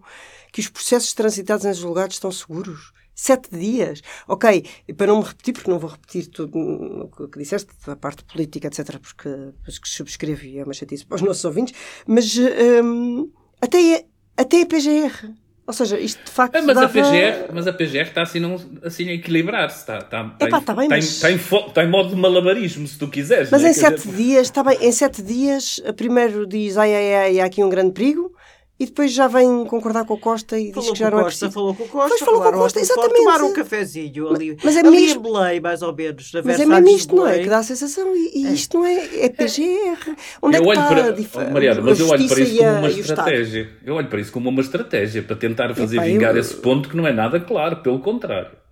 que 0.51 0.61
os 0.61 0.69
processos 0.69 1.13
transitados 1.13 1.65
em 1.65 1.73
julgados 1.73 2.15
estão 2.15 2.31
seguros. 2.31 2.93
Sete 3.15 3.55
dias. 3.55 4.01
Ok, 4.27 4.65
para 4.97 5.07
não 5.07 5.19
me 5.19 5.23
repetir, 5.23 5.53
porque 5.53 5.69
não 5.69 5.77
vou 5.77 5.89
repetir 5.89 6.27
tudo 6.27 6.57
o 6.57 7.27
que 7.27 7.37
disseste, 7.37 7.71
a 7.85 7.95
parte 7.95 8.23
política, 8.23 8.67
etc., 8.67 8.97
porque, 8.99 9.29
porque 9.63 9.87
subscrevo 9.87 10.43
e 10.45 10.57
é 10.57 10.63
uma 10.63 10.73
chatice 10.73 11.05
para 11.05 11.15
os 11.15 11.21
nossos 11.21 11.45
ouvintes, 11.45 11.75
mas 12.07 12.35
hum, 12.83 13.29
até, 13.61 14.05
até 14.35 14.61
a 14.63 14.65
PGR 14.65 15.42
ou 15.65 15.73
seja, 15.73 15.97
isto 15.97 16.25
de 16.25 16.31
facto. 16.31 16.55
Ah, 16.57 16.61
mas, 16.61 16.75
dava... 16.75 16.87
a 16.87 16.89
PGR, 16.89 17.53
mas 17.53 17.67
a 17.67 17.73
PGR 17.73 18.07
está 18.07 18.21
assim, 18.23 18.39
num, 18.39 18.57
assim 18.83 19.07
a 19.09 19.13
equilibrar-se. 19.13 19.79
Está, 19.79 19.99
está, 19.99 20.35
Epá, 20.39 20.57
está, 20.57 20.73
bem, 20.73 20.85
está, 20.85 20.95
mas... 20.95 21.05
está, 21.05 21.31
em, 21.31 21.35
está, 21.35 21.83
em, 21.83 21.89
modo 21.89 22.09
de 22.09 22.15
malabarismo, 22.15 22.85
se 22.85 22.97
tu 22.97 23.07
quiseres. 23.07 23.49
Mas 23.49 23.61
né? 23.61 23.69
em 23.69 23.73
sete 23.73 24.07
dias, 24.09 24.47
está 24.47 24.61
bem, 24.61 24.77
em 24.81 24.91
sete 24.91 25.21
dias, 25.21 25.81
primeiro 25.95 26.45
diz 26.45 26.77
ai 26.77 26.93
ai 26.93 27.15
ai, 27.15 27.39
há 27.39 27.45
aqui 27.45 27.63
um 27.63 27.69
grande 27.69 27.93
perigo 27.93 28.33
e 28.79 28.85
depois 28.87 29.13
já 29.13 29.27
vem 29.27 29.65
concordar 29.65 30.03
com 30.03 30.15
o 30.15 30.17
Costa 30.17 30.59
e 30.59 30.73
falou 30.73 30.89
diz 30.89 30.91
que 30.93 30.99
já 30.99 31.11
não 31.11 31.19
é 31.19 31.23
preciso. 31.25 31.51
Falou 31.51 31.75
com 31.75 31.83
o 31.83 31.87
Costa, 31.87 32.09
pois 32.09 32.21
falou 32.21 32.41
com 32.41 32.49
o 32.49 32.51
Costa, 32.53 32.79
exatamente. 32.79 33.17
Tomar 33.17 33.41
um 33.43 33.53
cafezinho 33.53 34.29
ali, 34.29 34.57
mas 34.63 34.75
é 34.75 34.79
ali 34.79 34.89
mesmo, 34.89 35.19
em 35.19 35.31
Belém, 35.31 35.61
mais 35.61 35.81
ou 35.83 35.95
menos. 35.95 36.33
Na 36.33 36.41
mas 36.43 36.59
é 36.59 36.65
mesmo 36.65 36.89
isto, 36.89 37.15
não 37.15 37.27
é? 37.27 37.39
Que 37.39 37.49
dá 37.49 37.59
a 37.59 37.63
sensação. 37.63 38.15
E, 38.15 38.41
e 38.41 38.47
é. 38.47 38.51
isto 38.51 38.79
não 38.79 38.85
é, 38.85 39.25
é 39.25 39.29
PGR. 39.29 40.15
Onde 40.41 40.57
eu 40.57 40.61
é 40.61 40.63
que 40.63 40.67
olho 40.67 40.87
para, 40.87 41.11
dif... 41.11 41.37
oh, 41.37 41.53
Mariana, 41.53 41.81
mas 41.81 41.99
eu 41.99 42.07
olho 42.09 42.27
para 42.27 42.39
isso 42.39 42.57
como 42.57 42.77
uma 42.79 42.89
estratégia. 42.89 43.69
Eu 43.85 43.95
olho 43.95 44.07
para 44.07 44.19
isso 44.19 44.31
como 44.31 44.49
uma 44.49 44.61
estratégia 44.61 45.23
para 45.23 45.35
tentar 45.35 45.75
fazer 45.75 45.97
Epa, 45.97 46.05
vingar 46.05 46.35
eu... 46.35 46.41
esse 46.41 46.55
ponto 46.55 46.89
que 46.89 46.97
não 46.97 47.07
é 47.07 47.13
nada 47.13 47.39
claro, 47.39 47.77
pelo 47.77 47.99
contrário. 47.99 48.63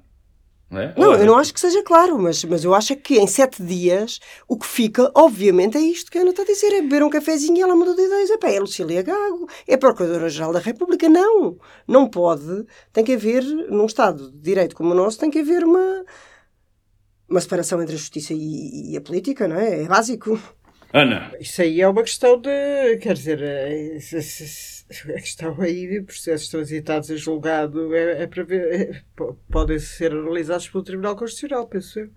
Não, 0.71 0.81
é? 0.81 0.93
não 0.95 1.13
eu 1.13 1.25
não 1.25 1.38
acho 1.38 1.53
que 1.53 1.60
seja 1.60 1.84
claro, 1.84 2.17
mas, 2.17 2.41
mas 2.45 2.63
eu 2.63 2.73
acho 2.73 2.93
é 2.93 2.95
que 2.95 3.19
em 3.19 3.27
sete 3.27 3.62
dias 3.62 4.21
o 4.47 4.57
que 4.57 4.65
fica, 4.65 5.12
obviamente, 5.13 5.77
é 5.77 5.81
isto 5.81 6.10
que 6.10 6.17
a 6.17 6.21
Ana 6.21 6.29
está 6.29 6.43
a 6.43 6.45
dizer: 6.45 6.73
é 6.73 6.81
beber 6.81 7.03
um 7.03 7.10
cafezinho 7.10 7.57
e 7.57 7.62
ela 7.62 7.75
mudou 7.75 7.93
de 7.93 8.03
ideias. 8.03 8.31
É 8.31 8.38
pá, 8.38 8.49
é 8.49 8.60
Lucília 8.60 9.03
Gago, 9.03 9.49
é 9.67 9.75
Procuradora-Geral 9.75 10.53
da 10.53 10.60
República. 10.60 11.10
Não, 11.10 11.57
não 11.86 12.10
pode. 12.10 12.65
Tem 12.93 13.03
que 13.03 13.13
haver, 13.13 13.43
num 13.43 13.86
Estado 13.86 14.31
de 14.31 14.39
Direito 14.39 14.73
como 14.73 14.91
o 14.91 14.95
nosso, 14.95 15.19
tem 15.19 15.29
que 15.29 15.39
haver 15.39 15.65
uma, 15.65 16.05
uma 17.29 17.41
separação 17.41 17.81
entre 17.81 17.95
a 17.95 17.97
justiça 17.97 18.34
e, 18.34 18.93
e 18.93 18.97
a 18.97 19.01
política, 19.01 19.49
não 19.49 19.57
é? 19.57 19.84
É 19.84 19.88
básico. 19.88 20.39
Ana. 20.93 21.31
Isso 21.39 21.62
aí 21.62 21.81
é 21.81 21.88
uma 21.88 22.01
questão 22.01 22.39
de. 22.39 22.97
Quer 23.01 23.13
dizer, 23.13 23.41
é, 23.41 23.97
a 23.97 24.80
questão 25.19 25.60
aí 25.60 26.01
processos 26.01 26.49
transitados 26.49 27.10
em 27.10 27.17
julgado 27.17 27.93
é, 27.95 28.23
é 28.23 28.27
para 28.27 28.43
ver. 28.43 28.73
É, 28.73 29.01
podem 29.49 29.80
ser 29.80 30.12
analisados 30.12 30.67
pelo 30.69 30.84
Tribunal 30.84 31.15
Constitucional, 31.15 31.67
penso 31.67 31.99
eu. 31.99 32.10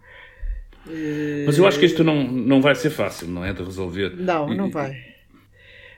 Mas 1.47 1.57
eu 1.57 1.67
acho 1.67 1.79
que 1.79 1.87
isto 1.87 2.05
não, 2.05 2.25
não 2.25 2.61
vai 2.61 2.75
ser 2.75 2.91
fácil, 2.91 3.29
não 3.29 3.45
é? 3.45 3.53
De 3.53 3.63
resolver. 3.63 4.15
Não, 4.17 4.47
não 4.49 4.71
vai. 4.71 5.15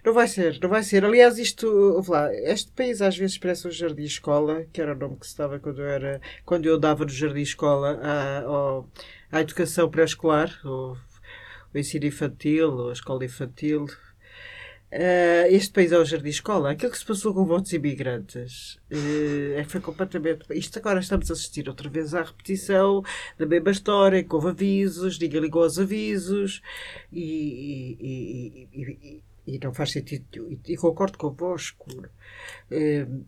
Não 0.05 0.12
vai 0.12 0.29
ser, 0.29 0.61
não 0.62 0.69
vai 0.69 0.85
ser. 0.85 1.05
Aliás, 1.05 1.37
isto, 1.37 2.01
lá, 2.07 2.33
este 2.33 2.71
país 2.71 3.03
às 3.03 3.19
vezes 3.19 3.37
parece 3.37 3.67
um 3.67 3.73
jardim 3.73 4.05
escola, 4.05 4.65
que 4.73 4.81
era 4.81 4.95
o 4.95 4.97
nome 4.97 5.17
que 5.17 5.27
se 5.27 5.37
dava 5.37 5.59
quando 5.59 5.83
eu 5.83 5.89
era, 5.89 6.21
quando 6.45 6.67
eu 6.67 6.79
dava 6.79 7.05
no 7.05 7.11
jardim 7.11 7.41
escola 7.41 7.99
à, 8.01 8.85
à 9.37 9.41
educação 9.41 9.91
pré-escolar, 9.91 10.57
o, 10.65 10.97
o 11.75 11.79
ensino 11.79 12.07
infantil, 12.07 12.71
ou 12.71 12.91
a 12.91 12.93
escola 12.93 13.25
infantil, 13.25 13.87
Uh, 14.92 15.46
este 15.51 15.72
país 15.72 15.90
é 15.90 15.99
o 15.99 16.05
jardim 16.05 16.29
escola. 16.29 16.70
Aquilo 16.70 16.92
que 16.92 16.99
se 16.99 17.05
passou 17.05 17.35
com 17.35 17.44
votos 17.44 17.72
imigrantes 17.72 18.79
uh, 18.90 19.64
foi 19.68 19.81
completamente. 19.81 20.46
Isto 20.51 20.79
agora 20.79 21.01
estamos 21.01 21.29
a 21.31 21.35
assistir 21.35 21.68
outra 21.68 21.88
vez 21.88 22.14
à 22.14 22.22
repetição 22.22 23.03
da 23.37 23.46
mesma 23.46 23.72
história, 23.72 24.22
que 24.22 24.35
houve 24.35 24.49
avisos, 24.49 25.18
ninguém 25.18 25.40
ligou 25.40 25.64
aos 25.64 25.79
avisos 25.79 26.62
e, 27.12 27.99
e, 28.01 28.68
e, 28.72 29.22
e 29.46 29.59
não 29.59 29.75
faz 29.75 29.90
sentido. 29.90 30.49
E, 30.66 30.77
concordo 30.77 31.18
convosco. 31.18 31.87
Uh, 32.70 33.25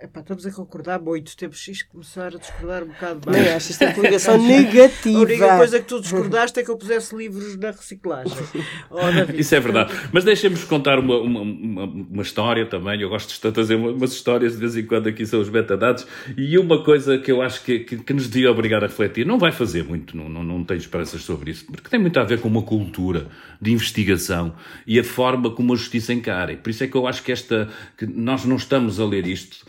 Epá, 0.00 0.20
estamos 0.20 0.46
a 0.46 0.52
concordar 0.52 1.00
muito. 1.00 1.36
Temos 1.36 1.66
isto 1.66 1.88
começar 1.90 2.28
a 2.28 2.38
discordar 2.38 2.84
um 2.84 2.86
bocado 2.86 3.20
mais. 3.26 3.44
Não, 3.44 3.56
acho 3.56 3.72
isto 3.72 3.82
é 3.82 3.92
coligação 3.92 4.38
negativa. 4.46 5.18
A 5.18 5.22
única 5.22 5.56
coisa 5.56 5.80
que 5.80 5.86
tu 5.86 6.00
discordaste 6.00 6.60
é 6.60 6.62
que 6.62 6.70
eu 6.70 6.76
pusesse 6.76 7.16
livros 7.16 7.56
na 7.56 7.70
reciclagem. 7.72 8.38
Oh, 8.90 9.32
Isso 9.34 9.54
é 9.54 9.60
verdade. 9.60 9.92
Mas 10.12 10.24
deixem-nos 10.24 10.64
contar 10.64 10.98
uma, 10.98 11.18
uma, 11.18 11.40
uma, 11.40 11.84
uma, 11.84 12.22
história 12.22 12.64
também. 12.66 13.00
Eu 13.00 13.08
gosto 13.08 13.28
de 13.32 13.52
trazer 13.52 13.74
umas 13.74 14.12
histórias 14.12 14.52
de 14.52 14.58
vez 14.58 14.76
em 14.76 14.84
quando 14.84 15.08
aqui 15.08 15.26
são 15.26 15.40
os 15.40 15.50
metadados. 15.50 16.06
E 16.36 16.58
uma 16.58 16.82
coisa 16.82 17.18
que 17.18 17.30
eu 17.30 17.42
acho 17.42 17.62
que, 17.64 17.80
que, 17.80 17.96
que 17.98 18.12
nos 18.12 18.28
devia 18.28 18.50
obrigar 18.50 18.82
a 18.82 18.86
refletir, 18.86 19.26
não 19.26 19.38
vai 19.38 19.52
fazer 19.52 19.84
muito, 19.84 20.16
não, 20.16 20.28
não, 20.28 20.42
não 20.42 20.64
tenho 20.64 20.78
esperanças 20.78 21.22
sobre 21.22 21.50
isso, 21.50 21.66
porque 21.66 21.88
tem 21.88 22.00
muito 22.00 22.18
a 22.18 22.24
ver 22.24 22.40
com 22.40 22.48
uma 22.48 22.62
cultura 22.62 23.28
de 23.60 23.72
investigação 23.72 24.54
e 24.86 24.98
a 24.98 25.04
forma 25.04 25.50
como 25.50 25.74
a 25.74 25.76
justiça 25.76 26.12
encara. 26.12 26.52
E 26.52 26.56
por 26.56 26.70
isso 26.70 26.84
é 26.84 26.86
que 26.86 26.96
eu 26.96 27.06
acho 27.06 27.22
que 27.22 27.32
esta 27.32 27.68
que 27.96 28.06
nós 28.06 28.44
não 28.44 28.56
estamos 28.56 28.98
a 28.98 29.04
ler 29.04 29.26
isto 29.26 29.66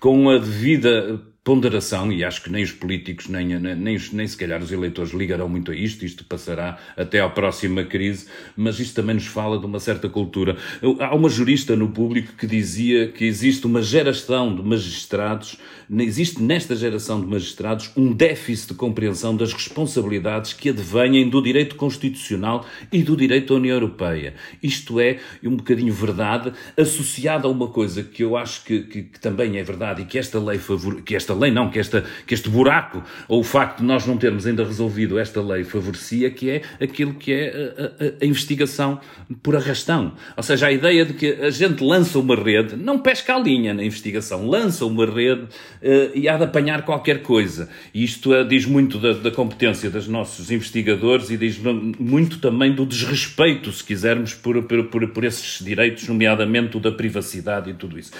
com 0.00 0.30
a 0.30 0.38
devida 0.38 1.20
ponderação, 1.42 2.12
e 2.12 2.22
acho 2.22 2.42
que 2.42 2.50
nem 2.50 2.62
os 2.62 2.70
políticos, 2.70 3.26
nem, 3.28 3.58
nem, 3.58 3.74
nem, 3.74 3.98
se 3.98 4.36
calhar 4.36 4.62
os 4.62 4.70
eleitores 4.70 5.12
ligarão 5.12 5.48
muito 5.48 5.70
a 5.70 5.74
isto, 5.74 6.04
isto 6.04 6.22
passará 6.24 6.78
até 6.96 7.20
à 7.20 7.28
próxima 7.30 7.82
crise, 7.82 8.26
mas 8.54 8.78
isto 8.78 8.94
também 8.94 9.14
nos 9.14 9.26
fala 9.26 9.58
de 9.58 9.64
uma 9.64 9.80
certa 9.80 10.08
cultura. 10.08 10.58
Há 10.98 11.14
uma 11.14 11.30
jurista 11.30 11.74
no 11.74 11.88
público 11.88 12.34
que 12.36 12.46
dizia 12.46 13.08
que 13.08 13.24
existe 13.24 13.66
uma 13.66 13.80
geração 13.80 14.54
de 14.54 14.62
magistrados, 14.62 15.56
existe 15.90 16.42
nesta 16.42 16.76
geração 16.76 17.20
de 17.20 17.26
magistrados 17.26 17.90
um 17.96 18.12
déficit 18.12 18.68
de 18.68 18.74
compreensão 18.74 19.34
das 19.34 19.54
responsabilidades 19.54 20.52
que 20.52 20.68
advêm 20.68 21.28
do 21.28 21.42
direito 21.42 21.74
constitucional 21.74 22.66
e 22.92 23.02
do 23.02 23.16
direito 23.16 23.54
da 23.54 23.60
União 23.60 23.76
Europeia. 23.76 24.34
Isto 24.62 25.00
é 25.00 25.18
um 25.42 25.56
bocadinho 25.56 25.92
verdade, 25.92 26.52
associada 26.76 27.48
a 27.48 27.50
uma 27.50 27.68
coisa 27.68 28.02
que 28.02 28.22
eu 28.22 28.36
acho 28.36 28.62
que, 28.62 28.82
que, 28.82 29.02
que 29.04 29.20
também 29.20 29.56
é 29.56 29.62
verdade 29.62 30.02
e 30.02 30.04
que 30.04 30.18
esta 30.18 30.38
lei 30.38 30.58
favor, 30.58 31.00
que 31.00 31.16
esta 31.16 31.29
esta 31.30 31.34
lei 31.34 31.50
não, 31.50 31.70
que, 31.70 31.78
esta, 31.78 32.04
que 32.26 32.34
este 32.34 32.48
buraco, 32.48 33.02
ou 33.28 33.40
o 33.40 33.44
facto 33.44 33.78
de 33.78 33.84
nós 33.84 34.06
não 34.06 34.16
termos 34.16 34.46
ainda 34.46 34.64
resolvido 34.64 35.18
esta 35.18 35.40
lei 35.40 35.64
favorecia, 35.64 36.30
que 36.30 36.50
é 36.50 36.62
aquilo 36.80 37.14
que 37.14 37.32
é 37.32 37.74
a, 37.78 38.04
a, 38.04 38.24
a 38.24 38.26
investigação 38.26 39.00
por 39.42 39.54
arrastão. 39.54 40.14
Ou 40.36 40.42
seja, 40.42 40.66
a 40.66 40.72
ideia 40.72 41.04
de 41.04 41.14
que 41.14 41.32
a 41.34 41.50
gente 41.50 41.84
lança 41.84 42.18
uma 42.18 42.34
rede, 42.34 42.76
não 42.76 42.98
pesca 42.98 43.36
a 43.36 43.38
linha 43.38 43.72
na 43.72 43.84
investigação, 43.84 44.46
lança 44.46 44.84
uma 44.84 45.06
rede 45.06 45.42
uh, 45.42 46.10
e 46.14 46.28
há 46.28 46.36
de 46.36 46.44
apanhar 46.44 46.82
qualquer 46.84 47.22
coisa. 47.22 47.68
E 47.94 48.02
isto 48.02 48.32
uh, 48.32 48.46
diz 48.46 48.66
muito 48.66 48.98
da, 48.98 49.12
da 49.12 49.30
competência 49.30 49.88
dos 49.90 50.08
nossos 50.08 50.50
investigadores 50.50 51.30
e 51.30 51.36
diz 51.36 51.58
muito 51.98 52.38
também 52.38 52.74
do 52.74 52.84
desrespeito, 52.84 53.70
se 53.70 53.84
quisermos, 53.84 54.34
por, 54.34 54.62
por, 54.64 54.84
por, 54.84 55.08
por 55.08 55.24
esses 55.24 55.64
direitos, 55.64 56.08
nomeadamente 56.08 56.76
o 56.76 56.80
da 56.80 56.90
privacidade 56.90 57.70
e 57.70 57.74
tudo 57.74 57.98
isso. 57.98 58.12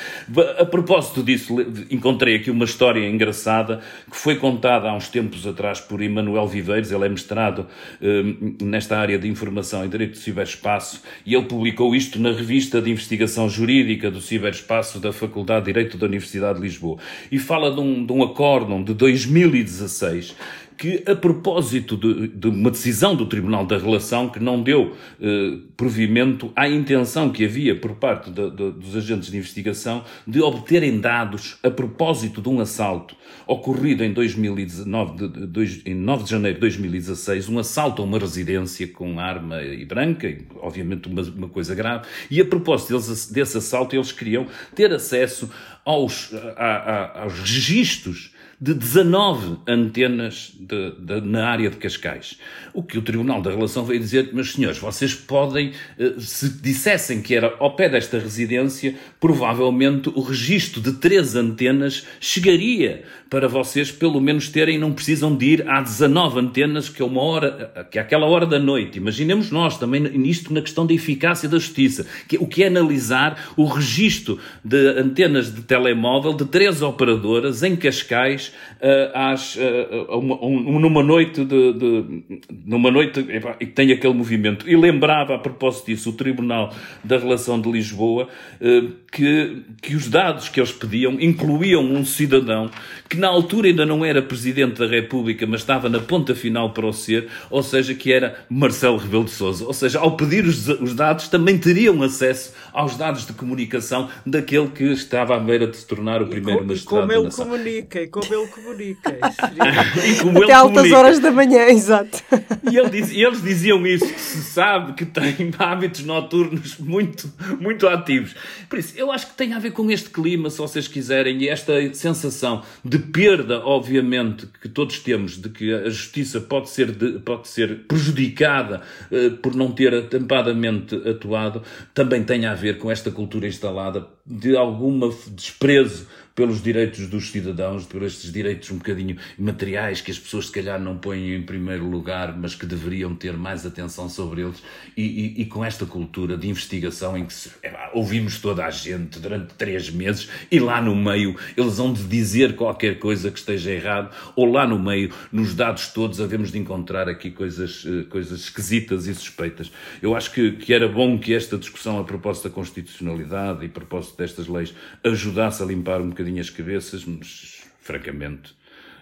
A 0.59 0.65
propósito 0.65 1.23
disso, 1.23 1.57
encontrei 1.91 2.37
aqui 2.37 2.51
uma 2.51 2.65
história 2.65 3.00
engraçada 3.09 3.81
que 4.11 4.17
foi 4.17 4.37
contada 4.37 4.89
há 4.89 4.95
uns 4.95 5.09
tempos 5.09 5.47
atrás 5.47 5.81
por 5.81 6.03
Emanuel 6.03 6.47
Viveiros, 6.47 6.91
ele 6.91 7.07
é 7.07 7.09
mestrado 7.09 7.67
uh, 8.01 8.65
nesta 8.65 8.99
área 8.99 9.19
de 9.19 9.29
informação 9.29 9.85
e 9.85 9.89
direito 9.89 10.13
do 10.13 10.19
ciberespaço, 10.19 11.03
e 11.25 11.35
ele 11.35 11.47
publicou 11.47 11.95
isto 11.95 12.21
na 12.21 12.33
revista 12.33 12.81
de 12.81 12.91
investigação 12.91 13.49
jurídica 13.49 14.11
do 14.11 14.21
ciberespaço 14.21 14.99
da 14.99 15.13
Faculdade 15.13 15.67
de 15.67 15.73
Direito 15.73 15.97
da 15.97 16.07
Universidade 16.07 16.59
de 16.59 16.65
Lisboa. 16.65 16.99
E 17.31 17.39
fala 17.39 17.73
de 17.73 17.81
um, 17.81 18.05
de 18.05 18.13
um 18.13 18.23
acórdão 18.23 18.83
de 18.83 18.95
2016 18.95 20.35
que, 20.81 21.05
a 21.07 21.15
propósito 21.15 21.95
de, 21.95 22.29
de, 22.29 22.49
uma 22.49 22.71
decisão 22.71 23.15
do 23.15 23.27
Tribunal 23.27 23.67
da 23.67 23.77
Relação 23.77 24.31
que 24.31 24.41
não 24.41 24.63
deu 24.63 24.97
eh, 25.21 25.59
provimento 25.77 26.51
à 26.57 26.67
intenção 26.67 27.29
que 27.29 27.45
havia 27.45 27.79
por 27.79 27.97
parte 27.97 28.31
de, 28.31 28.51
dos 28.51 28.97
agentes 28.97 29.31
de 29.31 29.37
investigação 29.37 30.03
de 30.27 30.41
obterem 30.41 30.99
dados 30.99 31.59
a 31.63 31.71
propósito 31.71 32.41
de 32.41 32.49
um 32.49 32.61
assalto 32.61 33.15
ocorrido 33.47 34.03
em 34.03 34.11
2019, 34.15 35.29
de, 35.29 35.47
de, 35.47 35.83
em 35.85 35.95
9 35.95 36.25
de 36.25 36.31
janeiro 36.31 36.55
de 36.55 36.61
2016, 36.63 37.51
um 37.51 37.59
assalto 37.59 38.01
a 38.01 38.05
uma 38.07 38.19
residência 38.19 38.89
com 38.89 39.21
arma 39.21 39.63
e 39.63 39.85
branca, 39.85 40.35
obviamente 40.63 41.09
uma, 41.09 41.21
uma 41.21 41.49
coisa 41.51 41.75
grave, 41.75 42.07
e 42.31 42.41
a 42.41 42.45
propósito 42.47 42.99
deles, 42.99 43.31
desse 43.31 43.59
assalto 43.59 43.95
eles 43.95 44.13
queriam 44.13 44.47
ter 44.75 44.91
acesso 44.95 45.51
aos, 45.85 46.33
a, 46.57 46.65
a, 46.65 47.23
aos 47.25 47.39
registros 47.39 48.33
de 48.61 48.75
19 48.75 49.59
antenas 49.67 50.53
de, 50.61 50.91
de, 50.99 51.21
na 51.23 51.49
área 51.49 51.71
de 51.71 51.77
Cascais. 51.77 52.39
O 52.75 52.83
que 52.83 52.99
o 52.99 53.03
Tribunal 53.03 53.41
da 53.41 53.51
Relação 53.51 53.87
veio 53.87 53.99
dizer, 53.99 54.35
meus 54.35 54.53
senhores, 54.53 54.79
vocês 54.79 55.15
podem, 55.15 55.73
eh, 55.99 56.15
se 56.19 56.61
dissessem 56.61 57.23
que 57.23 57.35
era 57.35 57.57
ao 57.59 57.75
pé 57.75 57.89
desta 57.89 58.19
residência, 58.19 58.95
provavelmente 59.19 60.11
o 60.11 60.21
registro 60.21 60.83
de 60.83 60.93
três 60.93 61.35
antenas 61.35 62.07
chegaria 62.21 63.03
para 63.31 63.47
vocês 63.47 63.93
pelo 63.93 64.21
menos 64.21 64.49
terem, 64.49 64.77
não 64.77 64.93
precisam 64.93 65.37
de 65.37 65.47
ir 65.47 65.69
às 65.69 65.85
19 65.85 66.41
antenas, 66.41 66.89
que 66.89 67.01
é 67.01 67.05
uma 67.05 67.23
hora, 67.23 67.87
que 67.89 67.97
é 67.97 68.03
aquela 68.03 68.27
hora 68.27 68.45
da 68.45 68.59
noite. 68.59 68.99
Imaginemos 68.99 69.53
nós 69.53 69.79
também 69.79 70.01
nisto 70.01 70.53
na 70.53 70.61
questão 70.61 70.85
da 70.85 70.93
eficácia 70.93 71.49
da 71.49 71.57
justiça, 71.57 72.05
que, 72.27 72.37
o 72.37 72.47
que 72.47 72.65
é 72.65 72.67
analisar 72.67 73.53
o 73.57 73.65
registro 73.67 74.41
de 74.65 74.77
antenas 74.99 75.55
de 75.55 75.63
telemóvel 75.63 76.33
de 76.33 76.45
três 76.45 76.83
operadoras 76.83 77.63
em 77.63 77.77
Cascais 77.77 78.53
uh, 78.83 79.17
às, 79.17 79.55
uh, 79.55 80.19
uma, 80.19 80.45
um, 80.45 80.81
numa 80.81 81.03
noite 81.03 81.45
de, 81.45 81.73
de 81.73 82.25
numa 82.67 82.91
noite 82.91 83.25
e 83.61 83.67
tem 83.67 83.93
aquele 83.93 84.13
movimento. 84.13 84.69
E 84.69 84.75
lembrava, 84.75 85.37
a 85.37 85.39
propósito 85.39 85.87
disso, 85.87 86.11
o 86.11 86.15
Tribunal 86.15 86.75
da 87.05 87.17
Relação 87.17 87.61
de 87.61 87.71
Lisboa 87.71 88.27
uh, 88.61 88.91
que, 89.13 89.63
que 89.81 89.95
os 89.95 90.09
dados 90.09 90.49
que 90.49 90.59
eles 90.59 90.73
pediam 90.73 91.13
incluíam 91.21 91.85
um 91.85 92.05
cidadão 92.05 92.69
que 93.09 93.20
na 93.21 93.29
altura 93.29 93.69
ainda 93.69 93.87
não 93.87 94.05
era 94.05 94.21
Presidente 94.23 94.79
da 94.79 94.87
República, 94.87 95.47
mas 95.47 95.61
estava 95.61 95.89
na 95.89 96.01
ponta 96.01 96.35
final 96.35 96.73
para 96.73 96.87
o 96.87 96.93
ser, 96.93 97.29
ou 97.49 97.63
seja, 97.63 97.95
que 97.95 98.13
era 98.13 98.45
Marcelo 98.49 98.97
Rebelo 98.97 99.25
de 99.25 99.31
Sousa. 99.31 99.65
Ou 99.65 99.73
seja, 99.73 100.01
ao 100.01 100.17
pedir 100.17 100.45
os, 100.45 100.67
os 100.69 100.95
dados, 100.95 101.29
também 101.29 101.59
teriam 101.59 102.03
acesso 102.03 102.53
aos 102.73 102.97
dados 102.97 103.27
de 103.27 103.33
comunicação 103.33 104.09
daquele 104.25 104.69
que 104.69 104.85
estava 104.85 105.37
à 105.37 105.39
beira 105.39 105.67
de 105.67 105.77
se 105.77 105.87
tornar 105.87 106.23
o 106.23 106.27
primeiro 106.27 106.65
magistrado 106.65 107.07
da 107.07 107.23
nação. 107.23 107.47
Como 107.47 107.57
ele 107.57 107.83
comunica, 107.83 108.03
e 108.03 108.09
como 108.09 108.35
ele 108.35 108.47
comunica. 108.49 109.19
e 110.07 110.15
como 110.17 110.39
Até 110.39 110.45
ele 110.45 110.53
altas 110.53 110.75
comunica. 110.75 110.99
horas 110.99 111.19
da 111.19 111.31
manhã, 111.31 111.67
exato. 111.71 112.23
E 112.71 112.77
ele 112.77 112.91
diz, 112.91 113.11
eles 113.11 113.43
diziam 113.43 113.87
isso, 113.87 114.07
que 114.07 114.21
se 114.21 114.43
sabe 114.43 114.95
que 114.95 115.05
tem 115.05 115.53
hábitos 115.59 116.05
noturnos 116.05 116.79
muito, 116.79 117.31
muito 117.61 117.87
ativos. 117.87 118.35
Por 118.69 118.79
isso, 118.79 118.95
eu 118.97 119.13
acho 119.13 119.27
que 119.27 119.35
tem 119.35 119.53
a 119.53 119.59
ver 119.59 119.73
com 119.73 119.91
este 119.91 120.09
clima, 120.09 120.49
se 120.49 120.59
vocês 120.59 120.89
quiserem, 120.89 121.43
e 121.43 121.49
esta 121.49 121.73
sensação 121.95 122.63
de 122.85 122.99
perda, 123.13 123.61
obviamente, 123.65 124.47
que 124.61 124.69
todos 124.69 124.99
temos, 125.01 125.37
de 125.41 125.49
que 125.49 125.73
a 125.73 125.89
justiça 125.89 126.41
pode 126.41 126.71
ser, 126.71 126.93
de, 126.93 127.19
pode 127.21 127.49
ser 127.49 127.87
prejudicada 127.87 128.83
uh, 129.11 129.31
por 129.39 129.55
não 129.55 129.73
ter 129.73 129.95
atempadamente 129.95 130.95
atuado, 131.09 131.63
também 131.95 132.25
tem 132.25 132.47
a 132.47 132.55
ver 132.55 132.79
com 132.79 132.91
esta 132.91 133.11
cultura 133.11 133.47
instalada 133.47 134.07
de 134.27 134.57
algum 134.57 134.99
desprezo 135.35 136.07
pelos 136.41 136.63
direitos 136.63 137.07
dos 137.07 137.31
cidadãos, 137.31 137.85
por 137.85 138.03
estes 138.03 138.33
direitos 138.33 138.71
um 138.71 138.79
bocadinho 138.79 139.19
materiais 139.39 140.01
que 140.01 140.11
as 140.11 140.19
pessoas 140.19 140.47
se 140.47 140.53
calhar 140.53 140.81
não 140.81 140.97
põem 140.97 141.35
em 141.35 141.43
primeiro 141.43 141.87
lugar, 141.87 142.35
mas 142.35 142.55
que 142.55 142.65
deveriam 142.65 143.15
ter 143.15 143.37
mais 143.37 143.67
atenção 143.67 144.09
sobre 144.09 144.41
eles, 144.41 144.63
e, 144.97 145.03
e, 145.03 145.43
e 145.43 145.45
com 145.45 145.63
esta 145.63 145.85
cultura 145.85 146.39
de 146.39 146.49
investigação 146.49 147.19
em 147.19 147.27
que 147.27 147.35
se, 147.35 147.51
é, 147.63 147.91
ouvimos 147.93 148.39
toda 148.39 148.65
a 148.65 148.71
gente 148.71 149.19
durante 149.19 149.53
três 149.53 149.91
meses 149.91 150.31
e 150.51 150.59
lá 150.59 150.81
no 150.81 150.97
meio 150.97 151.37
eles 151.55 151.77
vão 151.77 151.93
de 151.93 152.05
dizer 152.05 152.57
qualquer 152.57 152.99
coisa 152.99 153.31
que 153.31 153.39
esteja 153.39 153.71
errado, 153.71 154.11
ou 154.35 154.51
lá 154.51 154.67
no 154.67 154.79
meio, 154.79 155.13
nos 155.31 155.55
dados 155.55 155.89
todos, 155.89 156.23
havemos 156.23 156.51
de 156.51 156.59
encontrar 156.59 157.07
aqui 157.07 157.31
coisas, 157.31 157.85
eh, 157.87 158.05
coisas 158.05 158.41
esquisitas 158.41 159.07
e 159.07 159.15
suspeitas. 159.15 159.71
Eu 160.01 160.17
acho 160.17 160.33
que, 160.33 160.53
que 160.53 160.73
era 160.73 160.89
bom 160.89 161.19
que 161.19 161.35
esta 161.35 161.59
discussão 161.59 161.99
a 161.99 162.05
propósito 162.05 162.49
da 162.49 162.55
constitucionalidade 162.55 163.63
e 163.63 163.67
a 163.67 163.71
propósito 163.71 164.17
destas 164.17 164.49
leis 164.49 164.75
ajudasse 165.05 165.63
a 165.63 165.67
limpar 165.67 166.01
um 166.01 166.09
bocadinho 166.09 166.30
as 166.39 166.51
cabeças, 166.51 167.05
mas 167.05 167.65
francamente, 167.81 168.55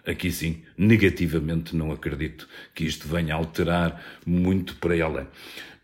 aqui 0.07 0.31
sim, 0.31 0.62
negativamente 0.76 1.76
não 1.76 1.93
acredito 1.93 2.49
que 2.74 2.85
isto 2.85 3.07
venha 3.07 3.35
a 3.35 3.37
alterar 3.37 4.03
muito 4.24 4.76
para 4.76 4.97
ela. 4.97 5.31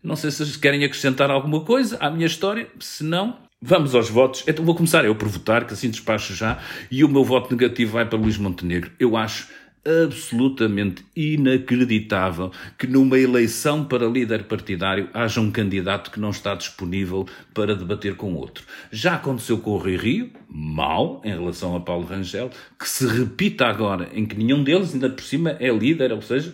Não 0.01 0.15
sei 0.15 0.31
se 0.31 0.37
vocês 0.37 0.57
querem 0.57 0.83
acrescentar 0.83 1.29
alguma 1.29 1.61
coisa 1.61 1.97
à 1.99 2.09
minha 2.09 2.25
história, 2.25 2.67
se 2.79 3.03
não, 3.03 3.45
Vamos 3.67 3.95
aos 3.95 4.09
votos. 4.09 4.43
Então 4.47 4.63
vou 4.63 4.75
começar 4.75 5.05
eu 5.05 5.15
por 5.15 5.27
votar, 5.27 5.65
que 5.65 5.73
assim 5.73 5.89
despacho 5.89 6.35
já. 6.35 6.59
E 6.91 7.03
o 7.03 7.09
meu 7.09 7.23
voto 7.23 7.55
negativo 7.55 7.93
vai 7.93 8.07
para 8.07 8.19
Luís 8.19 8.37
Montenegro. 8.37 8.91
Eu 8.99 9.17
acho 9.17 9.47
absolutamente 9.85 11.05
inacreditável 11.15 12.51
que 12.77 12.87
numa 12.87 13.19
eleição 13.19 13.85
para 13.85 14.07
líder 14.07 14.45
partidário 14.45 15.09
haja 15.13 15.39
um 15.39 15.51
candidato 15.51 16.09
que 16.11 16.19
não 16.19 16.31
está 16.31 16.55
disponível 16.55 17.27
para 17.53 17.75
debater 17.75 18.15
com 18.15 18.33
outro. 18.33 18.65
Já 18.91 19.15
aconteceu 19.15 19.59
com 19.59 19.71
o 19.71 19.77
Rui 19.77 19.95
Rio, 19.95 20.31
mal 20.49 21.21
em 21.23 21.29
relação 21.29 21.75
a 21.75 21.79
Paulo 21.79 22.05
Rangel, 22.05 22.49
que 22.79 22.89
se 22.89 23.05
repita 23.05 23.65
agora 23.65 24.09
em 24.13 24.25
que 24.25 24.35
nenhum 24.35 24.63
deles, 24.63 24.93
ainda 24.93 25.09
por 25.09 25.23
cima, 25.23 25.51
é 25.59 25.69
líder, 25.69 26.11
ou 26.11 26.21
seja, 26.21 26.53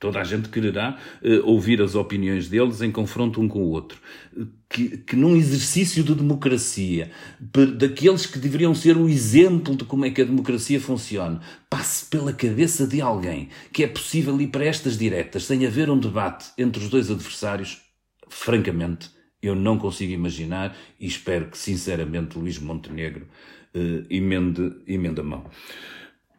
Toda 0.00 0.18
a 0.18 0.24
gente 0.24 0.48
quererá 0.48 0.98
uh, 1.22 1.46
ouvir 1.46 1.82
as 1.82 1.94
opiniões 1.94 2.48
deles 2.48 2.80
em 2.80 2.90
confronto 2.90 3.40
um 3.40 3.46
com 3.46 3.60
o 3.60 3.68
outro. 3.68 4.00
Que, 4.68 4.96
que 4.96 5.14
num 5.14 5.36
exercício 5.36 6.02
de 6.02 6.14
democracia, 6.14 7.10
daqueles 7.76 8.24
que 8.24 8.38
deveriam 8.38 8.74
ser 8.74 8.96
o 8.96 9.08
exemplo 9.08 9.76
de 9.76 9.84
como 9.84 10.06
é 10.06 10.10
que 10.10 10.22
a 10.22 10.24
democracia 10.24 10.80
funciona, 10.80 11.40
passe 11.68 12.06
pela 12.06 12.32
cabeça 12.32 12.86
de 12.86 13.00
alguém 13.00 13.50
que 13.72 13.84
é 13.84 13.86
possível 13.86 14.40
ir 14.40 14.46
para 14.46 14.64
estas 14.64 14.96
diretas 14.96 15.44
sem 15.44 15.66
haver 15.66 15.90
um 15.90 15.98
debate 15.98 16.50
entre 16.56 16.82
os 16.82 16.88
dois 16.88 17.10
adversários, 17.10 17.82
francamente, 18.28 19.10
eu 19.42 19.54
não 19.54 19.78
consigo 19.78 20.12
imaginar 20.12 20.76
e 20.98 21.06
espero 21.06 21.46
que, 21.46 21.58
sinceramente, 21.58 22.38
Luís 22.38 22.58
Montenegro 22.58 23.26
uh, 23.74 24.06
emende, 24.08 24.72
emende 24.86 25.20
a 25.20 25.24
mão. 25.24 25.44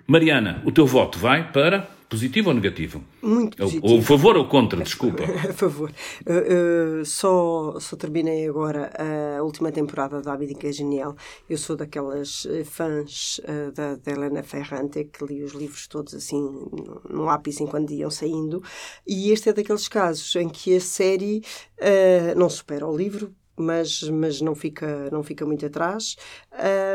Mariana, 0.07 0.61
o 0.65 0.71
teu 0.71 0.85
voto 0.85 1.17
vai 1.17 1.51
para. 1.51 2.00
Positivo 2.11 2.49
ou 2.49 2.55
negativo? 2.55 3.01
Muito 3.21 3.55
positivo. 3.55 3.87
Ou, 3.87 4.01
favor 4.01 4.35
ou 4.35 4.45
contra, 4.45 4.83
desculpa. 4.83 5.23
a 5.49 5.53
favor. 5.53 5.89
Uh, 6.27 6.99
uh, 6.99 7.05
só, 7.05 7.79
só 7.79 7.95
terminei 7.95 8.49
agora 8.49 8.91
a 9.37 9.41
última 9.41 9.71
temporada 9.71 10.21
da 10.21 10.33
Abdica 10.33 10.67
é 10.67 10.73
Genial. 10.73 11.15
Eu 11.49 11.57
sou 11.57 11.77
daquelas 11.77 12.45
eh, 12.47 12.65
fãs 12.65 13.39
uh, 13.39 13.71
da, 13.71 13.95
da 13.95 14.11
Helena 14.11 14.43
Ferrante 14.43 15.05
que 15.05 15.23
li 15.23 15.41
os 15.41 15.53
livros 15.53 15.87
todos 15.87 16.13
assim 16.13 16.41
no 17.09 17.23
lápis 17.23 17.61
enquanto 17.61 17.93
iam 17.93 18.11
saindo. 18.11 18.61
E 19.07 19.31
este 19.31 19.47
é 19.47 19.53
daqueles 19.53 19.87
casos 19.87 20.35
em 20.35 20.49
que 20.49 20.75
a 20.75 20.81
série 20.81 21.41
não 22.35 22.49
supera 22.49 22.85
o 22.85 22.95
livro, 22.95 23.33
mas, 23.55 24.01
mas 24.03 24.41
não, 24.41 24.55
fica, 24.55 25.09
não 25.11 25.23
fica 25.23 25.45
muito 25.45 25.65
atrás. 25.65 26.15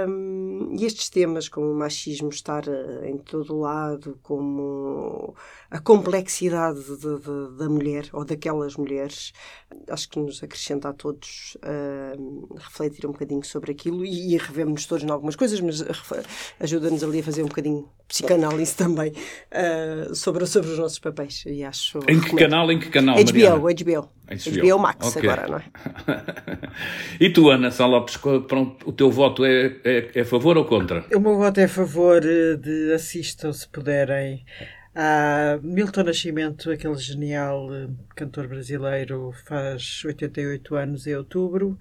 Um, 0.08 0.74
e 0.78 0.84
estes 0.84 1.08
temas, 1.08 1.48
como 1.48 1.70
o 1.70 1.74
machismo 1.74 2.28
estar 2.28 2.66
eh, 2.66 3.10
em 3.10 3.18
todo 3.18 3.54
o 3.54 3.60
lado, 3.60 4.18
como 4.22 5.34
a 5.70 5.78
complexidade 5.78 6.80
de, 6.80 7.18
de, 7.18 7.58
da 7.58 7.68
mulher 7.68 8.08
ou 8.12 8.24
daquelas 8.24 8.76
mulheres, 8.76 9.32
acho 9.88 10.08
que 10.08 10.18
nos 10.18 10.42
acrescenta 10.42 10.88
a 10.88 10.92
todos 10.92 11.56
refletir 12.58 13.06
um 13.06 13.12
bocadinho 13.12 13.44
sobre 13.44 13.72
aquilo 13.72 14.04
e, 14.04 14.34
e 14.34 14.36
revemos-nos 14.36 14.86
todos 14.86 15.04
em 15.04 15.10
algumas 15.10 15.36
coisas, 15.36 15.60
mas 15.60 15.84
ajuda-nos 16.60 17.02
ali 17.02 17.20
a 17.20 17.22
fazer 17.22 17.42
um 17.42 17.48
bocadinho 17.48 17.88
psicanálise 18.08 18.74
também 18.76 19.10
uh, 19.10 20.14
sobre, 20.14 20.46
sobre 20.46 20.70
os 20.70 20.78
nossos 20.78 20.98
papéis. 20.98 21.44
E 21.46 21.64
acho, 21.64 21.98
em 22.08 22.20
que 22.20 22.36
canal? 22.36 22.70
Em 22.70 22.78
que 22.78 22.88
canal? 22.88 23.16
HBO, 23.16 23.32
Mariana? 23.32 23.58
HBO. 23.58 24.08
HBO, 24.26 24.68
HBO 24.68 24.78
Max 24.78 25.16
okay. 25.16 25.30
agora, 25.30 25.48
não 25.48 25.58
é? 25.58 25.64
e 27.20 27.30
tu, 27.30 27.48
Ana 27.48 27.70
Sá 27.70 27.86
Lopes, 27.86 28.16
pronto, 28.16 28.88
o 28.88 28.92
teu 28.92 29.10
voto 29.10 29.44
é, 29.44 29.76
é, 29.84 30.10
é 30.14 30.20
a 30.22 30.24
favor 30.24 30.56
ou 30.56 30.64
contra? 30.64 31.04
O 31.14 31.20
meu 31.20 31.36
voto 31.36 31.58
é 31.58 31.64
a 31.64 31.68
favor 31.68 32.20
de 32.20 32.92
assistam, 32.92 33.52
se 33.52 33.68
puderem, 33.68 34.44
a 34.98 35.58
Milton 35.62 36.04
Nascimento, 36.04 36.70
aquele 36.70 36.96
genial 36.96 37.68
eh, 37.74 37.86
cantor 38.14 38.48
brasileiro, 38.48 39.30
faz 39.44 40.02
88 40.02 40.74
anos 40.74 41.06
em 41.06 41.14
outubro 41.14 41.78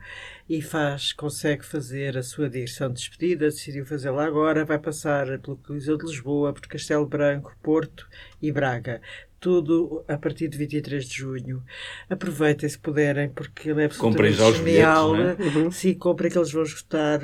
e 0.50 0.62
faz, 0.62 1.14
consegue 1.14 1.66
fazer 1.66 2.18
a 2.18 2.24
sua 2.24 2.50
digressão 2.50 2.90
de 2.90 2.96
despedida, 2.96 3.46
decidiu 3.46 3.86
fazê-la 3.86 4.26
agora, 4.26 4.66
vai 4.66 4.78
passar 4.78 5.40
pelo 5.40 5.56
Coliseu 5.56 5.98
de 5.98 6.06
Lisboa, 6.06 6.52
por 6.52 6.68
Castelo 6.68 7.06
Branco, 7.06 7.56
Porto 7.64 8.06
e 8.42 8.52
Braga 8.52 9.00
tudo 9.46 10.04
a 10.08 10.18
partir 10.18 10.48
de 10.48 10.58
23 10.58 11.06
de 11.06 11.18
junho. 11.18 11.62
Aproveitem 12.10 12.68
se 12.68 12.80
puderem, 12.80 13.30
porque 13.30 13.70
ele 13.70 13.84
é 13.84 13.86
absolutamente 13.86 14.00
comprem 14.18 14.34
já 14.34 14.52
genial. 14.52 15.12
Os 15.12 15.18
bilhetes, 15.20 15.46
é? 15.46 15.60
uhum. 15.60 15.72
Sim, 15.72 15.94
comprem 15.94 16.32
que 16.32 16.38
eles 16.40 16.52
vão 16.52 16.64
gostar. 16.64 17.22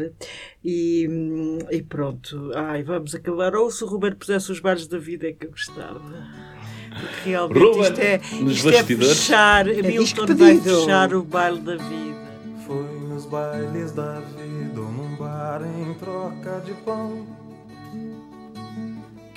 E, 0.63 1.09
e 1.71 1.81
pronto. 1.81 2.51
Ai, 2.53 2.83
vamos 2.83 3.15
acabar. 3.15 3.55
Ou 3.55 3.71
se 3.71 3.83
o 3.83 3.87
Ruben 3.87 4.13
pusesse 4.13 4.51
os 4.51 4.59
bares 4.59 4.85
da 4.85 4.99
vida 4.99 5.29
é 5.29 5.31
que 5.31 5.47
eu 5.47 5.49
gostava. 5.49 5.99
Porque 6.91 7.29
realmente 7.31 7.59
Ruben, 7.59 7.81
isto 7.81 7.99
é, 7.99 8.21
isto 8.51 8.69
é 8.69 8.83
fechar. 8.83 9.67
É 9.67 9.81
Milton 9.81 10.35
vai 10.35 10.59
fechar 10.59 11.15
o 11.15 11.23
baile 11.23 11.59
da 11.61 11.75
vida. 11.77 12.21
Foi 12.67 12.99
nos 13.09 13.25
bailes 13.25 13.93
da 13.93 14.19
vida 14.19 14.79
num 14.79 15.15
bar 15.17 15.63
em 15.63 15.91
troca 15.95 16.61
de 16.63 16.73
pão 16.83 17.40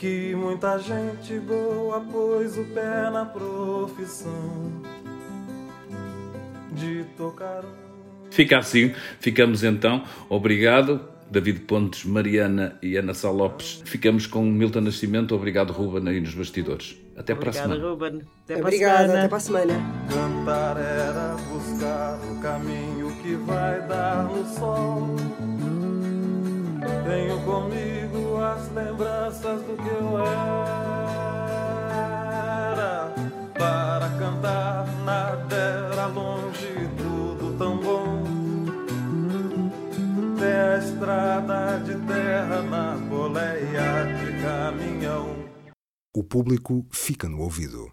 que 0.04 0.34
muita 0.34 0.78
gente 0.78 1.38
boa 1.38 1.98
pôs 1.98 2.58
o 2.58 2.64
pé 2.64 3.08
na 3.10 3.24
profissão 3.24 4.82
de 6.72 7.04
tocar. 7.16 7.64
Fica 8.30 8.58
assim, 8.58 8.92
ficamos 9.18 9.64
então. 9.64 10.04
Obrigado. 10.28 11.00
David 11.30 11.60
Pontes, 11.60 12.04
Mariana 12.04 12.78
e 12.82 12.96
Ana 12.98 13.14
Sá 13.14 13.30
Lopes. 13.30 13.80
Ficamos 13.86 14.26
com 14.26 14.44
Milton 14.44 14.82
Nascimento. 14.82 15.34
Obrigado, 15.34 15.72
Ruben, 15.72 16.06
aí 16.06 16.20
nos 16.20 16.34
bastidores. 16.34 17.00
Até 17.16 17.32
Obrigada, 17.32 17.38
para 17.38 17.48
a 17.48 17.52
semana. 17.52 17.90
Ruben. 17.90 18.22
Até 18.44 18.56
Obrigada, 18.60 19.18
até 19.18 19.28
para 19.28 19.36
a 19.38 19.40
semana. 19.40 19.74
Cantar 20.10 20.76
era 20.76 21.34
buscar 21.48 22.20
o 22.30 22.42
caminho 22.42 23.10
que 23.22 23.36
vai 23.36 23.80
dar 23.88 24.24
no 24.24 24.44
sol. 24.54 25.16
Tenho 27.04 27.40
comigo 27.42 28.36
as 28.42 28.70
lembranças 28.72 29.62
do 29.62 29.76
que 29.76 29.88
eu 29.88 30.18
era. 30.18 30.34
Para 33.58 34.08
cantar 34.18 34.86
nada 35.04 35.56
era 35.56 36.06
longe, 36.06 36.88
tudo 36.96 37.56
tão 37.58 37.78
bom. 37.78 38.22
Tem 40.38 40.52
a 40.52 40.78
estrada 40.78 41.78
de 41.84 41.94
terra 42.06 42.62
na 42.62 42.96
boleia 43.08 44.04
de 44.18 44.42
caminhão. 44.42 45.44
O 46.14 46.22
público 46.22 46.86
fica 46.92 47.28
no 47.28 47.40
ouvido. 47.40 47.92